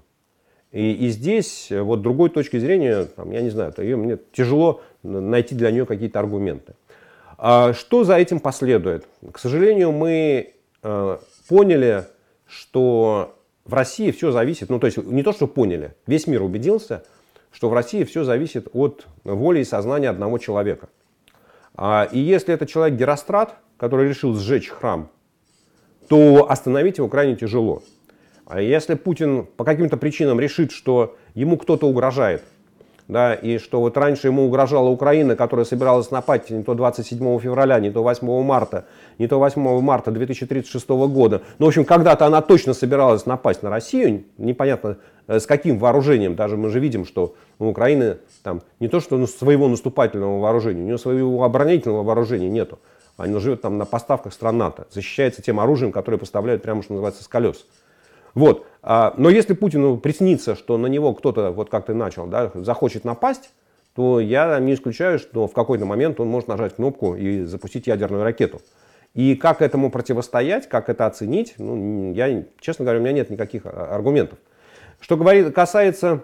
И, 0.72 0.92
и 0.92 1.10
здесь 1.10 1.68
вот 1.70 2.02
другой 2.02 2.32
точки 2.32 2.58
зрения, 2.58 3.04
там, 3.04 3.30
я 3.30 3.42
не 3.42 3.52
знаю, 3.52 3.72
ее, 3.78 3.96
мне 3.96 4.18
тяжело 4.32 4.82
найти 5.04 5.54
для 5.54 5.70
нее 5.70 5.86
какие-то 5.86 6.18
аргументы. 6.18 6.74
А 7.38 7.74
что 7.74 8.04
за 8.04 8.18
этим 8.18 8.40
последует? 8.40 9.06
К 9.32 9.38
сожалению, 9.38 9.92
мы 9.92 10.54
э, 10.82 11.18
поняли, 11.48 12.06
что 12.54 13.36
в 13.66 13.74
России 13.74 14.12
все 14.12 14.32
зависит, 14.32 14.70
ну 14.70 14.80
то 14.80 14.88
есть 14.88 14.98
не 14.98 15.24
то, 15.24 15.34
что 15.34 15.48
поняли, 15.48 15.96
весь 16.06 16.28
мир 16.28 16.44
убедился, 16.44 17.04
что 17.52 17.70
в 17.70 17.74
России 17.74 18.04
все 18.04 18.24
зависит 18.24 18.68
от 18.74 19.08
воли 19.24 19.60
и 19.60 19.64
сознания 19.64 20.10
одного 20.10 20.38
человека. 20.38 20.90
А, 21.76 22.08
и 22.12 22.20
если 22.20 22.54
это 22.54 22.66
человек 22.66 22.98
Герострат, 22.98 23.56
который 23.78 24.08
решил 24.08 24.36
сжечь 24.36 24.70
храм, 24.70 25.10
то 26.08 26.50
остановить 26.50 26.98
его 26.98 27.08
крайне 27.08 27.36
тяжело. 27.36 27.82
А 28.46 28.62
если 28.62 28.96
Путин 28.96 29.46
по 29.46 29.64
каким-то 29.64 29.98
причинам 29.98 30.40
решит, 30.40 30.72
что 30.72 31.16
ему 31.34 31.58
кто-то 31.58 31.88
угрожает, 31.88 32.44
да, 33.08 33.34
и 33.34 33.58
что 33.58 33.82
вот 33.82 33.98
раньше 33.98 34.28
ему 34.28 34.46
угрожала 34.46 34.90
Украина, 34.90 35.36
которая 35.36 35.66
собиралась 35.66 36.10
напасть 36.12 36.50
не 36.50 36.64
то 36.64 36.74
27 36.74 37.40
февраля, 37.40 37.80
не 37.80 37.92
то 37.92 38.02
8 38.02 38.44
марта, 38.44 38.86
не 39.20 39.28
то 39.28 39.40
8 39.40 39.82
марта 39.82 40.12
2036 40.12 40.90
года. 40.90 41.42
Ну, 41.60 41.66
в 41.66 41.70
общем, 41.70 41.86
когда-то 41.86 42.26
она 42.26 42.42
точно 42.42 42.74
собиралась 42.74 43.26
напасть 43.26 43.62
на 43.62 43.70
Россию, 43.70 44.24
непонятно 44.38 44.98
э, 45.28 45.40
с 45.40 45.46
каким 45.46 45.78
вооружением. 45.80 46.36
Даже 46.36 46.56
мы 46.56 46.70
же 46.70 46.80
видим, 46.80 47.06
что 47.06 47.36
у 47.60 47.68
Украины 47.68 48.18
там 48.42 48.62
не 48.80 48.88
то, 48.88 49.00
что 49.00 49.26
своего 49.28 49.68
наступательного 49.68 50.40
вооружения, 50.40 50.82
у 50.82 50.86
нее 50.86 50.98
своего 50.98 51.44
оборонительного 51.44 52.04
вооружения 52.04 52.50
нету. 52.50 52.80
Она 53.18 53.40
живет 53.40 53.62
там 53.62 53.78
на 53.78 53.86
поставках 53.86 54.34
стран 54.34 54.58
НАТО, 54.58 54.88
защищается 54.90 55.42
тем 55.42 55.60
оружием, 55.60 55.92
которое 55.92 56.18
поставляют 56.18 56.64
прямо, 56.64 56.82
что 56.82 56.94
называется, 56.94 57.24
с 57.24 57.28
колес. 57.28 57.66
Вот. 58.34 58.66
А, 58.84 59.14
но 59.18 59.30
если 59.30 59.54
Путину 59.54 59.98
приснится, 59.98 60.56
что 60.56 60.78
на 60.78 60.88
него 60.88 61.14
кто-то, 61.14 61.52
вот 61.52 61.70
как 61.70 61.86
ты 61.86 61.94
начал, 61.94 62.28
да, 62.28 62.52
захочет 62.54 63.06
напасть, 63.06 63.52
то 63.96 64.20
я 64.20 64.60
не 64.60 64.74
исключаю, 64.74 65.20
что 65.20 65.48
в 65.48 65.54
какой-то 65.54 65.86
момент 65.86 66.20
он 66.20 66.28
может 66.28 66.50
нажать 66.50 66.76
кнопку 66.76 67.16
и 67.16 67.44
запустить 67.44 67.88
ядерную 67.88 68.24
ракету. 68.24 68.62
И 69.14 69.36
как 69.36 69.62
этому 69.62 69.90
противостоять, 69.90 70.68
как 70.68 70.90
это 70.90 71.06
оценить, 71.06 71.54
ну, 71.60 72.12
я, 72.14 72.44
честно 72.60 72.84
говоря, 72.84 73.00
у 73.00 73.04
меня 73.04 73.14
нет 73.14 73.30
никаких 73.30 73.66
а, 73.66 73.96
аргументов. 73.96 74.38
Что 75.00 75.16
говорит, 75.16 75.54
касается 75.56 76.24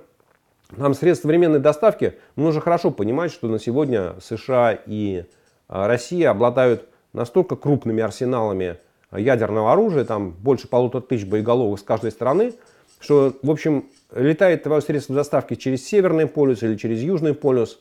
нам 0.76 0.93
средств 0.93 1.24
современной 1.24 1.60
доставки, 1.60 2.16
нужно 2.36 2.60
хорошо 2.60 2.91
понимать, 2.91 3.32
что 3.32 3.47
на 3.47 3.60
сегодня 3.60 4.16
США 4.20 4.78
и 4.86 5.24
а, 5.70 5.88
Россия 5.88 6.30
обладают 6.30 6.89
настолько 7.14 7.55
крупными 7.55 8.03
арсеналами 8.03 8.78
ядерного 9.12 9.72
оружия, 9.72 10.03
там 10.03 10.32
больше 10.32 10.68
полутора 10.68 11.01
тысяч 11.01 11.26
боеголовок 11.26 11.80
с 11.80 11.84
каждой 11.84 12.12
стороны, 12.12 12.53
что, 12.99 13.34
в 13.41 13.49
общем, 13.49 13.86
летает 14.14 14.64
твое 14.64 14.82
средство 14.82 15.16
доставки 15.16 15.55
через 15.55 15.86
Северный 15.88 16.28
полюс 16.28 16.64
или 16.64 16.76
через 16.76 17.01
Южный 17.01 17.34
полюс, 17.34 17.80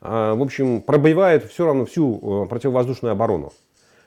э, 0.00 0.32
в 0.34 0.42
общем, 0.42 0.80
пробивает 0.80 1.44
все 1.44 1.66
равно 1.66 1.84
всю 1.84 2.44
э, 2.44 2.48
противовоздушную 2.48 3.12
оборону. 3.12 3.52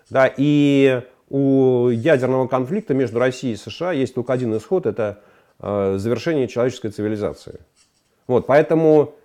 Да, 0.09 0.31
и 0.35 1.01
у 1.29 1.89
ядерного 1.89 2.47
конфликта 2.47 2.93
между 2.93 3.19
Россией 3.19 3.53
и 3.53 3.57
США 3.57 3.91
есть 3.91 4.13
только 4.13 4.33
один 4.33 4.55
исход, 4.55 4.85
это 4.85 5.21
э, 5.59 5.95
завершение 5.97 6.47
человеческой 6.47 6.91
цивилизации. 6.91 7.59
Вот, 8.27 8.45
поэтому 8.45 9.15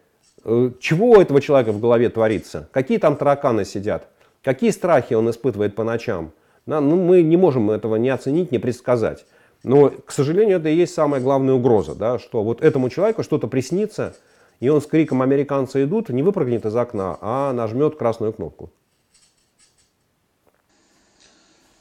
э, 0.44 0.70
чего 0.80 1.10
у 1.10 1.20
этого 1.20 1.40
человека 1.40 1.72
в 1.72 1.80
голове 1.80 2.08
творится? 2.08 2.68
Какие 2.72 2.98
там 2.98 3.16
тараканы 3.16 3.64
сидят? 3.64 4.08
Какие 4.42 4.70
страхи 4.70 5.14
он 5.14 5.28
испытывает 5.30 5.74
по 5.74 5.84
ночам? 5.84 6.32
Ну, 6.68 6.96
мы 6.96 7.22
не 7.22 7.38
можем 7.38 7.70
этого 7.70 7.96
не 7.96 8.10
оценить, 8.10 8.52
не 8.52 8.58
предсказать. 8.58 9.24
Но, 9.62 9.88
к 9.88 10.12
сожалению, 10.12 10.58
это 10.58 10.68
и 10.68 10.76
есть 10.76 10.92
самая 10.92 11.20
главная 11.20 11.54
угроза, 11.54 11.94
да, 11.94 12.18
что 12.18 12.42
вот 12.42 12.62
этому 12.62 12.90
человеку 12.90 13.22
что-то 13.22 13.48
приснится, 13.48 14.14
и 14.60 14.68
он 14.68 14.82
с 14.82 14.86
криком 14.86 15.22
«американцы 15.22 15.84
идут» 15.84 16.10
не 16.10 16.22
выпрыгнет 16.22 16.66
из 16.66 16.76
окна, 16.76 17.16
а 17.22 17.52
нажмет 17.54 17.96
красную 17.96 18.34
кнопку. 18.34 18.70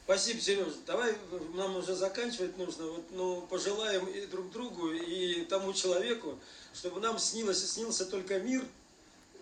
Спасибо, 0.06 0.40
Сережа. 0.40 0.70
Давай 0.86 1.12
нам 1.54 1.76
уже 1.76 1.94
заканчивать 1.94 2.56
нужно. 2.56 2.86
Вот, 2.86 3.04
ну, 3.10 3.42
пожелаем 3.42 4.06
и 4.06 4.24
друг 4.26 4.50
другу, 4.50 4.90
и 4.90 5.44
тому 5.44 5.74
человеку, 5.74 6.36
чтобы 6.72 7.00
нам 7.00 7.18
снилось, 7.18 7.62
снился 7.62 8.06
только 8.10 8.40
мир, 8.40 8.62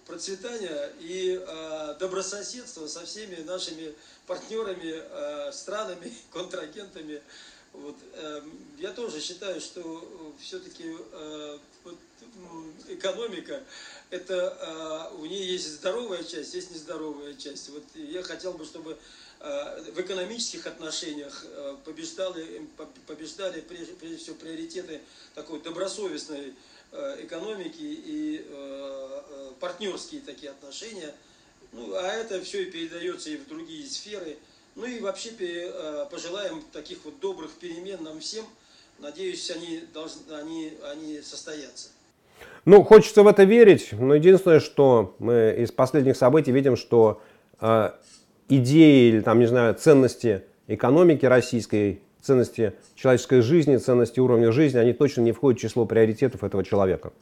процветание 0.07 0.93
и 1.01 1.41
э, 1.45 1.95
добрососедство 1.99 2.87
со 2.87 3.05
всеми 3.05 3.43
нашими 3.43 3.95
партнерами, 4.27 4.95
э, 4.95 5.53
странами, 5.53 6.13
контрагентами. 6.33 7.21
Вот, 7.73 7.97
э, 8.15 8.43
я 8.79 8.93
тоже 8.93 9.21
считаю, 9.21 9.61
что 9.61 10.35
все-таки 10.41 10.97
э, 11.13 11.59
вот, 11.85 11.99
экономика, 12.89 13.63
это 14.11 15.13
э, 15.13 15.17
у 15.17 15.27
нее 15.27 15.53
есть 15.53 15.69
здоровая 15.75 16.23
часть, 16.23 16.55
есть 16.55 16.71
нездоровая 16.71 17.35
часть. 17.35 17.69
Вот 17.71 17.85
я 17.95 18.23
хотел 18.23 18.53
бы, 18.53 18.65
чтобы 18.65 18.93
Э, 18.93 18.99
в 19.95 20.01
экономических 20.01 20.67
отношениях 20.67 21.45
э, 21.45 21.77
побеждали, 21.85 22.63
побеждали 23.07 23.61
прежде, 23.61 24.17
всего 24.17 24.37
приоритеты 24.37 25.01
такой 25.35 25.61
добросовестной 25.61 26.55
э, 26.93 27.17
экономики 27.21 27.81
и 27.81 28.47
партнерские 29.61 30.21
такие 30.21 30.51
отношения. 30.51 31.15
Ну, 31.73 31.95
а 31.95 32.13
это 32.13 32.41
все 32.43 32.63
и 32.63 32.71
передается 32.71 33.31
и 33.31 33.37
в 33.37 33.49
другие 33.49 33.87
сферы. 33.87 34.37
Ну 34.75 34.85
и 34.85 35.01
вообще 35.01 35.31
пожелаем 36.11 36.63
таких 36.73 36.99
вот 37.05 37.19
добрых 37.21 37.53
перемен 37.53 38.03
нам 38.03 38.21
всем. 38.21 38.45
Надеюсь, 38.99 39.51
они, 39.51 39.83
должны, 39.95 40.21
они, 40.35 40.77
они 40.85 41.21
состоятся. 41.23 41.89
Ну, 42.67 42.83
хочется 42.83 43.23
в 43.23 43.27
это 43.27 43.45
верить, 43.45 43.93
но 43.93 44.15
единственное, 44.15 44.61
что 44.61 45.15
мы 45.19 45.57
из 45.59 45.73
последних 45.73 46.17
событий 46.17 46.53
видим, 46.53 46.77
что 46.77 47.23
идеи 48.49 49.09
или 49.11 49.21
там, 49.21 49.39
не 49.39 49.47
знаю, 49.47 49.75
ценности 49.75 50.43
экономики 50.67 51.27
российской, 51.27 52.01
ценности 52.21 52.75
человеческой 52.95 53.41
жизни, 53.41 53.77
ценности 53.77 54.21
уровня 54.21 54.53
жизни, 54.53 54.79
они 54.79 54.93
точно 54.93 55.23
не 55.23 55.33
входят 55.33 55.59
в 55.59 55.63
число 55.63 55.87
приоритетов 55.87 56.45
этого 56.45 56.65
человека. 56.65 57.13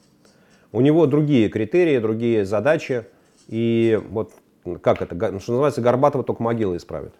У 0.72 0.80
него 0.80 1.06
другие 1.06 1.48
критерии, 1.48 1.98
другие 1.98 2.44
задачи, 2.44 3.04
и 3.48 4.00
вот 4.08 4.32
как 4.82 5.02
это, 5.02 5.14
что 5.40 5.52
называется, 5.52 5.80
Горбатова 5.80 6.24
только 6.24 6.42
могила 6.42 6.76
исправит. 6.76 7.12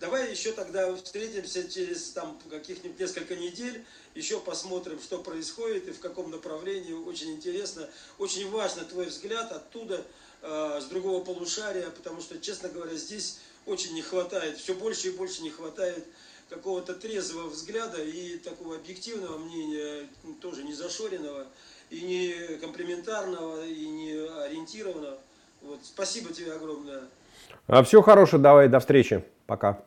Давай 0.00 0.27
еще 0.38 0.52
тогда 0.52 0.94
встретимся 0.94 1.68
через 1.68 2.10
там 2.10 2.38
каких-нибудь 2.48 2.98
несколько 2.98 3.34
недель, 3.34 3.84
еще 4.14 4.38
посмотрим, 4.38 5.00
что 5.00 5.18
происходит 5.18 5.88
и 5.88 5.92
в 5.92 5.98
каком 5.98 6.30
направлении. 6.30 6.92
Очень 6.92 7.32
интересно, 7.32 7.88
очень 8.18 8.48
важно 8.50 8.84
твой 8.84 9.06
взгляд 9.06 9.50
оттуда, 9.50 10.04
э, 10.42 10.80
с 10.80 10.84
другого 10.84 11.24
полушария, 11.24 11.90
потому 11.90 12.20
что, 12.20 12.38
честно 12.38 12.68
говоря, 12.68 12.94
здесь 12.94 13.40
очень 13.66 13.94
не 13.94 14.02
хватает, 14.02 14.58
все 14.58 14.74
больше 14.74 15.08
и 15.08 15.10
больше 15.10 15.42
не 15.42 15.50
хватает 15.50 16.06
какого-то 16.48 16.94
трезвого 16.94 17.48
взгляда 17.48 18.02
и 18.02 18.38
такого 18.38 18.76
объективного 18.76 19.38
мнения, 19.38 20.08
тоже 20.40 20.62
не 20.62 20.72
зашоренного, 20.72 21.46
и 21.90 22.00
не 22.00 22.56
комплементарного, 22.58 23.66
и 23.66 23.86
не 23.86 24.12
ориентированного. 24.12 25.18
Вот. 25.62 25.80
Спасибо 25.82 26.32
тебе 26.32 26.52
огромное. 26.52 27.02
А, 27.66 27.82
Все 27.82 28.00
хорошее, 28.02 28.40
давай, 28.40 28.68
до 28.68 28.78
встречи. 28.78 29.24
Пока. 29.46 29.82